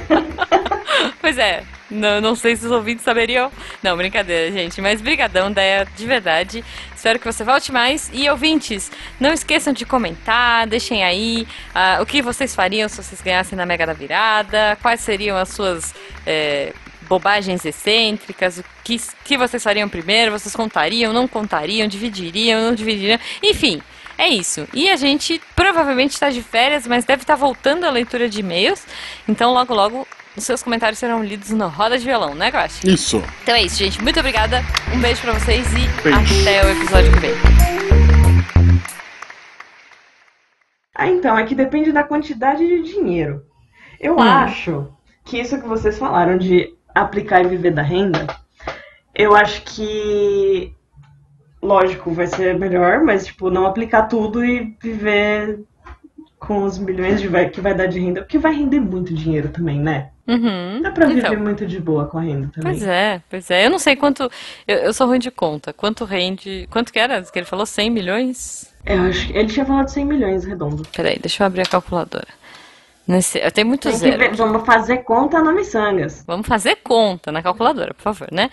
Pois 1.21 1.37
é, 1.37 1.63
não, 1.91 2.21
não 2.21 2.35
sei 2.35 2.55
se 2.55 2.65
os 2.65 2.71
ouvintes 2.71 3.03
saberiam. 3.03 3.51
Não, 3.83 3.97
brincadeira, 3.97 4.51
gente. 4.51 4.81
Mas 4.81 5.01
brigadão, 5.01 5.51
Deia, 5.51 5.85
de 5.95 6.05
verdade. 6.05 6.63
Espero 6.95 7.19
que 7.19 7.25
você 7.25 7.43
volte 7.43 7.71
mais. 7.71 8.09
E 8.13 8.29
ouvintes, 8.29 8.91
não 9.19 9.33
esqueçam 9.33 9.73
de 9.73 9.85
comentar, 9.85 10.65
deixem 10.67 11.03
aí 11.03 11.47
ah, 11.75 11.99
o 12.01 12.05
que 12.05 12.21
vocês 12.21 12.55
fariam 12.55 12.87
se 12.87 12.95
vocês 12.95 13.21
ganhassem 13.21 13.57
na 13.57 13.65
Mega 13.65 13.85
da 13.85 13.93
Virada, 13.93 14.77
quais 14.81 15.01
seriam 15.01 15.37
as 15.37 15.49
suas 15.49 15.93
é, 16.25 16.73
bobagens 17.01 17.65
excêntricas, 17.65 18.59
o 18.59 18.63
que, 18.83 19.01
que 19.25 19.37
vocês 19.37 19.61
fariam 19.61 19.89
primeiro, 19.89 20.31
vocês 20.31 20.55
contariam, 20.55 21.11
não 21.11 21.27
contariam, 21.27 21.87
dividiriam, 21.87 22.61
não 22.61 22.73
dividiriam, 22.73 23.19
enfim. 23.43 23.81
É 24.17 24.27
isso. 24.27 24.67
E 24.71 24.87
a 24.87 24.95
gente 24.95 25.41
provavelmente 25.55 26.11
está 26.11 26.29
de 26.29 26.43
férias, 26.43 26.85
mas 26.85 27.03
deve 27.03 27.23
estar 27.23 27.35
voltando 27.35 27.85
a 27.85 27.89
leitura 27.89 28.29
de 28.29 28.39
e-mails. 28.39 28.85
Então, 29.27 29.51
logo, 29.51 29.73
logo, 29.73 30.07
os 30.35 30.43
seus 30.43 30.63
comentários 30.63 30.97
serão 30.99 31.23
lidos 31.23 31.49
na 31.51 31.67
roda 31.67 31.97
de 31.97 32.05
violão, 32.05 32.33
né, 32.35 32.49
Guache? 32.49 32.87
Isso. 32.89 33.21
Então 33.43 33.55
é 33.55 33.63
isso, 33.63 33.77
gente. 33.77 34.01
Muito 34.01 34.19
obrigada. 34.19 34.61
Um 34.93 34.99
beijo 34.99 35.21
pra 35.21 35.33
vocês 35.33 35.67
e 35.73 35.87
Beijo. 36.03 36.41
até 36.41 36.65
o 36.65 36.69
episódio 36.71 37.11
que 37.13 37.19
vem. 37.19 37.33
Ah, 40.95 41.07
então, 41.07 41.37
é 41.37 41.45
que 41.45 41.55
depende 41.55 41.91
da 41.91 42.03
quantidade 42.03 42.65
de 42.65 42.83
dinheiro. 42.83 43.43
Eu 43.99 44.15
Hum. 44.17 44.21
acho 44.21 44.87
que 45.25 45.39
isso 45.39 45.59
que 45.59 45.67
vocês 45.67 45.97
falaram 45.97 46.37
de 46.37 46.73
aplicar 46.93 47.41
e 47.43 47.47
viver 47.47 47.71
da 47.71 47.81
renda, 47.81 48.27
eu 49.15 49.35
acho 49.35 49.61
que, 49.63 50.73
lógico, 51.61 52.11
vai 52.13 52.27
ser 52.27 52.57
melhor, 52.59 53.03
mas, 53.03 53.25
tipo, 53.25 53.49
não 53.49 53.65
aplicar 53.65 54.03
tudo 54.03 54.43
e 54.43 54.75
viver 54.81 55.59
com 56.51 56.63
os 56.65 56.77
milhões 56.77 57.23
vai, 57.23 57.49
que 57.49 57.61
vai 57.61 57.73
dar 57.73 57.85
de 57.87 57.97
renda, 57.99 58.21
porque 58.21 58.37
vai 58.37 58.53
render 58.53 58.81
muito 58.81 59.13
dinheiro 59.13 59.47
também, 59.49 59.79
né? 59.79 60.09
Uhum. 60.27 60.81
Dá 60.81 60.91
pra 60.91 61.07
viver 61.07 61.27
Então, 61.27 61.39
muito 61.39 61.65
de 61.65 61.79
boa 61.79 62.05
com 62.07 62.17
a 62.17 62.21
renda 62.21 62.49
também. 62.53 62.73
Pois 62.73 62.83
é, 62.83 63.21
pois 63.29 63.49
é. 63.49 63.65
Eu 63.65 63.69
não 63.69 63.79
sei 63.79 63.95
quanto. 63.95 64.29
Eu, 64.67 64.77
eu 64.77 64.93
sou 64.93 65.07
ruim 65.07 65.19
de 65.19 65.31
conta. 65.31 65.71
Quanto 65.71 66.03
rende. 66.05 66.67
Quanto 66.69 66.91
que 66.91 66.99
era? 66.99 67.21
Que 67.21 67.39
ele 67.39 67.45
falou 67.45 67.65
100 67.65 67.89
milhões? 67.89 68.73
Eu 68.85 69.01
acho 69.03 69.27
que 69.27 69.37
ele 69.37 69.47
tinha 69.47 69.65
falado 69.65 69.87
100 69.87 70.05
milhões 70.05 70.43
redondo. 70.45 70.83
Peraí, 70.95 71.17
deixa 71.19 71.41
eu 71.43 71.47
abrir 71.47 71.61
a 71.61 71.65
calculadora. 71.65 72.27
Nesse, 73.07 73.39
eu 73.39 73.51
tenho 73.51 73.67
muito 73.67 73.89
Tem 73.89 73.97
zero. 73.97 74.17
ver, 74.17 74.35
vamos 74.35 74.65
fazer 74.65 74.97
conta 74.99 75.41
no 75.41 75.53
Missangas. 75.53 76.23
Vamos 76.27 76.47
fazer 76.47 76.77
conta 76.83 77.31
na 77.31 77.41
calculadora, 77.41 77.93
por 77.93 78.03
favor, 78.03 78.27
né? 78.31 78.49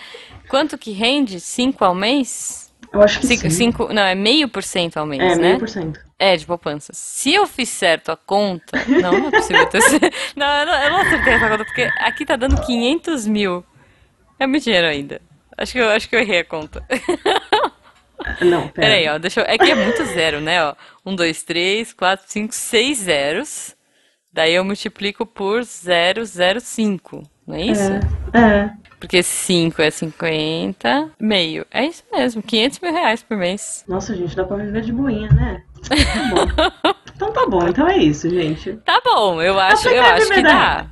Quanto 0.49 0.79
que 0.79 0.93
rende? 0.93 1.39
5 1.39 1.85
ao 1.85 1.95
mês? 1.95 2.73
Eu 2.93 3.03
acho 3.03 3.21
que 3.21 3.27
Cinco, 3.27 3.43
sim. 3.43 3.51
cinco- 3.51 3.93
não, 3.93 4.03
é 4.03 4.15
meio 4.15 4.49
por 4.49 4.63
cento 4.63 4.97
ao 4.97 5.05
mês, 5.05 5.23
é, 5.23 5.37
né? 5.37 5.49
meio 5.49 5.59
por 5.59 5.69
cento. 5.69 6.01
É, 6.19 6.37
de 6.37 6.45
poupança. 6.45 6.93
Se 6.93 7.33
eu 7.33 7.47
fiz 7.47 7.69
certo 7.69 8.11
a 8.11 8.17
conta. 8.17 8.77
Não, 8.89 9.13
não 9.13 9.29
é 9.29 9.31
possível 9.31 9.67
ter 9.67 9.81
certo. 9.83 10.17
Não, 10.35 10.47
eu 10.47 10.67
não, 10.67 10.75
eu 10.75 10.91
não 10.91 11.01
acertei 11.01 11.33
essa 11.35 11.49
conta, 11.49 11.65
porque 11.65 11.83
aqui 11.99 12.27
tá 12.27 12.35
dando 12.35 12.61
500 12.61 13.27
mil. 13.27 13.65
É 14.39 14.47
muito 14.47 14.65
dinheiro 14.65 14.87
ainda. 14.87 15.21
Acho 15.57 15.73
que 15.73 15.79
eu, 15.79 15.89
acho 15.89 16.09
que 16.09 16.17
eu 16.17 16.21
errei 16.21 16.41
a 16.41 16.45
conta. 16.45 16.85
Não, 18.41 18.69
pera. 18.69 18.89
Peraí, 18.89 19.09
ó. 19.09 19.19
Deixa 19.19 19.41
eu, 19.41 19.45
é 19.45 19.57
que 19.57 19.71
é 19.71 19.75
muito 19.75 20.05
zero, 20.07 20.41
né? 20.41 20.65
Ó. 20.65 20.75
Um, 21.07 21.15
dois, 21.15 21.43
três, 21.43 21.93
quatro, 21.93 22.27
cinco, 22.29 22.55
seis 22.55 22.99
zeros. 22.99 23.77
Daí 24.33 24.55
eu 24.55 24.65
multiplico 24.65 25.25
por 25.25 25.61
0,05. 25.61 27.25
Não 27.47 27.57
é 27.57 27.63
isso? 27.63 27.93
É, 28.33 28.41
é. 28.41 28.71
Porque 28.99 29.23
5 29.23 29.81
é 29.81 29.91
50, 29.91 31.11
meio. 31.21 31.65
É 31.71 31.85
isso 31.87 32.03
mesmo, 32.13 32.43
500 32.43 32.81
mil 32.81 32.93
reais 32.93 33.23
por 33.23 33.37
mês. 33.37 33.85
Nossa, 33.89 34.15
gente, 34.17 34.35
dá 34.35 34.45
pra 34.45 34.57
viver 34.57 34.83
de 34.83 34.93
boinha, 34.93 35.29
né? 35.31 35.63
Tá 35.89 35.95
bom. 36.35 36.93
então 37.15 37.33
tá 37.33 37.47
bom, 37.47 37.69
então 37.69 37.87
é 37.87 37.99
isso, 37.99 38.29
gente. 38.29 38.73
Tá 38.85 39.01
bom, 39.05 39.41
eu 39.41 39.59
acho, 39.59 39.89
eu 39.89 40.03
acho 40.03 40.29
que 40.29 40.43
dá. 40.43 40.87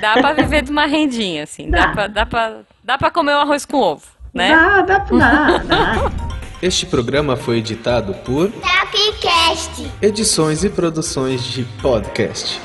Dá 0.00 0.12
pra 0.14 0.32
viver 0.34 0.62
de 0.62 0.70
uma 0.70 0.84
rendinha, 0.86 1.44
assim. 1.44 1.70
Dá, 1.70 1.86
Dá. 1.86 1.92
pra, 1.92 2.06
dá, 2.06 2.26
pra, 2.26 2.60
dá 2.84 2.98
pra 2.98 3.10
comer 3.10 3.32
um 3.32 3.40
arroz 3.40 3.64
com 3.64 3.78
ovo, 3.78 4.04
né? 4.34 4.50
Dá, 4.50 4.82
dá, 4.82 4.98
dá, 4.98 5.58
dá. 5.58 6.12
Este 6.60 6.86
programa 6.86 7.36
foi 7.36 7.58
editado 7.58 8.12
por 8.24 8.50
Tapcast. 8.50 9.90
Edições 10.02 10.64
e 10.64 10.68
Produções 10.68 11.44
de 11.44 11.62
Podcast. 11.80 12.60